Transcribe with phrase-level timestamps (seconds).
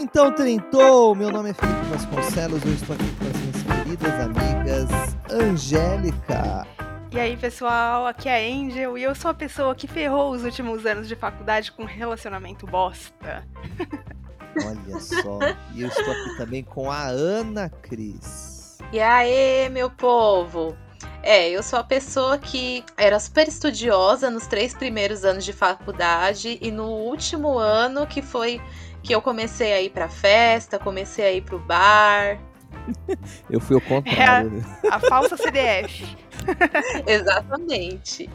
[0.00, 1.14] Então, Trintou!
[1.14, 6.66] Meu nome é Felipe Vasconcelos, eu estou aqui com as minhas queridas amigas Angélica.
[7.12, 10.42] E aí, pessoal, aqui é a Angel e eu sou a pessoa que ferrou os
[10.42, 13.46] últimos anos de faculdade com relacionamento bosta.
[14.64, 15.38] Olha só,
[15.74, 18.78] e eu estou aqui também com a Ana Cris.
[18.94, 20.74] E aí, meu povo?
[21.22, 26.58] É, eu sou a pessoa que era super estudiosa nos três primeiros anos de faculdade
[26.62, 28.58] e no último ano que foi
[29.02, 32.38] que eu comecei a ir pra festa, comecei a ir pro bar.
[33.50, 34.64] Eu fui ao contrário.
[34.84, 36.16] É a, a falsa CDF.
[37.06, 38.30] Exatamente.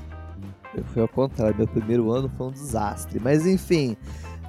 [0.76, 1.56] Eu fui ao contrário.
[1.58, 3.20] Meu primeiro ano foi um desastre.
[3.20, 3.96] Mas enfim,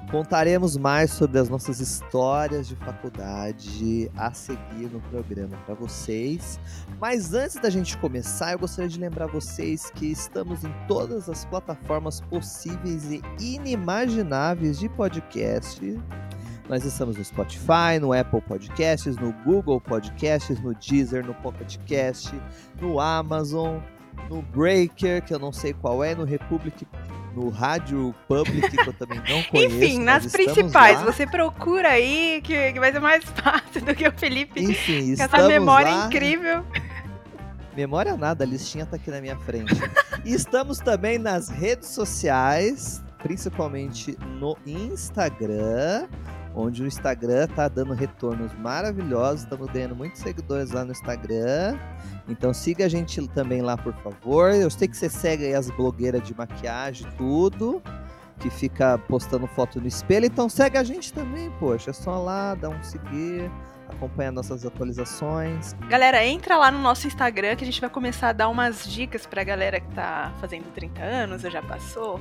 [0.09, 6.59] contaremos mais sobre as nossas histórias de faculdade a seguir no programa para vocês.
[6.99, 11.45] Mas antes da gente começar, eu gostaria de lembrar vocês que estamos em todas as
[11.45, 15.99] plataformas possíveis e inimagináveis de podcast.
[16.69, 22.33] Nós estamos no Spotify, no Apple Podcasts, no Google Podcasts, no Deezer, no Pocket Cast,
[22.81, 23.79] no Amazon,
[24.29, 26.87] no Breaker, que eu não sei qual é, no Republic,
[27.33, 29.75] no Rádio Public, que eu também não conheço.
[29.75, 31.05] Enfim, nas principais, lá.
[31.05, 34.61] você procura aí, que, que, vai ser mais fácil do que o Felipe.
[34.61, 36.07] Enfim, com essa memória lá.
[36.07, 36.65] incrível.
[37.75, 39.75] Memória nada, a listinha tá aqui na minha frente.
[40.25, 46.07] e estamos também nas redes sociais, principalmente no Instagram
[46.57, 51.77] onde o Instagram tá dando retornos maravilhosos, estamos ganhando muitos seguidores lá no Instagram.
[52.27, 54.51] Então siga a gente também lá, por favor.
[54.51, 57.81] Eu sei que você segue aí as blogueiras de maquiagem, tudo,
[58.39, 60.25] que fica postando foto no espelho.
[60.25, 61.91] Então segue a gente também, poxa.
[61.91, 63.51] É só lá, dá um seguir,
[63.87, 65.73] acompanhar nossas atualizações.
[65.87, 69.27] Galera, entra lá no nosso Instagram que a gente vai começar a dar umas dicas
[69.27, 72.19] pra galera que tá fazendo 30 anos, ou já passou,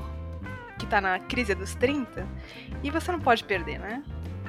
[0.78, 2.26] que tá na crise dos 30.
[2.84, 4.04] E você não pode perder, né?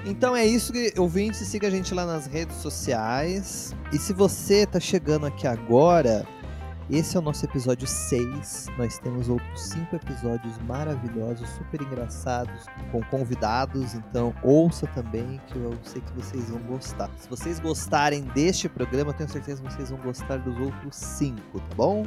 [0.09, 3.75] Então é isso, ouvinte, siga a gente lá nas redes sociais.
[3.91, 6.25] E se você tá chegando aqui agora,
[6.89, 8.67] esse é o nosso episódio 6.
[8.77, 13.95] Nós temos outros 5 episódios maravilhosos, super engraçados, com convidados.
[13.95, 17.09] Então ouça também, que eu sei que vocês vão gostar.
[17.17, 21.59] Se vocês gostarem deste programa, eu tenho certeza que vocês vão gostar dos outros 5,
[21.59, 22.05] tá bom?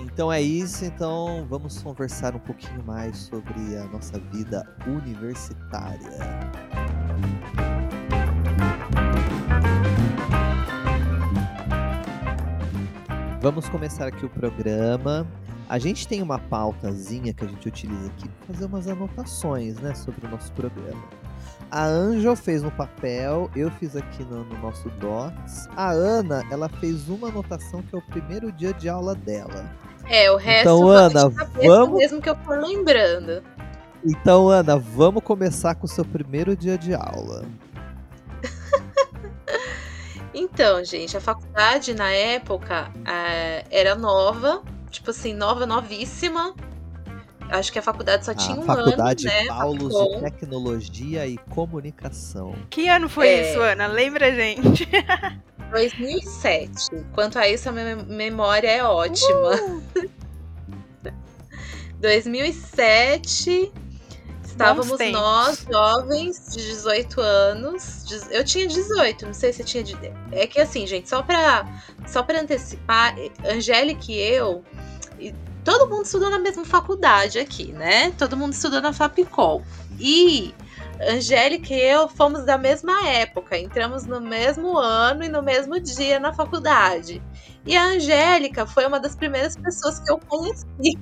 [0.00, 5.98] Então é isso, então vamos conversar um pouquinho mais sobre a nossa vida universitária.
[13.40, 15.26] Vamos começar aqui o programa.
[15.68, 19.94] A gente tem uma pautazinha que a gente utiliza aqui para fazer umas anotações, né,
[19.94, 21.23] sobre o nosso programa.
[21.74, 25.68] A Angel fez no papel, eu fiz aqui no, no, nosso Docs.
[25.76, 29.68] A Ana, ela fez uma anotação que é o primeiro dia de aula dela.
[30.06, 33.42] É, o resto então, Ana, vamos mesmo que eu for lembrando.
[34.06, 37.44] Então, Ana, vamos começar com o seu primeiro dia de aula.
[40.32, 46.54] então, gente, a faculdade na época é, era nova, tipo assim, nova, novíssima.
[47.58, 49.46] Acho que a faculdade só a tinha um faculdade ano, né?
[49.46, 52.54] Paulos de Tecnologia e Comunicação.
[52.68, 53.50] Que ano foi é...
[53.50, 53.86] isso, Ana?
[53.86, 54.88] Lembra, gente?
[55.70, 57.04] 2007.
[57.12, 59.54] Quanto a isso, a minha memória é ótima.
[59.54, 60.10] Uh!
[62.00, 63.72] 2007,
[64.44, 68.04] estávamos nós, jovens de 18 anos.
[68.30, 69.82] Eu tinha 18, não sei se tinha.
[70.30, 71.66] É que assim, gente, só pra,
[72.06, 74.62] só pra antecipar, Angélica e eu.
[75.64, 78.10] Todo mundo estudou na mesma faculdade aqui, né?
[78.12, 79.62] Todo mundo estudou na Fapicol.
[79.98, 80.54] E
[81.00, 86.20] Angélica e eu fomos da mesma época, entramos no mesmo ano e no mesmo dia
[86.20, 87.22] na faculdade.
[87.66, 90.98] E a Angélica foi uma das primeiras pessoas que eu conheci.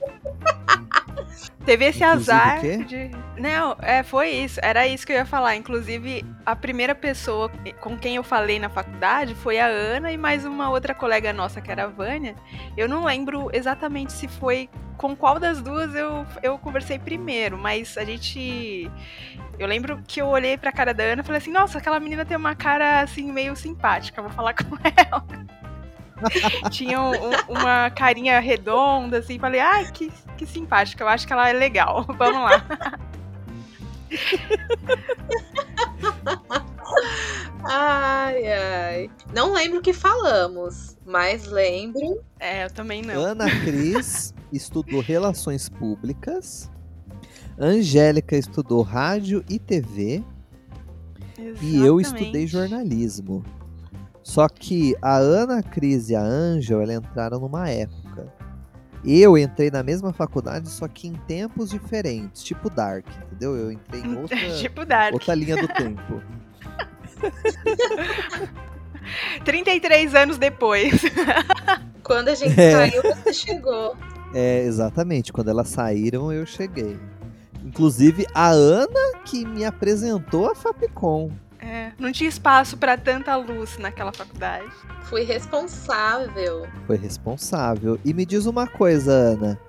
[1.64, 3.10] Teve esse azar de.
[3.38, 4.58] Não, é, foi isso.
[4.62, 5.56] Era isso que eu ia falar.
[5.56, 7.50] Inclusive, a primeira pessoa
[7.80, 11.60] com quem eu falei na faculdade foi a Ana e mais uma outra colega nossa,
[11.60, 12.34] que era a Vânia.
[12.76, 17.96] Eu não lembro exatamente se foi com qual das duas eu, eu conversei primeiro, mas
[17.96, 18.90] a gente.
[19.58, 22.24] Eu lembro que eu olhei pra cara da Ana e falei assim: nossa, aquela menina
[22.24, 25.24] tem uma cara assim meio simpática, vou falar com ela.
[26.70, 27.12] Tinha um,
[27.48, 29.38] uma carinha redonda, assim.
[29.38, 31.04] Falei, ai, que, que simpática.
[31.04, 32.04] Eu acho que ela é legal.
[32.18, 32.64] Vamos lá.
[37.64, 39.10] ai, ai.
[39.34, 42.20] Não lembro o que falamos, mas lembro.
[42.40, 43.20] É, eu também não.
[43.20, 46.70] Ana Cris estudou Relações Públicas.
[47.58, 50.22] Angélica estudou Rádio e TV.
[51.36, 51.64] Exatamente.
[51.64, 53.44] E eu estudei jornalismo.
[54.28, 58.30] Só que a Ana, a Cris e a Angel, ela entraram numa época
[59.02, 63.56] Eu entrei na mesma faculdade, só que em tempos diferentes, tipo Dark, entendeu?
[63.56, 65.14] Eu entrei em outra, tipo Dark.
[65.14, 66.22] outra linha do tempo.
[69.46, 71.00] 33 anos depois.
[72.04, 72.72] Quando a gente é.
[72.72, 73.96] saiu, você chegou.
[74.34, 75.32] É, exatamente.
[75.32, 77.00] Quando elas saíram, eu cheguei.
[77.64, 81.30] Inclusive, a Ana que me apresentou a Fapcom.
[81.68, 84.64] É, não tinha espaço para tanta luz naquela faculdade.
[85.02, 86.66] Fui responsável.
[86.86, 88.00] Foi responsável.
[88.02, 89.60] E me diz uma coisa, Ana.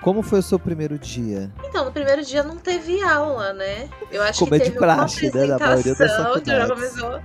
[0.00, 1.50] Como foi o seu primeiro dia?
[1.64, 3.88] Então, no primeiro dia não teve aula, né?
[4.12, 5.46] Eu acho Como que é teve de praxe, uma né?
[5.48, 6.46] Da maioria das faculdades.
[6.46, 7.20] Já começou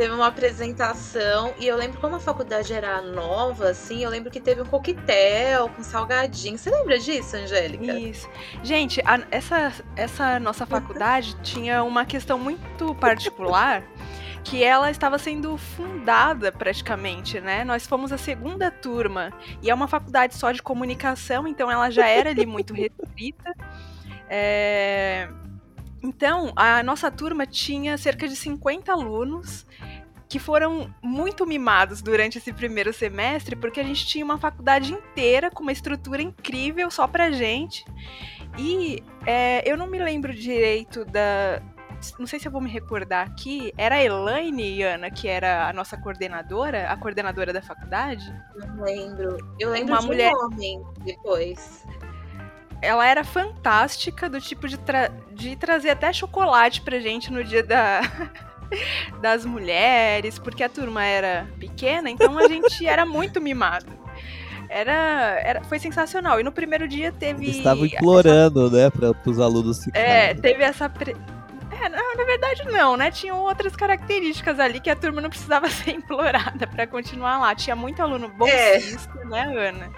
[0.00, 4.40] teve uma apresentação e eu lembro como a faculdade era nova, assim, eu lembro que
[4.40, 6.56] teve um coquetel com salgadinho.
[6.56, 7.92] Você lembra disso, Angélica?
[7.98, 8.26] Isso.
[8.62, 13.84] Gente, a, essa, essa nossa faculdade tinha uma questão muito particular.
[14.42, 17.62] que ela estava sendo fundada praticamente, né?
[17.62, 19.30] Nós fomos a segunda turma
[19.60, 23.52] e é uma faculdade só de comunicação, então ela já era ali muito restrita.
[24.32, 25.28] É...
[26.00, 29.66] Então, a nossa turma tinha cerca de 50 alunos
[30.30, 35.50] que foram muito mimados durante esse primeiro semestre, porque a gente tinha uma faculdade inteira
[35.50, 37.84] com uma estrutura incrível só pra gente.
[38.56, 41.60] E é, eu não me lembro direito da.
[42.16, 43.72] Não sei se eu vou me recordar aqui.
[43.76, 48.32] Era a Elaine, Ana, que era a nossa coordenadora, a coordenadora da faculdade?
[48.54, 49.36] Não lembro.
[49.58, 50.32] Eu lembro uma de mulher...
[50.32, 51.84] um homem depois
[52.82, 57.62] ela era fantástica, do tipo de, tra de trazer até chocolate pra gente no dia
[57.62, 58.00] da,
[59.20, 64.00] das mulheres, porque a turma era pequena, então a gente era muito mimado.
[64.68, 66.38] Era, era, foi sensacional.
[66.38, 67.44] E no primeiro dia teve.
[67.44, 68.76] Eles estavam implorando, essa...
[68.76, 70.08] né, para os alunos ficarem.
[70.08, 70.88] É, teve essa.
[70.88, 71.16] Pre...
[71.82, 73.10] É, não, na verdade não, né?
[73.10, 77.52] Tinham outras características ali que a turma não precisava ser implorada para continuar lá.
[77.54, 79.24] Tinha muito aluno bolsista, é.
[79.24, 79.90] né, Ana?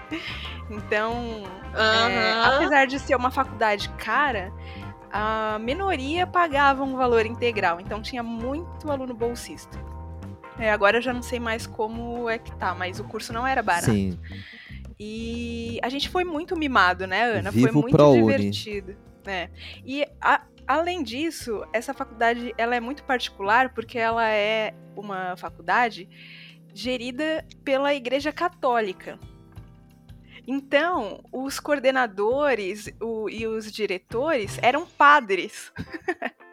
[0.71, 2.09] Então, uhum.
[2.09, 4.51] é, apesar de ser uma faculdade cara,
[5.13, 9.77] a minoria pagava um valor integral, então tinha muito aluno bolsista.
[10.57, 13.45] É, agora eu já não sei mais como é que tá, mas o curso não
[13.45, 13.91] era barato.
[13.91, 14.19] Sim.
[14.99, 17.51] E a gente foi muito mimado, né, Ana?
[17.51, 18.95] Vivo foi muito pro divertido.
[19.23, 19.51] né?
[19.85, 26.09] E a, além disso, essa faculdade ela é muito particular porque ela é uma faculdade
[26.73, 29.19] gerida pela Igreja Católica.
[30.45, 35.71] Então, os coordenadores o, e os diretores eram padres.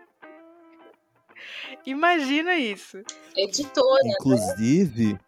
[1.85, 3.03] Imagina isso.
[3.37, 4.03] Editora.
[4.05, 4.15] Né?
[4.21, 5.19] Inclusive, né?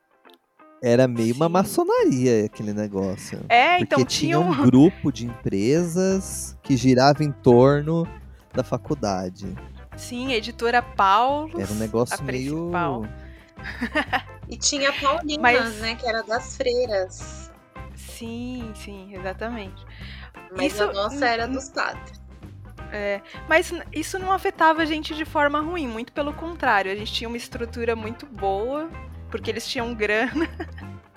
[0.83, 1.41] era meio Sim.
[1.41, 3.41] uma maçonaria aquele negócio.
[3.49, 8.07] É, então porque tinha um grupo de empresas que girava em torno
[8.53, 9.55] da faculdade.
[9.97, 11.61] Sim, editora Paulo.
[11.61, 12.71] Era um negócio meio.
[14.49, 15.77] e tinha Paulinas, Mas...
[15.81, 15.95] né?
[15.95, 17.52] Que era das freiras.
[18.23, 19.85] Sim, sim, exatamente.
[20.57, 22.23] Mas isso, a nossa era dos padres.
[22.93, 26.93] É, mas isso não afetava a gente de forma ruim, muito pelo contrário.
[26.93, 28.89] A gente tinha uma estrutura muito boa,
[29.29, 30.49] porque eles tinham grana.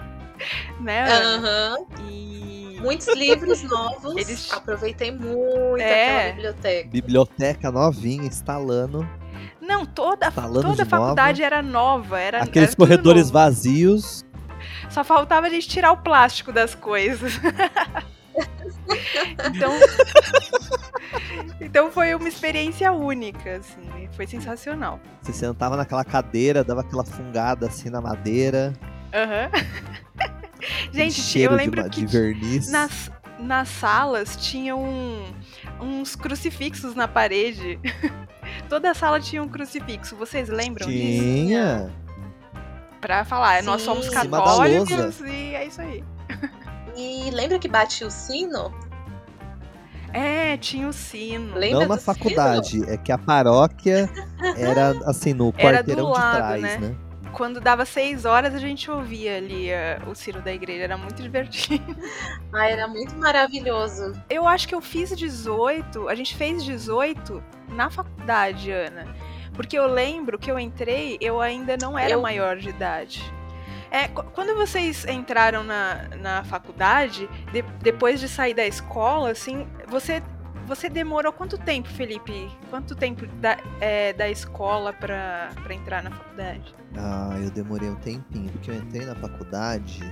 [0.81, 1.06] né?
[1.38, 1.88] Uhum.
[2.10, 2.80] E...
[2.81, 4.16] Muitos livros novos.
[4.16, 4.51] Eles...
[4.51, 6.30] Aproveitei muito é.
[6.30, 6.90] aquela biblioteca.
[6.90, 9.08] Biblioteca novinha, instalando.
[9.62, 11.56] Não, toda, toda a faculdade nova.
[11.56, 12.19] era nova.
[12.19, 14.25] Era, Aqueles era corredores vazios
[14.89, 17.33] só faltava a gente tirar o plástico das coisas.
[19.56, 19.72] então,
[21.60, 25.00] então foi uma experiência única, assim, foi sensacional.
[25.22, 28.74] Você sentava naquela cadeira, dava aquela fungada assim na madeira.
[29.13, 30.15] Uhum.
[30.91, 32.72] Gente, eu lembro de, que de verniz.
[32.72, 35.34] nas, nas salas tinham um,
[35.82, 37.79] uns crucifixos na parede.
[38.70, 40.15] Toda a sala tinha um crucifixo.
[40.15, 40.98] Vocês lembram tinha.
[40.98, 41.24] disso?
[41.24, 42.05] Tinha
[43.06, 43.68] pra falar, Sim.
[43.68, 46.04] nós somos católicos e é isso aí.
[46.96, 48.74] E lembra que bate o sino?
[50.12, 51.56] É, tinha o sino.
[51.56, 52.90] Lembra Não na faculdade, sino?
[52.90, 54.10] é que a paróquia
[54.58, 56.78] era assim, no quarteirão lado, de trás, né?
[56.78, 56.96] né?
[57.32, 61.22] Quando dava seis horas, a gente ouvia ali uh, o sino da igreja, era muito
[61.22, 61.96] divertido.
[62.54, 64.14] Ah, era muito maravilhoso.
[64.30, 69.06] Eu acho que eu fiz 18, a gente fez 18 na faculdade, Ana.
[69.56, 72.22] Porque eu lembro que eu entrei, eu ainda não era eu...
[72.22, 73.24] maior de idade.
[73.92, 80.22] É, quando vocês entraram na, na faculdade, de, depois de sair da escola, assim, você,
[80.68, 82.52] você demorou quanto tempo, Felipe?
[82.70, 86.76] Quanto tempo da, é, da escola para entrar na faculdade?
[86.98, 90.04] Ah, eu demorei um tempinho, porque eu entrei na faculdade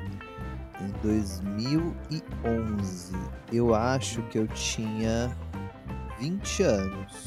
[0.80, 3.18] em 2011.
[3.52, 5.36] Eu acho que eu tinha
[6.20, 7.26] 20 anos.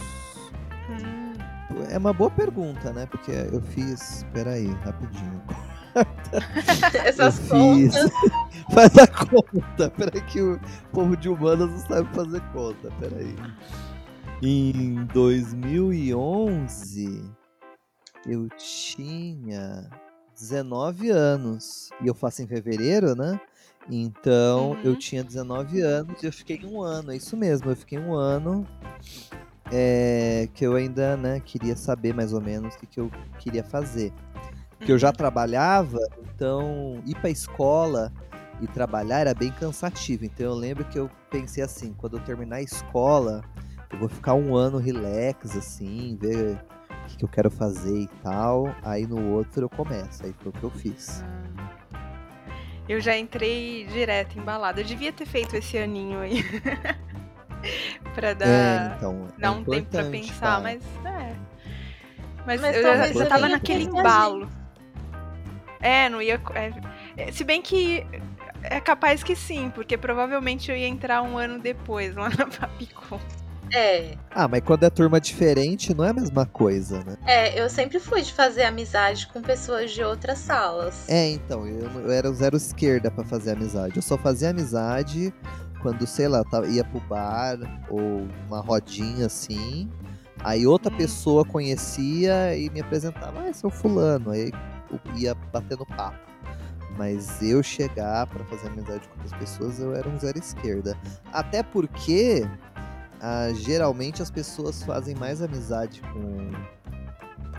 [0.88, 1.25] Hum.
[1.90, 3.06] É uma boa pergunta, né?
[3.06, 4.24] Porque eu fiz.
[4.32, 5.42] Peraí, rapidinho.
[7.04, 8.10] Essas contas.
[8.72, 9.90] Faz a conta.
[9.90, 10.58] Peraí que o
[10.92, 12.90] povo de humanas não sabe fazer conta.
[12.98, 13.36] Peraí.
[14.42, 17.24] Em 2011,
[18.26, 19.88] eu tinha
[20.34, 21.90] 19 anos.
[22.02, 23.40] E eu faço em fevereiro, né?
[23.88, 24.80] Então, uhum.
[24.82, 27.12] eu tinha 19 anos e eu fiquei um ano.
[27.12, 28.66] É isso mesmo, eu fiquei um ano
[29.72, 33.64] é, que eu ainda né, queria saber mais ou menos o que, que eu queria
[33.64, 34.12] fazer.
[34.78, 35.14] Porque eu já uhum.
[35.14, 35.98] trabalhava,
[36.34, 38.12] então ir para escola
[38.60, 40.24] e trabalhar era bem cansativo.
[40.24, 43.42] Então eu lembro que eu pensei assim, quando eu terminar a escola,
[43.90, 46.58] eu vou ficar um ano relax, assim, ver
[46.90, 48.74] o que, que eu quero fazer e tal.
[48.82, 50.24] Aí no outro eu começo.
[50.24, 51.24] Aí foi o que eu fiz.
[52.88, 54.80] Eu já entrei direto embalada.
[54.80, 56.44] Eu devia ter feito esse aninho aí.
[58.14, 60.60] pra dar, é, então, é dar um tempo pra pensar, tá?
[60.60, 61.36] mas é.
[62.46, 64.48] Mas, mas eu já, já tava naquele embalo.
[65.80, 66.40] É, não ia.
[67.16, 68.06] É, se bem que
[68.62, 73.20] é capaz que sim, porque provavelmente eu ia entrar um ano depois lá na Fapicom.
[73.74, 74.16] É.
[74.30, 77.16] Ah, mas quando é turma diferente, não é a mesma coisa, né?
[77.26, 81.08] É, eu sempre fui de fazer amizade com pessoas de outras salas.
[81.08, 83.96] É, então, eu, eu era o zero esquerda para fazer amizade.
[83.96, 85.34] Eu só fazia amizade
[85.86, 87.56] quando, sei lá, ia pro bar
[87.88, 89.88] ou uma rodinha assim.
[90.42, 90.96] Aí outra hum.
[90.96, 94.32] pessoa conhecia e me apresentava, ah, esse é o fulano.
[94.32, 94.50] Aí
[95.14, 96.18] ia batendo papo.
[96.98, 100.98] Mas eu chegar para fazer amizade com outras pessoas, eu era um zero esquerda.
[101.32, 102.44] Até porque
[103.20, 106.50] ah, geralmente as pessoas fazem mais amizade com,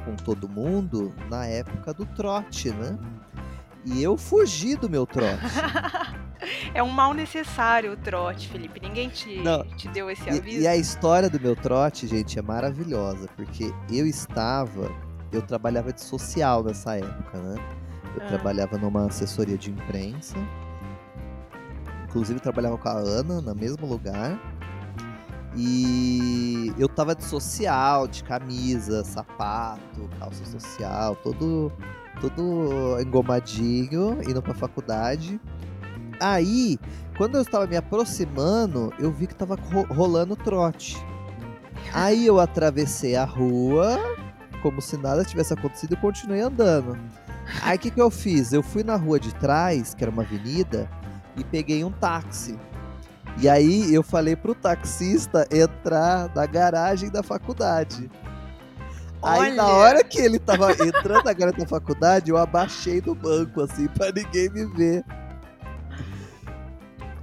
[0.03, 2.99] com todo mundo na época do trote, né?
[3.89, 5.41] E eu fugi do meu trote.
[6.73, 8.81] é um mal necessário o trote, Felipe.
[8.81, 10.57] Ninguém te, Não, te deu esse aviso.
[10.57, 13.29] E, e a história do meu trote, gente, é maravilhosa.
[13.37, 14.91] Porque eu estava.
[15.31, 17.55] Eu trabalhava de social nessa época, né?
[18.15, 18.27] Eu ah.
[18.27, 20.35] trabalhava numa assessoria de imprensa.
[22.05, 24.37] Inclusive, trabalhava com a Ana no mesmo lugar.
[25.55, 31.71] E eu tava de social, de camisa, sapato, calça social, todo,
[32.19, 35.39] todo engomadinho, indo pra faculdade.
[36.19, 36.79] Aí,
[37.17, 39.55] quando eu estava me aproximando, eu vi que tava
[39.89, 40.97] rolando trote.
[41.93, 43.97] Aí eu atravessei a rua,
[44.61, 46.97] como se nada tivesse acontecido, e continuei andando.
[47.61, 48.51] Aí o que, que eu fiz?
[48.51, 50.89] Eu fui na rua de trás, que era uma avenida,
[51.35, 52.57] e peguei um táxi.
[53.39, 58.09] E aí eu falei pro taxista entrar na garagem da faculdade.
[59.27, 59.43] Olha.
[59.43, 63.61] Aí na hora que ele tava entrando na garagem da faculdade, eu abaixei do banco,
[63.61, 65.03] assim, pra ninguém me ver.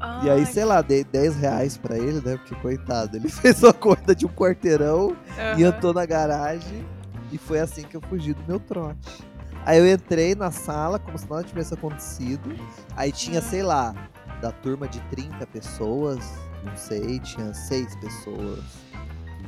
[0.01, 0.27] Ai.
[0.27, 2.37] E aí, sei lá, dei 10 reais pra ele, né?
[2.37, 5.59] Porque, coitado, ele fez uma corda de um quarteirão uhum.
[5.59, 6.87] e entrou na garagem.
[7.33, 9.25] E foi assim que eu fugi do meu trote.
[9.65, 12.55] Aí eu entrei na sala como se nada tivesse acontecido.
[12.95, 13.95] Aí tinha, sei lá,
[14.43, 16.19] da turma de 30 pessoas,
[16.63, 18.84] não sei, tinha seis pessoas.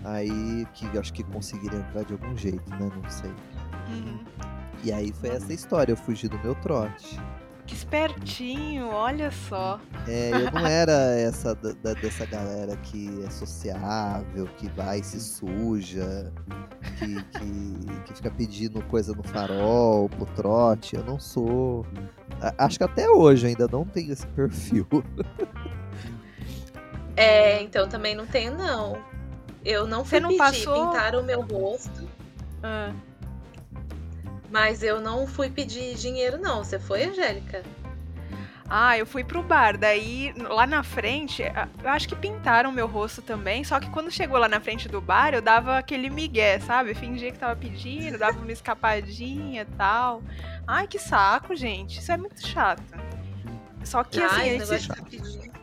[0.06, 2.90] Aí que acho que conseguiram entrar de algum jeito, né?
[3.02, 3.30] Não sei.
[3.88, 4.25] Uhum.
[4.84, 7.18] E aí foi essa história, eu fugi do meu trote.
[7.66, 9.80] Que espertinho, olha só.
[10.06, 15.20] É, eu não era essa da, dessa galera que é sociável, que vai e se
[15.20, 16.32] suja,
[16.98, 20.94] que, que, que fica pedindo coisa no farol, pro trote.
[20.94, 21.84] Eu não sou.
[22.56, 24.86] Acho que até hoje ainda não tenho esse perfil.
[27.16, 29.15] É, então também não tenho, não.
[29.66, 30.92] Eu não fui não pedir, passou...
[30.92, 32.08] pintar o meu rosto.
[32.62, 32.92] Ah.
[34.49, 36.62] Mas eu não fui pedir dinheiro, não.
[36.62, 37.64] Você foi, Angélica?
[38.70, 39.76] Ah, eu fui pro bar.
[39.76, 41.42] Daí, lá na frente,
[41.82, 43.64] eu acho que pintaram meu rosto também.
[43.64, 46.92] Só que quando chegou lá na frente do bar, eu dava aquele migué, sabe?
[46.92, 50.23] Eu fingia que tava pedindo, dava uma escapadinha e tal.
[50.64, 51.99] Ai, que saco, gente.
[51.99, 52.82] Isso é muito chato.
[53.82, 55.55] Só que assim, Ai, a gente, se...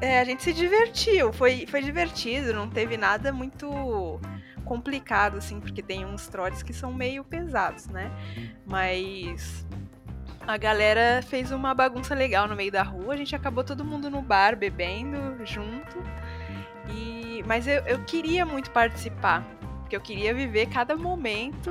[0.00, 1.32] é, a gente se divertiu.
[1.32, 4.20] Foi, foi divertido, não teve nada muito
[4.64, 8.10] complicado, assim, porque tem uns trotes que são meio pesados, né?
[8.66, 9.66] Mas
[10.46, 13.14] a galera fez uma bagunça legal no meio da rua.
[13.14, 16.02] A gente acabou todo mundo no bar bebendo junto.
[16.90, 19.44] E mas eu, eu queria muito participar,
[19.80, 21.70] porque eu queria viver cada momento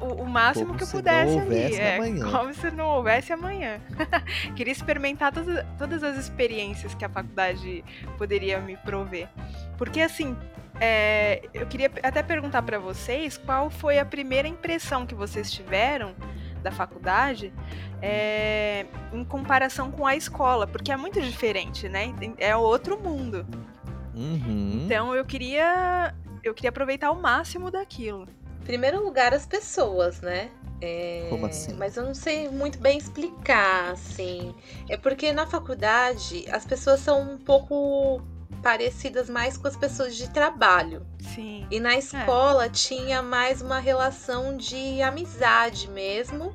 [0.00, 1.76] o, o máximo como que eu pudesse ali.
[1.76, 1.98] É,
[2.30, 3.80] como se não houvesse amanhã.
[4.56, 7.84] queria experimentar todas, todas as experiências que a faculdade
[8.16, 9.28] poderia me prover.
[9.76, 10.36] Porque assim,
[10.80, 16.14] é, eu queria até perguntar para vocês qual foi a primeira impressão que vocês tiveram
[16.62, 17.52] da faculdade
[18.02, 22.14] é, em comparação com a escola, porque é muito diferente, né?
[22.38, 23.46] É outro mundo.
[24.14, 24.82] Uhum.
[24.84, 28.26] Então eu queria eu queria aproveitar o máximo daquilo.
[28.64, 30.50] Primeiro lugar, as pessoas, né?
[30.80, 31.74] É, Como assim?
[31.74, 34.54] Mas eu não sei muito bem explicar, assim.
[34.88, 38.22] É porque na faculdade as pessoas são um pouco
[38.62, 41.06] parecidas mais com as pessoas de trabalho.
[41.34, 41.66] Sim.
[41.70, 42.68] E na escola é.
[42.68, 46.54] tinha mais uma relação de amizade mesmo.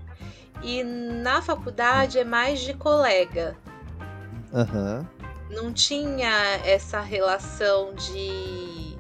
[0.64, 3.56] E na faculdade é mais de colega.
[4.54, 5.00] Aham.
[5.00, 5.16] Uhum.
[5.48, 8.95] Não tinha essa relação de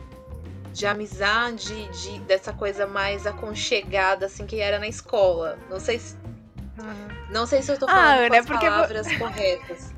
[0.76, 5.58] de amizade, de, dessa coisa mais aconchegada, assim, que era na escola.
[5.70, 6.18] Não sei se.
[6.78, 7.08] Uhum.
[7.32, 9.94] Não sei se eu tô ah, falando ah, com as palavras corretas.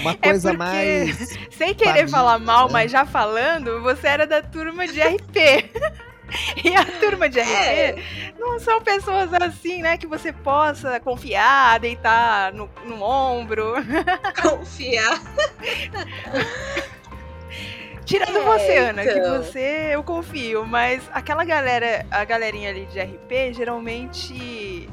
[0.00, 1.38] Uma é coisa é mais.
[1.56, 2.72] Sem querer família, falar mal, né?
[2.72, 5.70] mas já falando, você era da turma de RP.
[6.64, 8.02] E a turma de RP é.
[8.36, 9.96] não são pessoas assim, né?
[9.96, 13.74] Que você possa confiar, deitar no, no ombro.
[14.42, 15.20] Confiar.
[18.06, 19.14] Tirando é, você, Ana, então.
[19.14, 24.88] que você eu confio, mas aquela galera, a galerinha ali de RP, geralmente.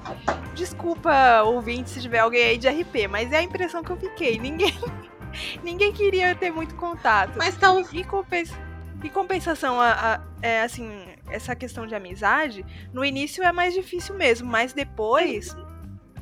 [0.56, 4.40] Desculpa, ouvinte, se tiver alguém aí de RP, mas é a impressão que eu fiquei.
[4.40, 4.74] Ninguém.
[5.64, 7.38] ninguém queria ter muito contato.
[7.38, 7.70] Mas tá.
[7.92, 8.58] E, compensa,
[9.04, 14.16] e compensação, a, a, é, assim, essa questão de amizade, no início é mais difícil
[14.16, 15.56] mesmo, mas depois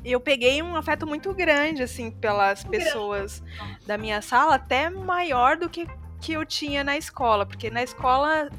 [0.04, 3.42] eu peguei um afeto muito grande, assim, pelas pessoas
[3.86, 5.88] da minha sala, até maior do que
[6.22, 8.50] que eu tinha na escola, porque na escola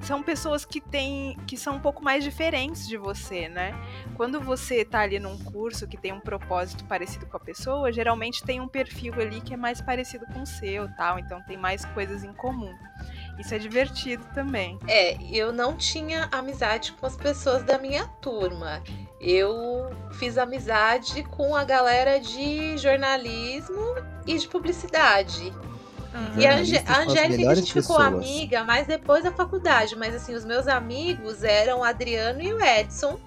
[0.00, 3.72] são pessoas que têm que são um pouco mais diferentes de você, né?
[4.16, 8.42] Quando você tá ali num curso que tem um propósito parecido com a pessoa, geralmente
[8.42, 11.84] tem um perfil ali que é mais parecido com o seu, tal, então tem mais
[11.86, 12.76] coisas em comum.
[13.38, 14.78] Isso é divertido também.
[14.88, 18.82] É, eu não tinha amizade com as pessoas da minha turma.
[19.20, 23.94] Eu fiz amizade com a galera de jornalismo
[24.26, 25.52] e de publicidade.
[26.14, 26.40] Uhum.
[26.40, 29.96] E a, a Angélica a gente ficou amiga, mas depois da faculdade.
[29.96, 33.18] Mas assim, os meus amigos eram o Adriano e o Edson,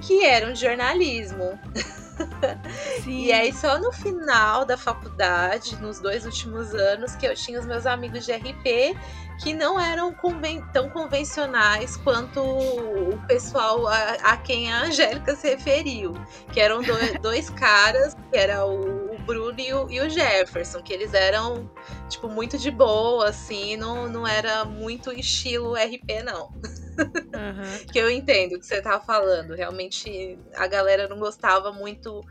[0.00, 1.58] que eram de jornalismo.
[3.02, 3.24] Sim.
[3.24, 7.66] E aí, só no final da faculdade, nos dois últimos anos, que eu tinha os
[7.66, 8.94] meus amigos de RP
[9.42, 15.48] que não eram conven tão convencionais quanto o pessoal a, a, quem a Angélica se
[15.48, 16.14] referiu.
[16.52, 20.92] Que eram do, dois caras, que era o Bruno e o, e o, Jefferson, que
[20.92, 21.70] eles eram,
[22.08, 26.48] tipo, muito de boa, assim, não, não era muito estilo RP, não.
[26.98, 27.86] Uhum.
[27.92, 29.54] que eu entendo o que você tava falando.
[29.54, 32.24] Realmente a galera não gostava muito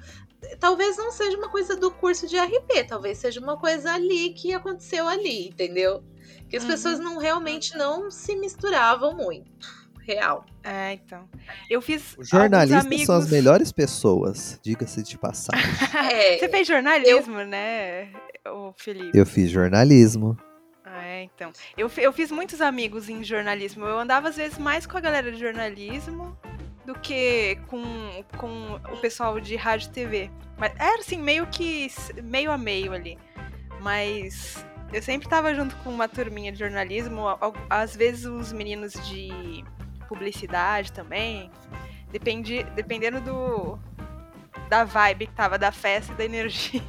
[0.59, 4.53] talvez não seja uma coisa do curso de RP, talvez seja uma coisa ali que
[4.53, 6.03] aconteceu ali, entendeu?
[6.49, 6.69] Que as uhum.
[6.69, 9.67] pessoas não realmente não se misturavam muito.
[9.99, 10.45] Real.
[10.69, 11.27] É, então.
[11.67, 12.15] Eu fiz.
[12.15, 13.07] Os jornalistas amigos...
[13.07, 15.65] são as melhores pessoas, diga-se de passagem.
[16.13, 17.47] é, Você fez jornalismo, eu...
[17.47, 18.09] né,
[18.45, 19.17] o Felipe?
[19.17, 20.37] Eu fiz jornalismo.
[20.85, 21.51] É, então.
[21.75, 23.83] Eu, eu fiz muitos amigos em jornalismo.
[23.83, 26.37] Eu andava, às vezes, mais com a galera de jornalismo
[26.85, 27.83] do que com,
[28.37, 30.31] com o pessoal de rádio e TV.
[30.55, 31.91] Mas era assim, meio que
[32.23, 33.17] meio a meio ali.
[33.81, 37.23] Mas eu sempre estava junto com uma turminha de jornalismo,
[37.69, 39.63] às vezes os meninos de
[40.09, 41.49] publicidade também.
[42.11, 43.79] Depende, dependendo do
[44.67, 46.81] da vibe que tava da festa e da energia.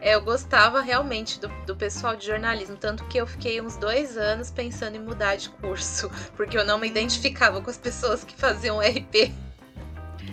[0.00, 4.18] É, eu gostava realmente do, do pessoal de jornalismo, tanto que eu fiquei uns dois
[4.18, 8.34] anos pensando em mudar de curso, porque eu não me identificava com as pessoas que
[8.36, 9.32] faziam RP.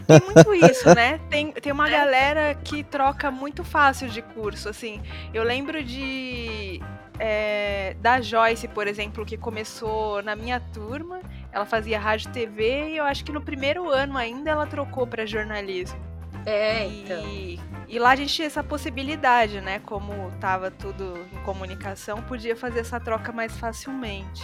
[0.08, 1.19] Tem muito isso, né?
[1.32, 5.02] Tem, tem uma galera que troca muito fácil de curso, assim.
[5.34, 6.82] Eu lembro de.
[7.24, 11.22] É, da Joyce, por exemplo, que começou na minha turma.
[11.52, 15.06] Ela fazia rádio e TV e eu acho que no primeiro ano ainda ela trocou
[15.06, 16.00] para jornalismo.
[16.48, 17.24] É, então.
[17.28, 19.78] E, e lá a gente tinha essa possibilidade, né?
[19.86, 24.44] Como tava tudo em comunicação, podia fazer essa troca mais facilmente.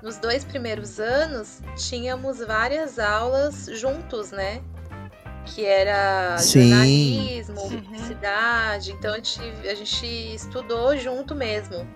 [0.00, 4.62] Nos dois primeiros anos, tínhamos várias aulas juntos, né?
[5.46, 6.68] Que era Sim.
[6.68, 7.82] jornalismo, uhum.
[7.82, 8.92] publicidade.
[8.92, 11.86] Então a gente, a gente estudou junto mesmo.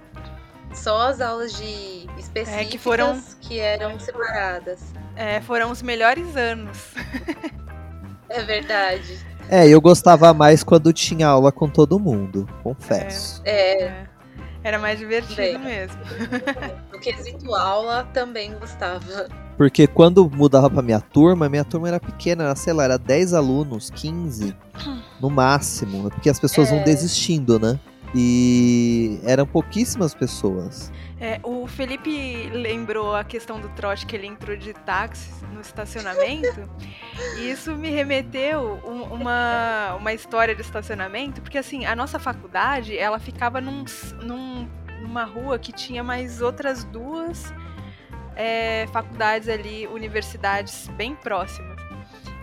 [0.73, 3.21] Só as aulas de específicas é, que, foram...
[3.41, 4.81] que eram separadas.
[5.17, 6.95] É, foram os melhores anos.
[8.29, 9.19] é verdade.
[9.49, 13.43] É, eu gostava mais quando tinha aula com todo mundo, confesso.
[13.45, 13.83] É.
[13.83, 14.10] é.
[14.63, 15.99] Era mais divertido Bem, mesmo.
[16.93, 19.29] No quesito aula, também gostava.
[19.57, 23.35] Porque quando mudava pra minha turma, minha turma era pequena, era, sei lá, era 10
[23.35, 24.57] alunos, 15
[25.21, 26.11] no máximo.
[26.11, 26.75] Porque as pessoas é.
[26.75, 27.79] vão desistindo, né?
[28.15, 30.93] E eram pouquíssimas pessoas.
[31.21, 36.69] É, o Felipe lembrou a questão do trote que ele entrou de táxi no estacionamento.
[37.39, 42.97] e isso me remeteu um, uma, uma história de estacionamento, porque assim, a nossa faculdade,
[42.97, 43.85] ela ficava num,
[44.23, 44.67] num,
[45.03, 47.53] numa rua que tinha mais outras duas
[48.35, 51.79] é, faculdades ali, universidades bem próximas.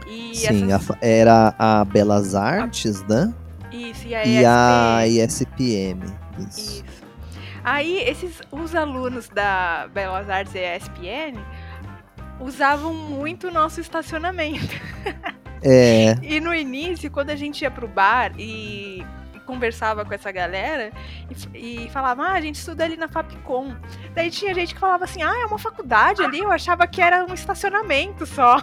[0.08, 0.92] E Sim, essas...
[0.92, 3.08] a, era a Belas Artes, a...
[3.08, 3.34] né?
[3.78, 6.04] Isso, e a e A ISPM.
[6.40, 6.84] Isso.
[6.84, 7.08] Isso.
[7.64, 11.38] Aí, esses, os alunos da Belas Artes e ESPN
[12.40, 14.74] usavam muito o nosso estacionamento.
[15.62, 16.16] É.
[16.24, 19.06] e no início, quando a gente ia pro bar e
[19.46, 20.92] conversava com essa galera
[21.54, 23.76] e, e falava, ah, a gente estuda ali na Fapcom.
[24.14, 27.26] Daí tinha gente que falava assim, ah, é uma faculdade ali, eu achava que era
[27.26, 28.58] um estacionamento só.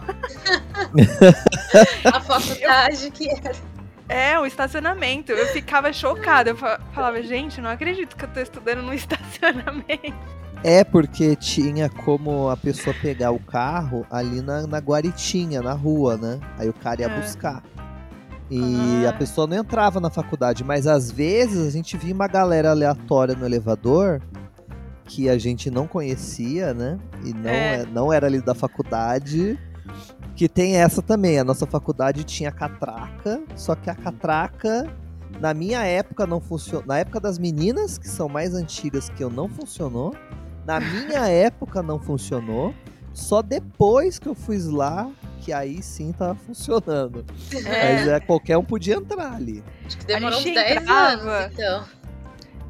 [2.05, 3.74] a faculdade que era.
[4.09, 5.33] É, um estacionamento.
[5.33, 6.51] Eu ficava chocada.
[6.51, 10.15] Eu falava, gente, não acredito que eu tô estudando num estacionamento.
[10.63, 16.17] É, porque tinha como a pessoa pegar o carro ali na, na guaritinha, na rua,
[16.17, 16.41] né?
[16.59, 17.21] Aí o cara ia é.
[17.21, 17.63] buscar.
[18.51, 19.11] E ah.
[19.11, 23.35] a pessoa não entrava na faculdade, mas às vezes a gente via uma galera aleatória
[23.35, 24.23] no elevador
[25.05, 26.99] que a gente não conhecia, né?
[27.25, 27.81] E não, é.
[27.81, 29.59] é não era ali da faculdade.
[30.37, 31.39] Que tem essa também.
[31.39, 34.91] A nossa faculdade tinha catraca, só que a catraca,
[35.41, 36.87] na minha época, não funcionou.
[36.87, 40.15] Na época das meninas, que são mais antigas que eu, não funcionou.
[40.67, 42.75] Na minha época não funcionou.
[43.13, 45.09] Só depois que eu fui lá,
[45.41, 47.25] que aí sim tava funcionando.
[47.53, 47.95] É.
[47.95, 49.63] Mas é, qualquer um podia entrar ali.
[49.87, 51.85] Acho que demorou uns 10 entrava, anos, então.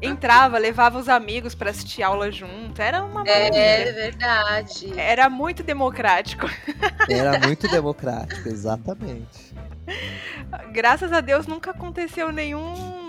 [0.05, 2.81] Entrava, levava os amigos para assistir aula junto.
[2.81, 3.59] Era uma é, maravilha.
[3.59, 4.99] É verdade.
[4.99, 6.47] Era muito democrático.
[7.09, 9.53] Era muito democrático, exatamente.
[10.71, 13.05] Graças a Deus nunca aconteceu nenhum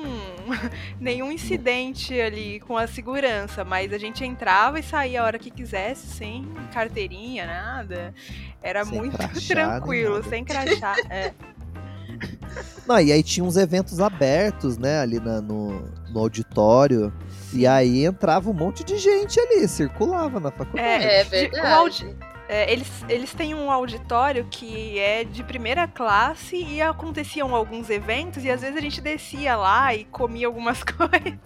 [1.01, 5.51] nenhum incidente ali com a segurança, mas a gente entrava e saía a hora que
[5.51, 8.15] quisesse, sem carteirinha, nada.
[8.63, 9.17] Era sem muito
[9.49, 10.95] tranquilo, sem crachá.
[11.11, 11.33] É.
[12.87, 15.83] Não, e aí tinha uns eventos abertos, né, ali na, no,
[16.17, 17.13] no auditório.
[17.53, 21.05] E aí entrava um monte de gente ali, circulava na faculdade.
[21.05, 22.17] É, é verdade.
[22.49, 28.45] É, eles, eles têm um auditório que é de primeira classe e aconteciam alguns eventos
[28.45, 31.39] e às vezes a gente descia lá e comia algumas coisas.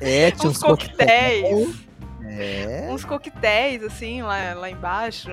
[0.00, 1.86] É, tinha uns, uns coquetéis.
[2.22, 2.88] É.
[2.90, 5.30] Uns coquetéis, assim, lá, lá embaixo.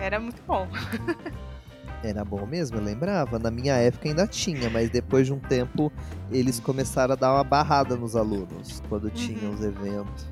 [0.00, 0.68] Era muito bom.
[2.02, 3.38] Era bom mesmo, eu lembrava.
[3.38, 5.92] Na minha época ainda tinha, mas depois de um tempo
[6.30, 9.10] eles começaram a dar uma barrada nos alunos quando uhum.
[9.10, 10.26] tinham os eventos.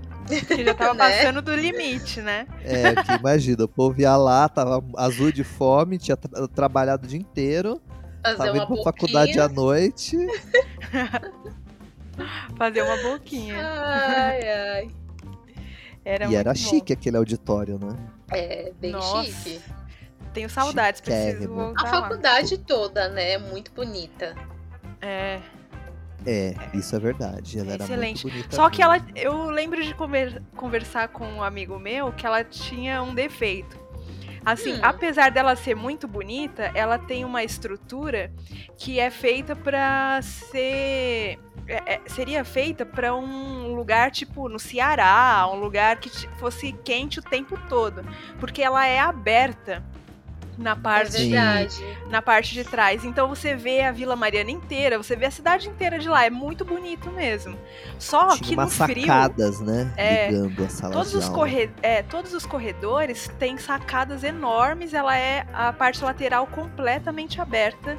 [0.46, 0.98] Que já tava né?
[0.98, 2.46] passando do limite, né?
[2.62, 7.08] É, que imagina, o povo ia lá, tava azul de fome, tinha tra trabalhado o
[7.08, 7.80] dia inteiro,
[8.22, 10.16] Fazer tava indo pra faculdade à noite.
[12.56, 13.56] Fazer uma boquinha.
[13.58, 14.90] Ai, ai.
[16.04, 16.56] Era e era bom.
[16.56, 17.96] chique aquele auditório, né?
[18.32, 19.24] É, bem Nossa.
[19.24, 19.60] chique.
[20.32, 22.62] Tenho saudades, preciso voltar A faculdade lá.
[22.66, 23.32] toda, né?
[23.32, 24.34] É muito bonita.
[25.00, 25.40] É.
[26.26, 27.58] É, isso é verdade.
[27.58, 27.92] Ela Excelente.
[27.92, 28.56] era muito bonita.
[28.56, 33.02] Só que ela, eu lembro de conver, conversar com um amigo meu que ela tinha
[33.02, 33.78] um defeito.
[34.44, 34.80] Assim, hum.
[34.82, 38.32] apesar dela ser muito bonita, ela tem uma estrutura
[38.76, 41.38] que é feita para ser
[41.68, 47.18] é, é, seria feita para um lugar tipo no Ceará, um lugar que fosse quente
[47.18, 48.02] o tempo todo,
[48.40, 49.84] porque ela é aberta
[50.58, 51.30] na parte
[52.10, 53.04] na parte de trás.
[53.04, 56.30] Então você vê a Vila Mariana inteira, você vê a cidade inteira de lá, é
[56.30, 57.56] muito bonito mesmo.
[57.98, 62.02] Só Tinha que no frio, sacadas, né, é, ligando a sala todos os corre é,
[62.02, 67.96] todos os corredores têm sacadas enormes, ela é a parte lateral completamente aberta.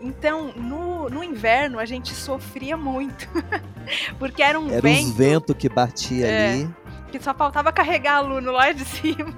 [0.00, 3.28] Então, no, no inverno, a gente sofria muito.
[4.16, 5.00] Porque era um era vento.
[5.00, 6.70] Era um vento que batia é, ali.
[7.10, 9.34] Que só faltava carregar aluno lá de cima.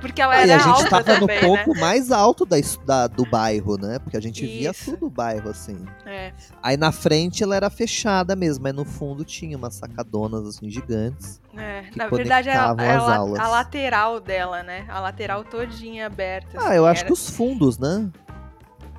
[0.00, 1.80] Porque ela era ah, e a gente tava também, no ponto né?
[1.80, 3.98] mais alto da, da, do bairro, né?
[3.98, 4.58] Porque a gente Isso.
[4.58, 5.84] via tudo o bairro, assim.
[6.06, 6.32] É.
[6.62, 11.40] Aí na frente ela era fechada mesmo, mas no fundo tinha umas sacadonas, assim, gigantes.
[11.56, 11.84] É.
[11.94, 14.86] Na verdade, a, a, a, lateral dela, né?
[14.88, 16.58] A lateral todinha aberta.
[16.58, 17.06] Ah, assim, eu acho era...
[17.06, 18.10] que os fundos, né?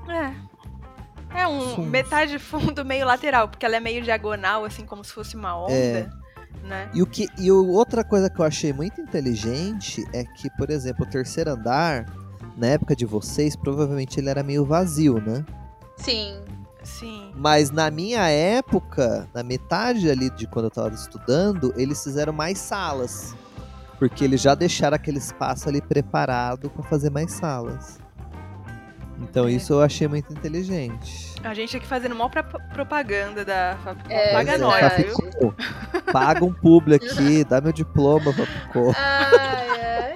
[0.07, 0.51] É.
[1.33, 5.35] É um metade fundo meio lateral, porque ela é meio diagonal, assim, como se fosse
[5.35, 5.73] uma onda.
[5.73, 6.09] É.
[6.63, 6.89] Né?
[6.93, 11.05] E, o que, e outra coisa que eu achei muito inteligente é que, por exemplo,
[11.05, 12.05] o terceiro andar,
[12.55, 15.45] na época de vocês, provavelmente ele era meio vazio, né?
[15.97, 16.41] Sim.
[16.83, 17.31] Sim.
[17.35, 22.57] Mas na minha época, na metade ali de quando eu tava estudando, eles fizeram mais
[22.57, 23.35] salas.
[23.99, 27.99] Porque eles já deixaram aquele espaço ali preparado para fazer mais salas.
[29.19, 29.51] Então é.
[29.51, 31.30] isso eu achei muito inteligente.
[31.43, 34.11] A gente aqui fazendo mal pra propaganda da Fapcom.
[34.11, 35.53] É, Paga nós, viu?
[36.11, 38.93] Paga um publi aqui, dá meu diploma, Fapcom.
[38.95, 40.15] Ai, ai.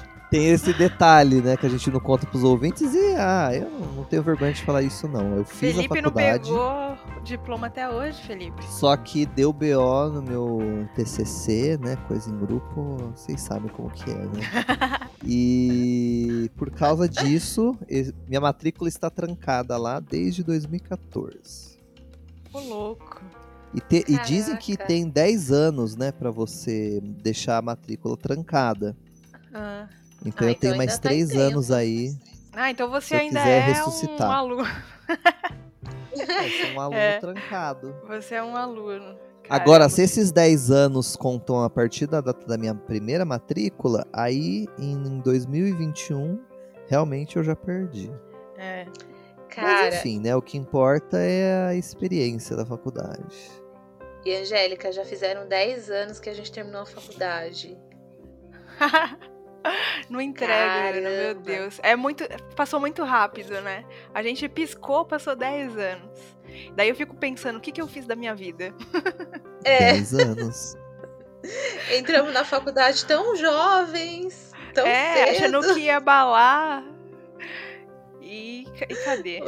[0.30, 4.04] Tem esse detalhe, né, que a gente não conta pros ouvintes e ah, eu não
[4.04, 5.36] tenho vergonha de falar isso não.
[5.36, 6.50] Eu fiz Felipe a faculdade.
[6.50, 8.64] não pegou diploma até hoje, Felipe.
[8.64, 11.96] Só que deu BO no meu TCC, né?
[12.08, 14.40] Coisa em grupo, vocês sabem como que é, né?
[15.24, 17.76] e por causa disso,
[18.26, 21.78] minha matrícula está trancada lá desde 2014.
[22.52, 23.22] Ô, louco.
[23.74, 28.96] E, te, e, dizem que tem 10 anos, né, para você deixar a matrícula trancada.
[29.52, 29.88] Ah.
[30.26, 32.14] Então ah, eu então tenho mais 3 tá anos aí.
[32.52, 34.28] Ah, então você ainda é ressuscitar.
[34.28, 34.64] um aluno.
[36.18, 37.18] é, sou um aluno é.
[37.18, 37.94] trancado.
[38.08, 39.16] Você é um aluno.
[39.44, 39.62] Caramba.
[39.62, 44.66] Agora, se esses 10 anos contam a partir da data da minha primeira matrícula, aí
[44.78, 46.40] em 2021,
[46.88, 48.10] realmente eu já perdi.
[48.58, 48.86] É.
[49.48, 49.84] Cara...
[49.84, 50.34] Mas enfim, né?
[50.34, 53.50] O que importa é a experiência da faculdade.
[54.24, 57.78] E Angélica, já fizeram 10 anos que a gente terminou a faculdade.
[60.08, 61.80] Não entrega, meu Deus.
[61.82, 62.24] É muito.
[62.54, 63.84] Passou muito rápido, né?
[64.14, 66.36] A gente piscou, passou 10 anos.
[66.74, 68.74] Daí eu fico pensando, o que, que eu fiz da minha vida?
[69.64, 69.92] É.
[69.92, 70.76] 10 anos.
[71.90, 75.56] Entramos na faculdade tão jovens, tão é, cedo.
[75.56, 76.84] achando que ia balar.
[78.20, 79.40] E, e cadê?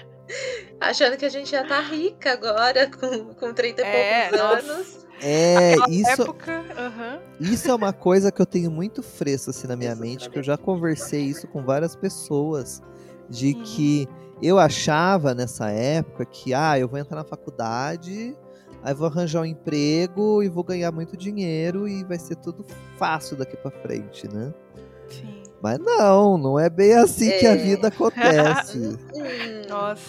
[0.80, 4.72] achando que a gente já tá rica agora, com, com 30 e é, poucos nossa.
[4.72, 5.03] anos.
[5.26, 6.62] É, isso, época,
[7.40, 10.42] isso é uma coisa que eu tenho muito fresco assim na minha mente, que eu
[10.42, 12.82] já conversei isso com várias pessoas,
[13.30, 13.62] de hum.
[13.62, 14.08] que
[14.42, 18.36] eu achava nessa época que, ah, eu vou entrar na faculdade,
[18.82, 22.62] aí vou arranjar um emprego e vou ganhar muito dinheiro e vai ser tudo
[22.98, 24.52] fácil daqui para frente, né?
[25.08, 25.42] Sim.
[25.62, 27.38] Mas não, não é bem assim é.
[27.38, 27.56] que a é.
[27.56, 28.98] vida acontece.
[29.66, 30.02] Nossa,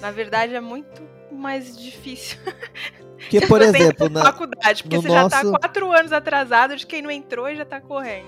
[0.00, 2.38] na verdade é muito mais difícil.
[3.20, 5.36] Porque, por exemplo, na faculdade, porque você nosso...
[5.36, 8.26] já tá quatro anos atrasado de quem não entrou e já tá correndo.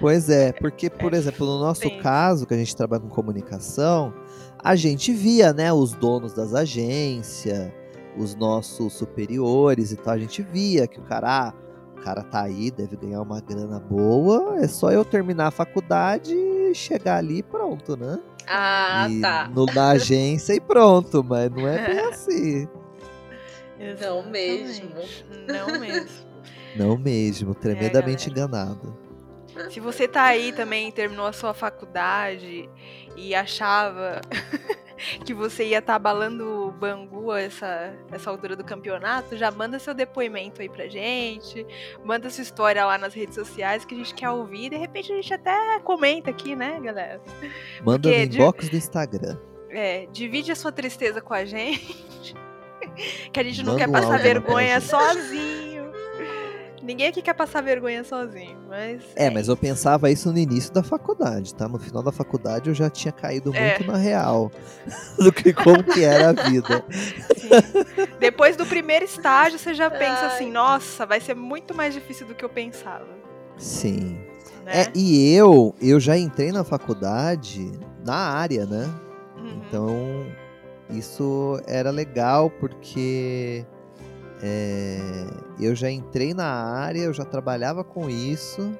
[0.00, 1.98] Pois é, porque, por é, exemplo, no nosso sim.
[1.98, 4.12] caso, que a gente trabalha com comunicação,
[4.58, 7.70] a gente via, né, os donos das agências,
[8.16, 11.54] os nossos superiores e tal, a gente via que o cara, ah,
[11.96, 16.34] o cara tá aí, deve ganhar uma grana boa, é só eu terminar a faculdade
[16.34, 18.18] e chegar ali e pronto, né?
[18.46, 19.48] Ah, e tá.
[19.54, 22.68] No, na agência e pronto, mas não é bem assim.
[24.00, 24.90] Não mesmo.
[25.46, 26.32] Não mesmo.
[26.76, 28.96] Não mesmo, tremendamente é, enganado.
[29.70, 32.68] Se você tá aí também, terminou a sua faculdade
[33.16, 34.20] e achava
[35.24, 39.78] que você ia estar tá abalando o Bangu essa, essa altura do campeonato, já manda
[39.78, 41.66] seu depoimento aí pra gente,
[42.02, 45.16] manda sua história lá nas redes sociais que a gente quer ouvir, de repente a
[45.16, 47.20] gente até comenta aqui, né, galera?
[47.84, 49.36] Manda Porque no inbox do Instagram.
[49.68, 52.34] É, divide a sua tristeza com a gente.
[53.32, 55.72] Que a gente não quer passar vergonha sozinho.
[56.82, 59.02] Ninguém aqui quer passar vergonha sozinho, mas.
[59.14, 61.68] É, mas eu pensava isso no início da faculdade, tá?
[61.68, 63.78] No final da faculdade eu já tinha caído é.
[63.78, 63.86] muito é.
[63.92, 64.50] na real
[65.16, 66.84] do que como que era a vida.
[66.90, 68.08] Sim.
[68.18, 72.34] Depois do primeiro estágio, você já pensa assim, nossa, vai ser muito mais difícil do
[72.34, 73.06] que eu pensava.
[73.56, 74.18] Sim.
[74.64, 74.82] Né?
[74.82, 77.70] É, e eu, eu já entrei na faculdade
[78.04, 78.90] na área, né?
[79.36, 79.62] Uhum.
[79.68, 80.26] Então,
[80.92, 83.64] isso era legal porque
[84.42, 85.26] é,
[85.60, 88.76] eu já entrei na área, eu já trabalhava com isso,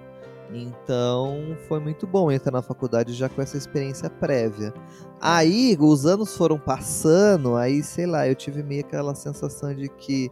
[0.53, 4.75] então foi muito bom entrar na faculdade já com essa experiência prévia.
[5.21, 10.31] Aí os anos foram passando, aí sei lá, eu tive meio aquela sensação de que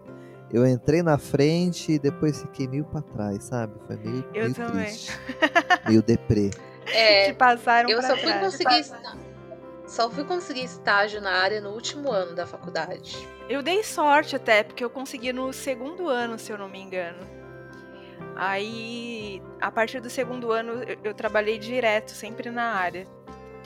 [0.52, 3.74] eu entrei na frente e depois fiquei meio para trás, sabe?
[3.86, 4.84] Foi meio, eu meio também.
[4.84, 5.12] triste,
[5.86, 6.50] meio deprê.
[6.86, 8.84] É, Te passaram eu só fui conseguir
[9.90, 13.16] só fui conseguir estágio na área no último ano da faculdade.
[13.48, 17.18] Eu dei sorte até, porque eu consegui no segundo ano, se eu não me engano.
[18.37, 23.05] Aí, a partir do segundo ano, eu, trabalhei direto, sempre na área.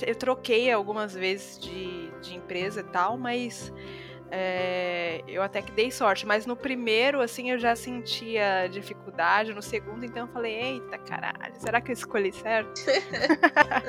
[0.00, 3.70] Eu troquei algumas vezes de, de empresa e tal, mas
[4.36, 6.26] é, eu até que dei sorte.
[6.26, 9.54] Mas no primeiro, assim, eu já sentia dificuldade.
[9.54, 12.80] No segundo, então, eu falei: eita caralho, será que eu escolhi certo?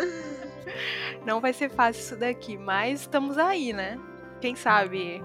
[1.25, 3.99] Não vai ser fácil isso daqui, mas estamos aí, né?
[4.39, 5.23] Quem sabe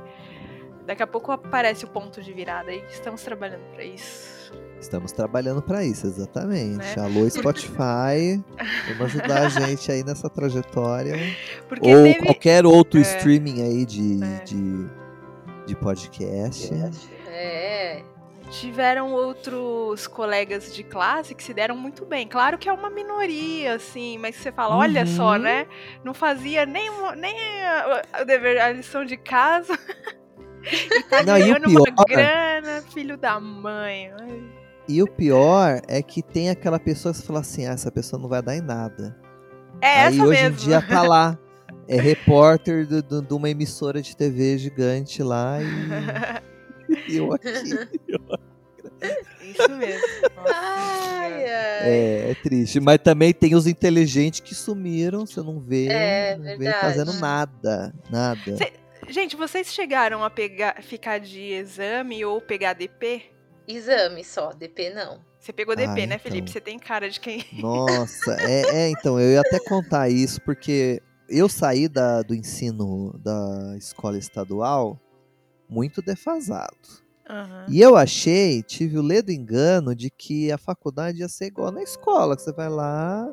[0.86, 4.52] daqui a pouco aparece o ponto de virada e estamos trabalhando para isso.
[4.80, 6.78] Estamos trabalhando para isso, exatamente.
[6.78, 6.94] Né?
[6.96, 8.42] Alô, Spotify,
[8.88, 11.16] vamos ajudar a gente aí nessa trajetória.
[11.68, 12.24] Porque Ou teve...
[12.24, 13.02] qualquer outro é.
[13.02, 14.42] streaming aí de, é.
[14.42, 14.90] de,
[15.70, 16.72] de podcast.
[17.26, 18.02] É
[18.50, 22.26] tiveram outros colegas de classe que se deram muito bem.
[22.26, 24.80] Claro que é uma minoria, assim, mas você fala, uhum.
[24.80, 25.38] olha só, uhum.
[25.38, 25.66] né?
[26.04, 29.78] Não fazia nem, nem a, a, dever, a lição de casa.
[30.66, 31.88] e tá Não, ganhando pior...
[31.88, 34.12] uma grana, filho da mãe.
[34.88, 38.20] E o pior é que tem aquela pessoa que você fala assim, ah, essa pessoa
[38.20, 39.16] não vai dar em nada.
[39.80, 40.58] É Aí essa hoje mesmo.
[40.58, 41.38] em dia tá lá.
[41.90, 47.48] É repórter de uma emissora de TV gigante lá e, e eu aqui.
[49.42, 50.06] Isso mesmo.
[50.36, 51.48] Nossa, Ai, ai.
[51.82, 52.78] É, é triste.
[52.80, 57.92] Mas também tem os inteligentes que sumiram, você não vê, É, não vê fazendo nada.
[58.10, 58.56] Nada.
[58.56, 58.72] Cê-
[59.08, 63.22] Gente, vocês chegaram a pegar, ficar de exame ou pegar DP?
[63.66, 65.20] Exame só, DP não.
[65.40, 66.18] Você pegou DP, Ah, né, então.
[66.20, 66.50] Felipe?
[66.50, 67.44] Você tem cara de quem.
[67.54, 71.00] Nossa, é, é, então, eu ia até contar isso, porque
[71.30, 74.98] eu saí da, do ensino da escola estadual
[75.68, 76.76] muito defasado.
[77.28, 77.66] Aham.
[77.68, 81.82] E eu achei, tive o ledo engano de que a faculdade ia ser igual na
[81.82, 83.32] escola, que você vai lá,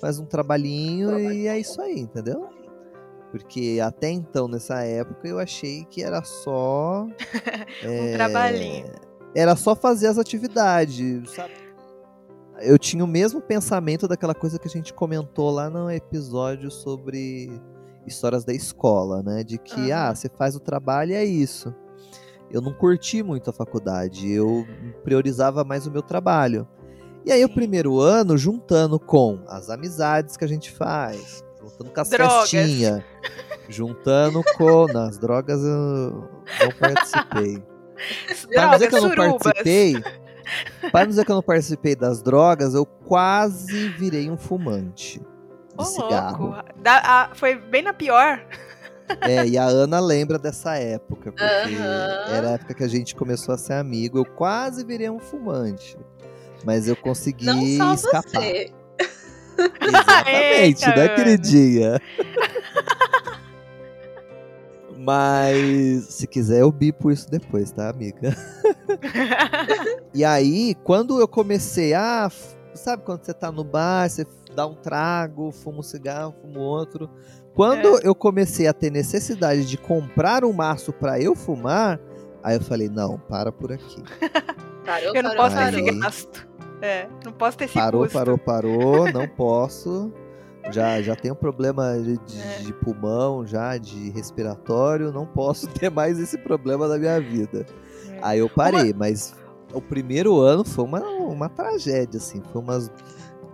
[0.00, 2.48] faz um trabalhinho e é isso aí, entendeu?
[3.32, 7.08] Porque até então, nessa época, eu achei que era só.
[7.82, 8.92] é, trabalhinho.
[9.34, 11.61] Era só fazer as atividades, sabe?
[12.62, 17.50] Eu tinha o mesmo pensamento daquela coisa que a gente comentou lá no episódio sobre
[18.06, 19.42] histórias da escola, né?
[19.42, 20.10] De que, Aham.
[20.10, 21.74] ah, você faz o trabalho e é isso.
[22.50, 24.66] Eu não curti muito a faculdade, eu
[25.02, 26.68] priorizava mais o meu trabalho.
[27.24, 27.54] E aí, o Sim.
[27.54, 32.50] primeiro ano, juntando com as amizades que a gente faz, juntando com as Drogas.
[32.50, 33.02] festinhas,
[33.68, 34.86] juntando com.
[34.92, 36.28] Nas drogas eu
[36.60, 37.62] não participei.
[38.52, 39.42] Pra não dizer que eu não surubas.
[39.42, 40.02] participei.
[40.90, 45.24] Para não dizer que eu não participei das drogas, eu quase virei um fumante de
[45.76, 46.46] Ô, cigarro.
[46.48, 46.62] louco.
[46.82, 48.44] Da- a- foi bem na pior.
[49.20, 52.24] É, e a Ana lembra dessa época, porque Aham.
[52.34, 54.18] era a época que a gente começou a ser amigo.
[54.18, 55.98] Eu quase virei um fumante.
[56.64, 58.40] Mas eu consegui Não só escapar.
[58.40, 58.72] você.
[59.80, 61.14] Exatamente, Eita, né, Ana.
[61.14, 62.00] queridinha?
[65.04, 68.36] Mas se quiser eu bipo isso depois, tá, amiga?
[70.14, 72.30] E aí, quando eu comecei a.
[72.74, 77.08] Sabe quando você tá no bar, você dá um trago, fuma um cigarro, fuma outro.
[77.54, 81.98] Quando eu comecei a ter necessidade de comprar um maço pra eu fumar,
[82.42, 84.02] aí eu falei, não, para por aqui.
[84.84, 85.74] Parou, Eu não parou, posso ter Aí.
[85.88, 86.48] esse gasto.
[86.82, 88.18] É, não posso ter esse Parou, custo.
[88.18, 90.12] parou, parou, não posso.
[90.70, 92.58] Já, já tenho problema de, É.
[92.62, 97.66] de pulmão, já de respiratório, não posso ter mais esse problema na minha vida.
[98.08, 98.18] É.
[98.22, 99.34] Aí eu parei, mas
[99.74, 102.40] o primeiro ano foi uma, uma tragédia, assim.
[102.52, 102.90] Foi umas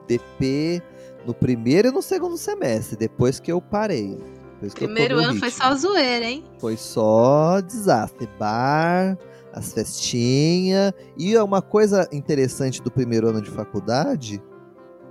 [0.07, 0.83] DP
[1.27, 4.19] no primeiro e no segundo semestre, depois que eu parei.
[4.55, 5.65] Depois Primeiro ano foi ritmo.
[5.65, 6.45] só zoeira, hein?
[6.59, 8.29] Foi só desastre.
[8.41, 9.17] Bar,
[9.53, 10.93] as festinhas.
[11.17, 14.43] E é uma coisa interessante do primeiro ano de faculdade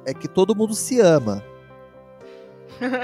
[0.05, 1.41] é que todo mundo se ama.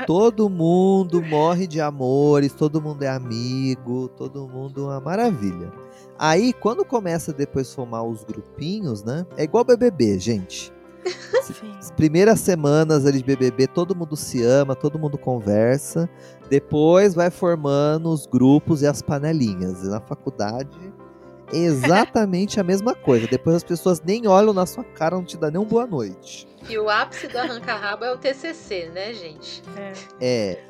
[0.05, 5.71] Todo mundo morre de amores, todo mundo é amigo, todo mundo é uma maravilha.
[6.17, 9.25] Aí, quando começa depois a formar os grupinhos, né?
[9.35, 10.71] É igual BBB, gente.
[11.79, 16.09] As primeiras semanas ali de BBB, todo mundo se ama, todo mundo conversa.
[16.49, 19.83] Depois vai formando os grupos e as panelinhas.
[19.83, 20.92] E na faculdade,
[21.57, 23.27] exatamente a mesma coisa.
[23.27, 26.47] Depois as pessoas nem olham na sua cara, não te dá nem um boa noite.
[26.69, 29.61] E o ápice do arranca-rabo é o TCC, né, gente?
[29.77, 29.93] É.
[30.21, 30.63] É.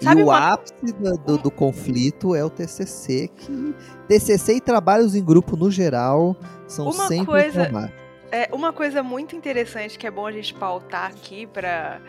[0.00, 3.74] Sabe e o uma- ápice do, do- do conflito é o TCC, que
[4.08, 7.92] TCC e trabalhos em grupo no geral são Uma sempre coisa-.
[8.30, 12.00] É, uma coisa muito interessante que é bom a gente pautar aqui para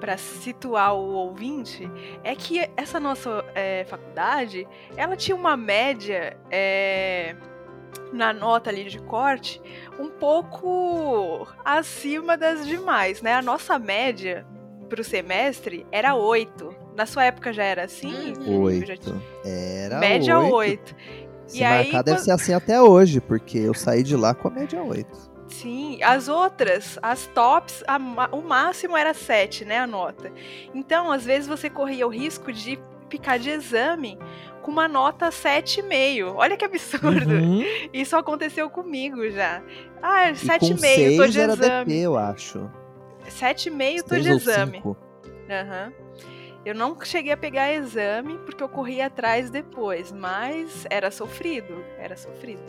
[0.00, 1.90] para situar o ouvinte
[2.24, 4.66] é que essa nossa é, faculdade
[4.96, 7.34] ela tinha uma média é,
[8.12, 9.60] na nota ali de corte
[9.98, 13.34] um pouco acima das demais, né?
[13.34, 14.46] A nossa média
[14.88, 16.74] pro semestre era 8.
[16.96, 18.32] Na sua época já era assim?
[18.38, 18.66] Uhum.
[18.68, 18.86] Felipe?
[18.86, 19.26] Já tinha- Oito.
[19.44, 20.54] Era média oito.
[20.54, 20.96] 8.
[21.46, 24.34] Se E aí, marcar, deve quando- ser assim até hoje, porque eu saí de lá
[24.34, 25.30] com a média 8.
[25.50, 27.96] Sim, as outras, as tops, a
[28.32, 30.32] o máximo era 7, né, a nota.
[30.72, 32.78] Então, às vezes você corria o risco de
[33.10, 34.16] ficar de exame
[34.62, 36.34] com uma nota 7,5.
[36.36, 37.34] Olha que absurdo.
[37.34, 37.64] Uhum.
[37.92, 39.62] Isso aconteceu comigo já.
[40.00, 41.84] Ah, E com 7,5, tô 6 de era exame.
[41.84, 42.70] DP, eu acho.
[43.28, 44.82] 7,5, tô de exame.
[45.50, 45.92] Aham.
[46.64, 52.16] Eu não cheguei a pegar exame porque eu corri atrás depois, mas era sofrido, era
[52.16, 52.62] sofrido.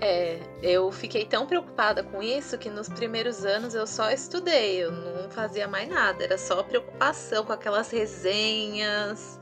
[0.00, 4.92] É, eu fiquei tão preocupada com isso que nos primeiros anos eu só estudei, eu
[4.92, 9.40] não fazia mais nada, era só preocupação com aquelas resenhas,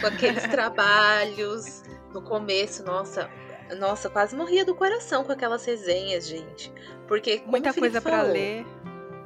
[0.00, 1.82] com aqueles trabalhos.
[2.12, 3.30] No começo, nossa,
[3.78, 6.72] nossa, quase morria do coração com aquelas resenhas, gente.
[7.06, 8.66] Porque Muita coisa pra falou, ler.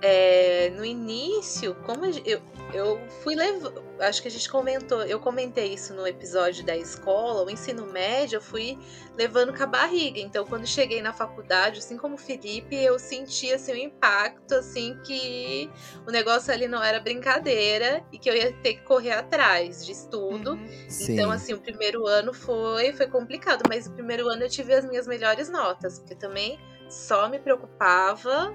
[0.07, 2.43] É, no início, como eu,
[2.75, 3.83] eu fui levando.
[3.99, 8.37] Acho que a gente comentou, eu comentei isso no episódio da escola, o ensino médio,
[8.37, 8.79] eu fui
[9.17, 10.21] levando com a barriga.
[10.21, 14.99] Então, quando cheguei na faculdade, assim como o Felipe, eu senti assim, um impacto, assim,
[15.07, 15.71] que
[16.07, 19.93] o negócio ali não era brincadeira e que eu ia ter que correr atrás de
[19.93, 20.51] estudo.
[20.51, 20.89] Uhum.
[21.09, 24.85] Então, assim, o primeiro ano foi, foi complicado, mas o primeiro ano eu tive as
[24.85, 26.59] minhas melhores notas, porque também
[26.91, 28.55] só me preocupava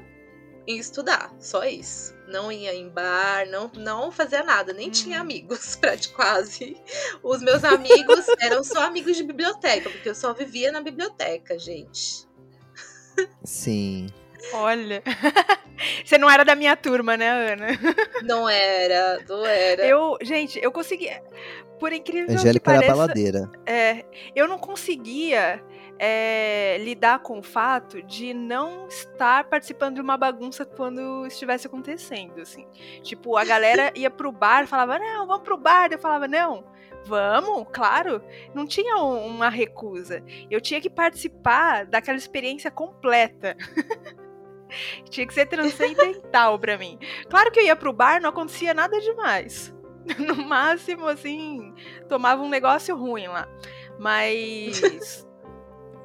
[0.70, 2.16] em estudar, só isso.
[2.28, 5.24] Não ia em bar, não, não fazia nada, nem tinha uhum.
[5.24, 6.78] amigos, pra quase.
[7.24, 12.28] Os meus amigos eram só amigos de biblioteca, porque eu só vivia na biblioteca, gente.
[13.44, 14.10] Sim.
[14.54, 15.02] Olha.
[16.06, 17.68] Você não era da minha turma, né, Ana?
[18.22, 19.86] Não era, não era.
[19.86, 21.24] Eu, gente, eu conseguia.
[21.80, 22.86] Por incrível Angélica que pareça.
[22.86, 23.52] Era baladeira.
[23.66, 24.06] É,
[24.36, 25.64] eu não conseguia
[26.00, 32.40] é, lidar com o fato de não estar participando de uma bagunça quando estivesse acontecendo,
[32.40, 32.66] assim.
[33.04, 35.90] Tipo, a galera ia pro bar, falava, não, vamos pro bar.
[35.92, 36.64] Eu falava, não,
[37.06, 38.24] vamos, claro.
[38.56, 40.24] Não tinha uma recusa.
[40.50, 43.58] Eu tinha que participar daquela experiência completa.
[45.10, 46.98] tinha que ser transcendental para mim.
[47.30, 49.78] Claro que eu ia pro bar, não acontecia nada demais.
[50.18, 51.72] No máximo, assim,
[52.08, 53.48] tomava um negócio ruim lá.
[54.00, 55.29] Mas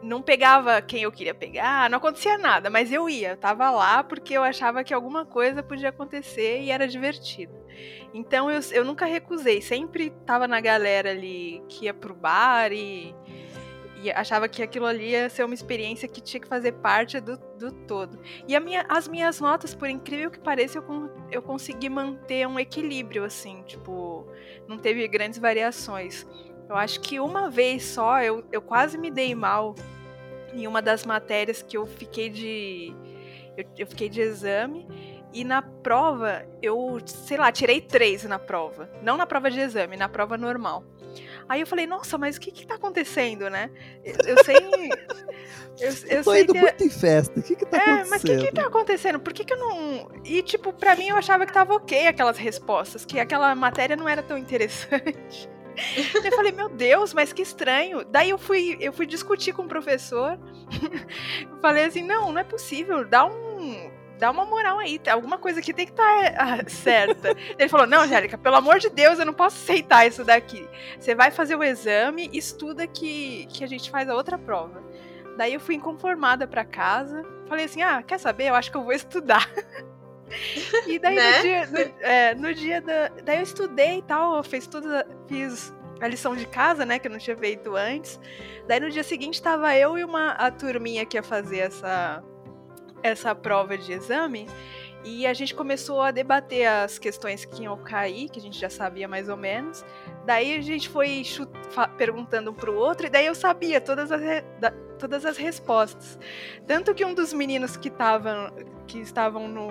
[0.04, 4.04] não pegava quem eu queria pegar, não acontecia nada, mas eu ia, eu tava lá
[4.04, 7.54] porque eu achava que alguma coisa podia acontecer e era divertido.
[8.12, 13.14] Então eu, eu nunca recusei, sempre tava na galera ali que ia pro bar e,
[14.02, 17.38] e achava que aquilo ali ia ser uma experiência que tinha que fazer parte do,
[17.58, 18.20] do todo.
[18.46, 23.24] E minha, as minhas notas, por incrível que pareça, eu, eu consegui manter um equilíbrio,
[23.24, 24.28] assim, tipo,
[24.68, 26.26] não teve grandes variações.
[26.68, 29.74] Eu acho que uma vez só eu, eu quase me dei mal
[30.54, 32.94] em uma das matérias que eu fiquei de.
[33.56, 34.86] Eu, eu fiquei de exame.
[35.32, 38.88] E na prova, eu, sei lá, tirei três na prova.
[39.02, 40.84] Não na prova de exame, na prova normal.
[41.48, 43.70] Aí eu falei, nossa, mas o que que tá acontecendo, né?
[44.04, 44.56] Eu, eu sei.
[45.80, 46.60] Eu, eu Tô sei indo que...
[46.60, 47.40] muito em festa.
[47.40, 48.10] O que que tá é, acontecendo?
[48.10, 49.18] Mas o que que tá acontecendo?
[49.18, 50.08] Por que que eu não.
[50.24, 54.08] E, tipo, pra mim eu achava que tava ok aquelas respostas, que aquela matéria não
[54.08, 55.50] era tão interessante.
[56.24, 58.04] Eu falei, meu Deus, mas que estranho.
[58.04, 60.38] Daí eu fui, eu fui discutir com o professor.
[61.60, 63.92] falei assim, não, não é possível, dá um.
[64.16, 67.36] Dá uma moral aí, alguma coisa aqui tem que estar tá, uh, certa.
[67.58, 70.66] Ele falou: Não, Angélica, pelo amor de Deus, eu não posso aceitar isso daqui.
[70.98, 74.82] Você vai fazer o exame, estuda que, que a gente faz a outra prova.
[75.36, 77.24] Daí eu fui inconformada para casa.
[77.48, 78.50] Falei assim: Ah, quer saber?
[78.50, 79.50] Eu acho que eu vou estudar.
[80.86, 81.36] E daí né?
[81.36, 83.08] no dia, no, é, no dia da.
[83.24, 84.88] Daí eu estudei e tal, eu fiz tudo,
[85.28, 88.18] fiz a lição de casa, né, que eu não tinha feito antes.
[88.66, 92.22] Daí no dia seguinte estava eu e uma a turminha que ia fazer essa
[93.02, 94.48] essa prova de exame.
[95.04, 98.70] E a gente começou a debater as questões que iam cair, que a gente já
[98.70, 99.84] sabia mais ou menos.
[100.24, 101.22] Daí a gente foi
[101.98, 104.22] perguntando um pro outro, e daí eu sabia todas as,
[104.98, 106.18] todas as respostas.
[106.66, 108.50] Tanto que um dos meninos que, tavam,
[108.86, 109.68] que estavam no,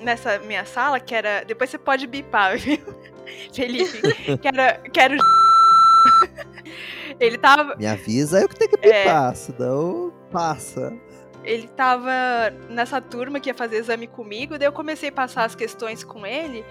[0.00, 1.44] nessa minha sala, que era.
[1.44, 2.78] Depois você pode bipar, viu?
[3.52, 4.00] Felipe.
[4.38, 4.78] que era.
[4.78, 5.18] Que era o.
[7.20, 7.76] Ele tava.
[7.76, 9.34] Me avisa eu que tenho que bipar, é...
[9.34, 10.92] senão passa
[11.42, 12.10] ele tava
[12.68, 16.26] nessa turma que ia fazer exame comigo, daí eu comecei a passar as questões com
[16.26, 16.64] ele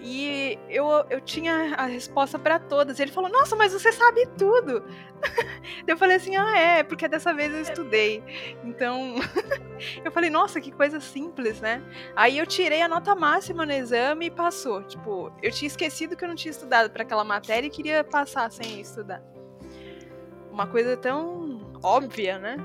[0.00, 2.98] e eu, eu tinha a resposta para todas.
[3.00, 4.84] Ele falou: Nossa, mas você sabe tudo.
[5.86, 8.22] eu falei assim: Ah, é, porque dessa vez eu estudei.
[8.64, 9.14] Então,
[10.04, 11.82] eu falei: Nossa, que coisa simples, né?
[12.16, 14.82] Aí eu tirei a nota máxima no exame e passou.
[14.82, 18.50] Tipo, eu tinha esquecido que eu não tinha estudado para aquela matéria e queria passar
[18.50, 19.22] sem estudar.
[20.50, 22.56] Uma coisa tão óbvia, né?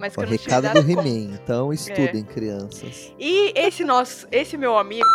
[0.00, 2.32] Mas que o eu não recado do He-Man, então estudem, é.
[2.32, 3.14] crianças.
[3.18, 5.06] E esse nosso, esse meu amigo,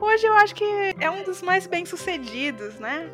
[0.00, 0.64] hoje eu acho que
[0.98, 3.10] é um dos mais bem-sucedidos, né?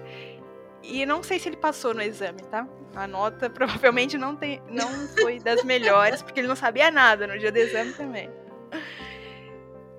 [0.80, 2.68] E não sei se ele passou no exame, tá?
[2.94, 7.36] A nota provavelmente não, tem, não foi das melhores, porque ele não sabia nada no
[7.36, 8.30] dia do exame também.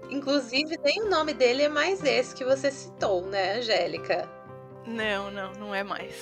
[0.09, 4.29] Inclusive, nem o nome dele é mais esse que você citou, né, Angélica?
[4.87, 6.13] Não, não, não é mais.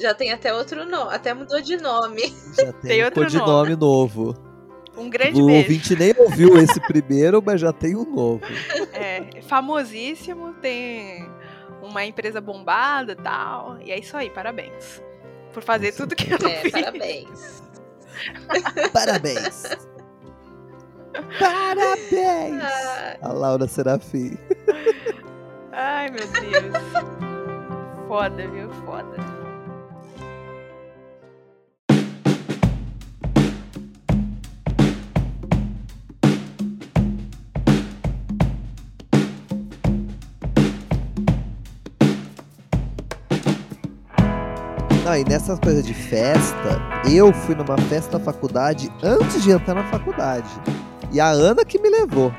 [0.00, 2.22] Já tem até outro nome, até mudou de nome.
[2.56, 3.38] Já tem, tem outro nome.
[3.38, 4.36] nome novo.
[4.96, 5.60] Um grande o beijo.
[5.60, 8.42] O ouvinte nem ouviu esse primeiro, mas já tem um novo.
[8.98, 11.28] É, famosíssimo, tem
[11.82, 13.78] uma empresa bombada e tal.
[13.82, 15.02] E é isso aí, parabéns.
[15.52, 16.72] Por fazer tudo que eu é, fiz.
[16.72, 17.62] Parabéns.
[18.92, 19.62] parabéns.
[21.38, 22.62] Parabéns!
[23.20, 24.38] A Laura Serafim.
[25.72, 27.25] Ai, meu Deus
[28.06, 28.70] Foda, viu?
[28.84, 29.16] Foda.
[45.04, 46.80] Não, e nessas coisas de festa,
[47.12, 50.48] eu fui numa festa da faculdade antes de entrar na faculdade.
[51.12, 52.32] E a Ana que me levou.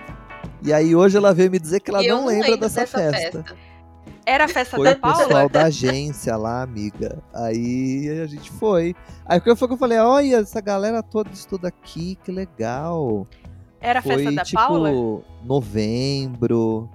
[0.64, 3.44] E aí hoje ela veio me dizer que ela não lembra dessa, dessa festa.
[3.44, 3.67] festa.
[4.28, 5.16] Era a festa foi da Paula?
[5.16, 7.24] Foi o pessoal da agência lá, amiga.
[7.34, 8.94] Aí a gente foi.
[9.26, 13.26] Aí foi que eu falei, olha, essa galera toda estuda aqui, que legal.
[13.80, 15.24] Era a foi, festa da tipo, Paula?
[15.46, 16.90] novembro.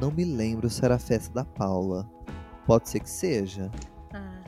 [0.00, 2.08] Não me lembro se era a festa da Paula.
[2.64, 3.68] Pode ser que seja.
[4.14, 4.44] Ah.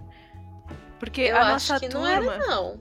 [1.00, 1.98] Porque eu a nossa turma...
[1.98, 2.80] não era, não.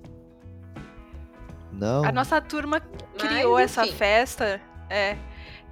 [1.71, 2.05] Não?
[2.05, 2.79] A nossa turma
[3.17, 4.61] criou Mas, essa festa.
[4.91, 5.17] É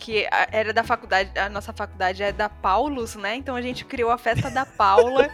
[0.02, 3.36] que era da faculdade, a nossa faculdade é da Paulus, né?
[3.36, 5.30] Então a gente criou a festa da Paula,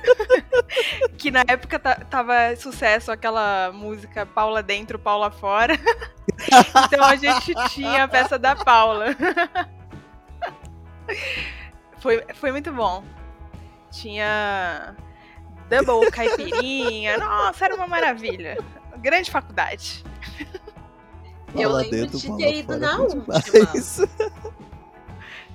[1.18, 5.74] que na época tava sucesso aquela música Paula dentro, Paula fora.
[6.86, 9.16] então a gente tinha a festa da Paula.
[12.00, 13.06] foi, foi muito bom.
[13.90, 14.98] Tinha
[15.70, 18.58] double caipirinha, nossa, era uma maravilha.
[18.98, 20.04] Grande faculdade.
[21.56, 23.24] Eu lembro de ter ido na última.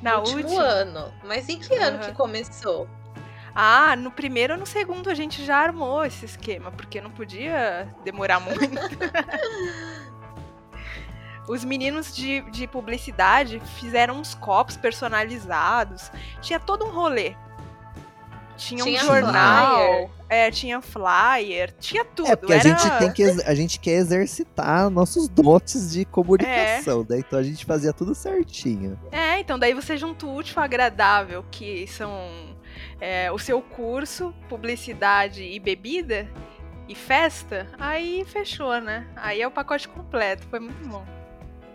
[0.03, 0.63] Na último última?
[0.63, 1.15] ano.
[1.25, 1.85] Mas em que uhum.
[1.85, 2.89] ano que começou?
[3.55, 7.87] Ah, no primeiro ou no segundo a gente já armou esse esquema, porque não podia
[8.05, 8.59] demorar muito.
[11.49, 16.11] Os meninos de, de publicidade fizeram uns copos personalizados.
[16.41, 17.35] Tinha todo um rolê.
[18.57, 20.11] Tinha, tinha um jornal, flyer.
[20.33, 22.31] É, tinha flyer, tinha tudo.
[22.31, 22.63] É, porque Era...
[22.63, 27.05] a, gente tem que, a gente quer exercitar nossos dotes de comunicação, é.
[27.05, 28.99] daí então a gente fazia tudo certinho.
[29.11, 32.57] É, então daí você junta o útil agradável, que são
[32.99, 36.27] é, o seu curso, publicidade e bebida,
[36.89, 39.07] e festa, aí fechou, né?
[39.15, 41.05] Aí é o pacote completo, foi muito bom.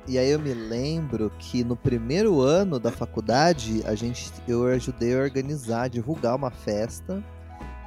[0.07, 5.15] E aí eu me lembro que no primeiro ano da faculdade, a gente, eu ajudei
[5.15, 7.23] a organizar, divulgar uma festa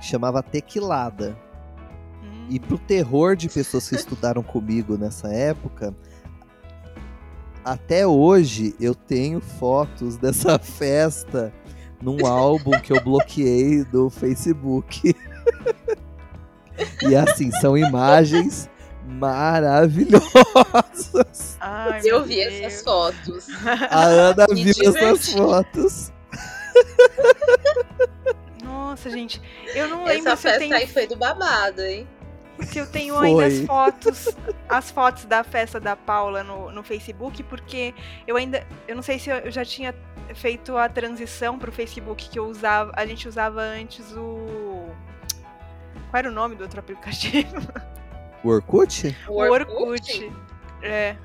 [0.01, 1.37] chamava Tequilada.
[2.23, 2.47] Hum.
[2.49, 5.95] E pro terror de pessoas que estudaram comigo nessa época,
[7.65, 11.53] até hoje eu tenho fotos dessa festa
[12.01, 15.15] num álbum que eu bloqueei do Facebook.
[17.03, 18.71] e assim, são imagens
[19.07, 21.59] maravilhosas.
[21.61, 22.55] Ai, eu vi Deus.
[22.55, 23.47] essas fotos.
[23.91, 26.13] A Ana viu essas fotos.
[28.71, 29.41] Nossa, gente,
[29.75, 30.75] eu não lembro Essa se festa eu tenho...
[30.77, 32.09] aí foi do babado, hein?
[32.57, 33.29] Porque eu tenho foi.
[33.29, 34.37] ainda as fotos,
[34.69, 37.95] as fotos da festa da Paula no, no Facebook, porque
[38.27, 39.95] eu ainda, eu não sei se eu já tinha
[40.35, 44.91] feito a transição pro Facebook que eu usava, a gente usava antes o
[46.11, 47.57] qual era o nome do outro aplicativo?
[48.43, 49.17] O Orkut?
[49.29, 50.33] O Orkut.
[50.83, 51.17] É.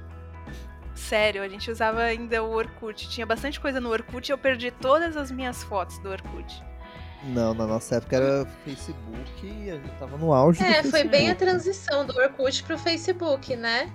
[0.93, 3.09] Sério, a gente usava ainda o Orkut.
[3.09, 6.63] Tinha bastante coisa no Orkut e eu perdi todas as minhas fotos do Orkut.
[7.27, 11.31] Não, na nossa época era Facebook e a gente tava no auge É, foi bem
[11.31, 13.91] a transição do Orkut pro Facebook, né?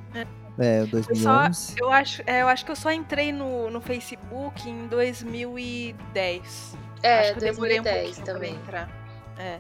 [0.59, 1.09] É, 2011.
[1.09, 4.89] Eu, só, eu, acho, é, eu acho que eu só entrei no, no Facebook em
[4.89, 6.77] 2010.
[7.03, 8.55] É, acho que 2010 eu demorei um também.
[8.59, 9.01] Pra entrar.
[9.39, 9.59] É.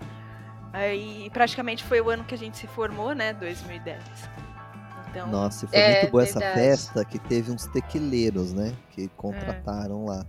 [0.72, 3.32] Aí praticamente foi o ano que a gente se formou, né?
[3.34, 4.02] 2010.
[5.10, 6.44] Então, Nossa, foi é, muito boa verdade.
[6.44, 8.72] essa festa que teve uns tequileiros, né?
[8.90, 10.10] Que contrataram é.
[10.10, 10.26] lá.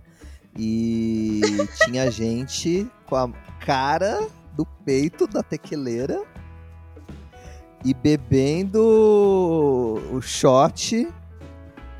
[0.56, 1.40] E
[1.84, 3.28] tinha gente com a
[3.64, 6.22] cara do peito da tequileira
[7.84, 8.80] e bebendo
[10.12, 11.08] o shot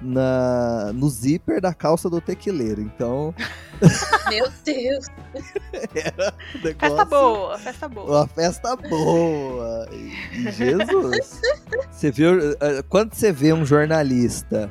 [0.00, 2.80] na, no zíper da calça do tequileiro.
[2.80, 3.34] Então.
[4.28, 5.06] Meu Deus!
[5.94, 8.10] Era um negócio, festa boa, festa boa.
[8.10, 9.88] Uma festa boa.
[9.92, 11.40] E, Jesus!
[11.90, 12.52] Você viu.
[12.52, 14.70] Eh, quando você vê um jornalista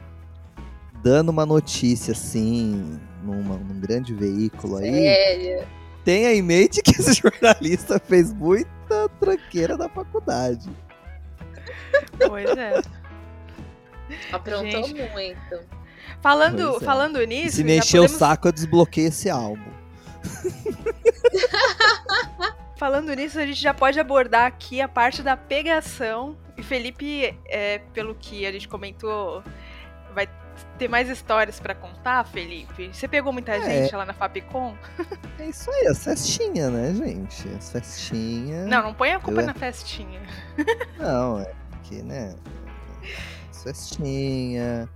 [1.04, 4.92] dando uma notícia assim, numa, num grande veículo aí.
[4.92, 5.68] Sério?
[6.04, 10.70] Tenha em mente que esse jornalista fez muita tranqueira da faculdade.
[12.28, 12.82] Pois é.
[14.32, 15.10] Aprontou Gente.
[15.12, 15.60] muito.
[16.22, 16.80] Falando, é.
[16.80, 17.58] falando nisso.
[17.58, 18.16] Se me encher podemos...
[18.16, 19.72] o saco, eu desbloqueei esse álbum.
[22.78, 26.38] falando nisso, a gente já pode abordar aqui a parte da pegação.
[26.58, 29.44] E Felipe, é, pelo que a gente comentou,
[30.14, 30.28] vai
[30.78, 32.90] ter mais histórias para contar, Felipe?
[32.94, 33.62] Você pegou muita é.
[33.62, 34.76] gente lá na Fapcom?
[35.40, 37.48] É isso aí, as festinhas, né, gente?
[37.58, 38.68] As festinhas.
[38.68, 39.46] Não, não põe a culpa eu...
[39.48, 40.22] na festinha.
[41.00, 41.52] Não, é
[41.84, 42.36] que, né?
[43.64, 44.90] festinha,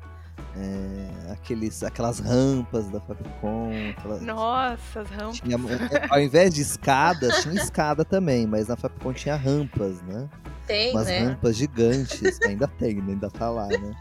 [0.57, 3.71] é, aqueles, aquelas rampas da Fabicon.
[3.97, 4.21] Aquelas...
[4.21, 5.39] Nossa, as rampas.
[5.39, 10.27] Tinha, é, ao invés de escadas, tinha escada também, mas na Fabicon tinha rampas, né?
[10.65, 11.19] Tem, Umas né?
[11.19, 13.93] rampas gigantes, ainda tem, ainda tá lá, né?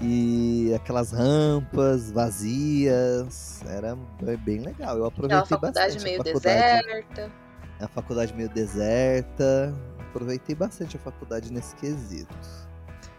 [0.00, 3.96] E aquelas rampas vazias, era
[4.44, 4.98] bem legal.
[4.98, 6.04] Eu aproveitei faculdade bastante.
[6.04, 7.32] Meio a faculdade meio deserta.
[7.80, 9.74] A faculdade meio deserta.
[10.16, 12.34] aproveitei bastante a faculdade nesse quesito.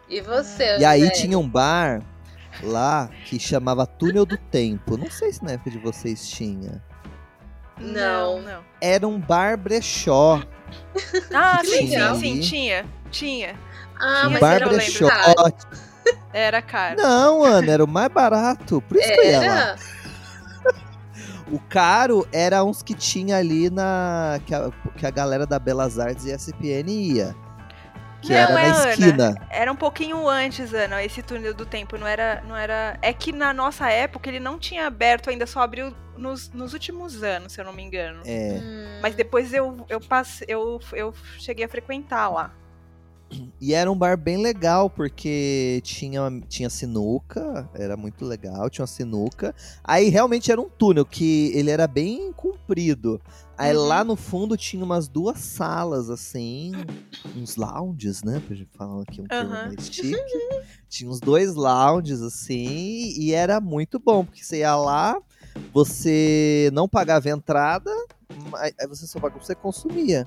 [0.09, 0.77] E você?
[0.77, 2.01] E aí tinha um bar
[2.63, 4.97] lá que chamava Túnel do Tempo.
[4.97, 6.81] Não sei se na época de vocês tinha.
[7.79, 8.63] Não, não.
[8.81, 10.41] Era um bar brechó.
[11.33, 12.85] Ah, sim, sim, sim, tinha.
[13.11, 13.55] Tinha.
[13.99, 15.07] Ah, um mas bar brechó.
[16.33, 16.97] Era caro.
[16.97, 18.81] Não, Ana, era o mais barato.
[18.81, 19.15] Por isso era?
[19.15, 19.75] que eu ia lá.
[21.49, 24.39] O caro era uns que tinha ali na.
[24.45, 27.33] Que a, que a galera da Belas Artes e SPN ia.
[28.21, 28.89] Que Não, era na é, Ana.
[28.89, 29.47] esquina.
[29.49, 31.97] Era um pouquinho antes, Ana, esse túnel do tempo.
[31.97, 32.97] Não era, não era.
[33.01, 37.23] É que na nossa época ele não tinha aberto, ainda só abriu nos, nos últimos
[37.23, 38.21] anos, se eu não me engano.
[38.25, 38.59] É.
[38.61, 38.99] Hum.
[39.01, 42.51] Mas depois eu, eu passei, eu, eu cheguei a frequentar lá.
[43.59, 48.87] E era um bar bem legal, porque tinha, tinha sinuca, era muito legal, tinha uma
[48.87, 49.53] sinuca.
[49.83, 53.21] Aí realmente era um túnel, que ele era bem comprido.
[53.57, 53.87] Aí Uhum.
[53.87, 56.89] lá no fundo tinha umas duas salas, assim,
[57.33, 58.39] uns lounges, né?
[58.39, 59.67] Pra gente falar aqui um termo Aham.
[59.67, 60.15] mais chique.
[60.87, 65.17] Tinha uns dois lounges, assim, e era muito bom, porque você ia lá,
[65.73, 67.91] você não pagava entrada,
[68.53, 70.25] aí você só você consumia.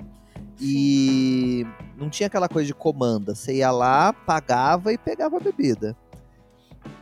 [0.59, 1.65] E
[1.97, 3.33] não tinha aquela coisa de comanda.
[3.33, 5.95] Você ia lá, pagava e pegava a bebida.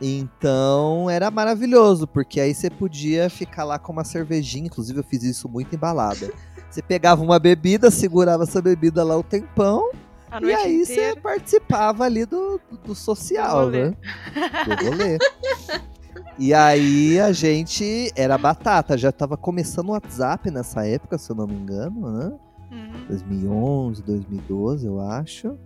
[0.00, 4.66] Então era maravilhoso, porque aí você podia ficar lá com uma cervejinha.
[4.66, 6.32] Inclusive, eu fiz isso muito embalada.
[6.70, 9.90] Você pegava uma bebida, segurava essa bebida lá o tempão,
[10.40, 11.20] e aí você inteira.
[11.20, 13.96] participava ali do, do, social, Do né?
[14.64, 15.18] Do rolê.
[16.38, 21.36] E aí a gente era batata, já tava começando o WhatsApp nessa época, se eu
[21.36, 22.32] não me engano, né?
[22.72, 23.04] Uhum.
[23.08, 25.58] 2011, 2012, eu acho.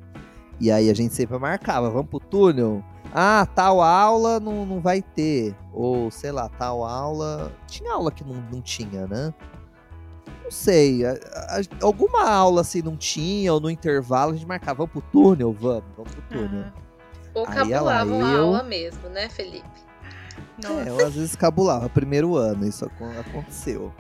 [0.61, 2.83] E aí a gente sempre marcava, vamos pro túnel?
[3.13, 5.55] Ah, tal aula não, não vai ter.
[5.73, 7.53] Ou, sei lá, tal aula.
[7.67, 9.33] Tinha aula que não, não tinha, né?
[10.43, 11.05] Não sei.
[11.07, 15.03] a- a- alguma aula assim não tinha, ou no intervalo a gente marcava, vamos pro
[15.13, 15.53] túnel?
[15.53, 16.61] Vamos, vamos pro túnel.
[16.63, 16.73] Aham.
[17.35, 19.84] Ou Aí cabulavam a eu- aula mesmo, né, Felipe?
[20.63, 20.81] Nossa.
[20.81, 23.93] É, eu às vezes cabulava, primeiro ano, isso acon- aconteceu.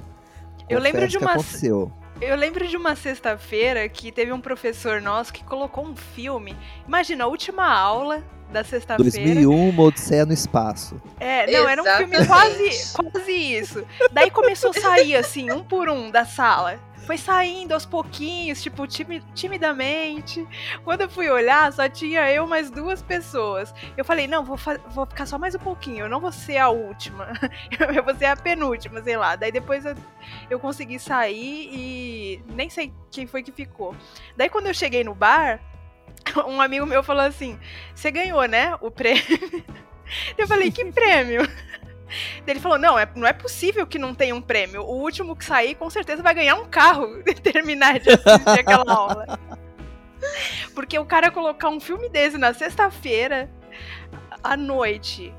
[0.68, 1.93] Eu lembro de uma- aconteceu.
[2.20, 6.57] Eu lembro de uma sexta-feira que teve um professor nosso que colocou um filme.
[6.87, 8.22] Imagina, a última aula
[8.53, 9.03] da sexta-feira.
[9.11, 11.01] 2001, uma Odisseia no Espaço.
[11.18, 12.26] É, não, era um filme Exatamente.
[12.28, 13.85] quase, quase isso.
[14.12, 16.78] Daí começou a sair, assim, um por um da sala.
[17.05, 20.46] Foi saindo aos pouquinhos, tipo, timi- timidamente.
[20.82, 23.74] Quando eu fui olhar, só tinha eu mais duas pessoas.
[23.96, 24.57] Eu falei, não, vou,
[24.88, 27.28] vou ficar só mais um pouquinho, eu não vou ser a última.
[27.94, 29.36] Eu vou ser a penúltima, sei lá.
[29.36, 29.94] Daí depois eu,
[30.48, 33.94] eu consegui sair e nem sei quem foi que ficou.
[34.36, 35.61] Daí quando eu cheguei no bar,
[36.46, 37.59] um amigo meu falou assim:
[37.94, 38.74] Você ganhou, né?
[38.80, 39.22] O prêmio.
[40.36, 41.40] Eu falei, que prêmio?
[42.46, 44.82] Ele falou, não, é, não é possível que não tenha um prêmio.
[44.82, 49.38] O último que sair, com certeza, vai ganhar um carro terminar de assistir aquela aula.
[50.74, 53.50] Porque o cara colocar um filme desse na sexta-feira,
[54.42, 55.34] à noite,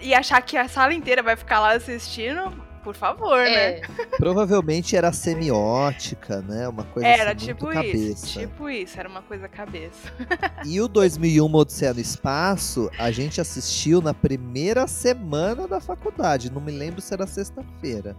[0.00, 2.52] e achar que a sala inteira vai ficar lá assistindo,
[2.82, 3.76] por favor, né?
[3.78, 3.80] É,
[4.18, 6.68] Provavelmente era semiótica, né?
[6.68, 7.96] Uma coisa Era assim, tipo muito cabeça.
[8.26, 8.38] isso.
[8.40, 10.12] Tipo isso, era uma coisa cabeça.
[10.66, 16.50] E o 2001 uma Odisseia no Espaço, a gente assistiu na primeira semana da faculdade.
[16.52, 18.16] Não me lembro se era sexta-feira.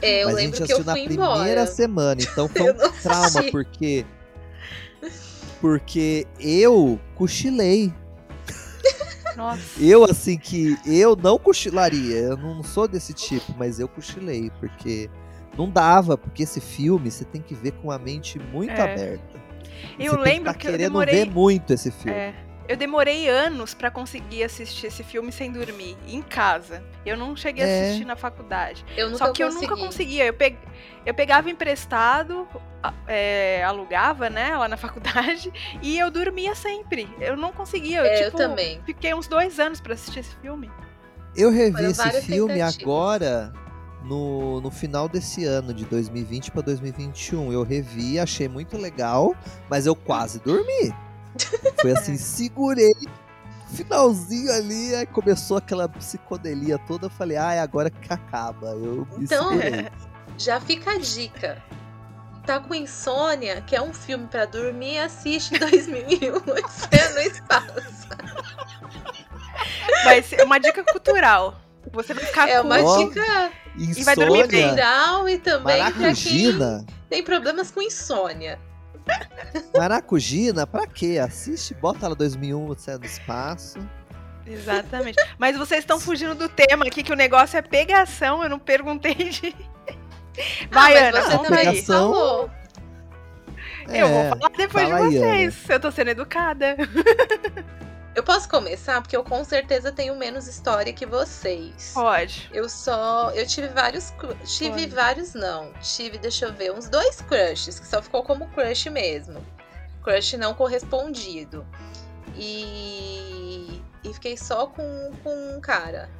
[0.00, 1.66] é, eu mas a gente lembro que eu assistiu na fui primeira embora.
[1.66, 2.22] semana.
[2.22, 3.50] Então foi um trauma, assisti.
[3.50, 4.06] porque.
[5.60, 7.92] Porque eu cochilei.
[9.36, 9.60] Nossa.
[9.82, 12.16] Eu, assim, que eu não cochilaria.
[12.16, 15.08] Eu não sou desse tipo, mas eu cochilei, porque
[15.56, 18.80] não dava, porque esse filme você tem que ver com a mente muito É.
[18.92, 19.40] aberta.
[19.98, 22.16] E Eu você tem lembro tá que eu querendo demorei- ver muito esse filme.
[22.18, 22.34] É.
[22.68, 26.82] Eu demorei anos pra conseguir assistir esse filme sem dormir, em casa.
[27.04, 27.84] Eu não cheguei a É.
[27.86, 28.84] assistir na faculdade.
[28.96, 29.66] Eu nunca Só que eu consegui.
[29.68, 30.24] nunca conseguia.
[30.26, 30.56] Eu, pe-
[31.04, 32.46] eu pegava emprestado,
[32.82, 34.76] a- é, alugava, né, lá na
[35.42, 35.52] faculdade,
[35.82, 37.08] e eu dormia sempre.
[37.20, 37.98] Eu não conseguia.
[37.98, 38.80] Eu, É, tipo, eu também.
[38.86, 40.70] Fiquei uns dois anos pra assistir esse filme.
[41.34, 43.52] Eu revi Foram esse filme agora
[44.04, 47.52] no, no final desse ano, de 2020 para 2021.
[47.52, 49.34] Eu revi, achei muito legal,
[49.68, 50.94] mas eu quase dormi.
[51.80, 52.92] Foi assim, segurei.
[53.74, 57.06] Finalzinho ali, aí começou aquela psicodelia toda.
[57.06, 58.68] Eu falei, ah, é agora que acaba.
[58.70, 59.88] Eu me Então, segurei.
[60.36, 61.62] Já fica a dica.
[62.46, 68.08] Tá com insônia, quer um filme pra dormir, assiste 2001 Odisseia no Espaço.
[70.04, 71.60] Vai ser uma dica cultural.
[71.92, 72.66] Você vai ficar É com...
[72.66, 74.60] uma Ó, dica e vai dormir bem.
[74.64, 76.86] Insônia, cultural e também pra quem Maracujina.
[77.08, 78.58] tem problemas com insônia.
[79.76, 81.18] Maracujina, pra quê?
[81.22, 83.78] Assiste, bota lá 2001, Odisseia no Espaço.
[84.46, 85.16] Exatamente.
[85.38, 88.42] Mas vocês estão fugindo do tema aqui, que o negócio é pegação.
[88.42, 89.54] Eu não perguntei de...
[90.70, 91.64] Vai, ah, mas Ana, você também.
[91.64, 92.12] Pegação.
[92.12, 92.50] falou.
[93.88, 95.64] É, eu vou falar depois fala de vocês.
[95.68, 96.76] Aí, eu tô sendo educada.
[98.14, 101.92] Eu posso começar porque eu com certeza tenho menos história que vocês.
[101.94, 102.50] Pode.
[102.52, 103.30] Eu só.
[103.30, 104.12] Eu tive vários.
[104.44, 104.86] Tive Pode.
[104.88, 105.72] vários, não.
[105.80, 109.44] Tive, deixa eu ver, uns dois crushes, que só ficou como crush mesmo.
[110.02, 111.66] Crush não correspondido.
[112.36, 113.80] E.
[114.04, 116.10] E fiquei só com, com um cara.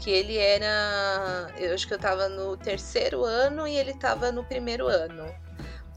[0.00, 1.50] Que ele era.
[1.58, 5.26] Eu acho que eu tava no terceiro ano e ele tava no primeiro ano.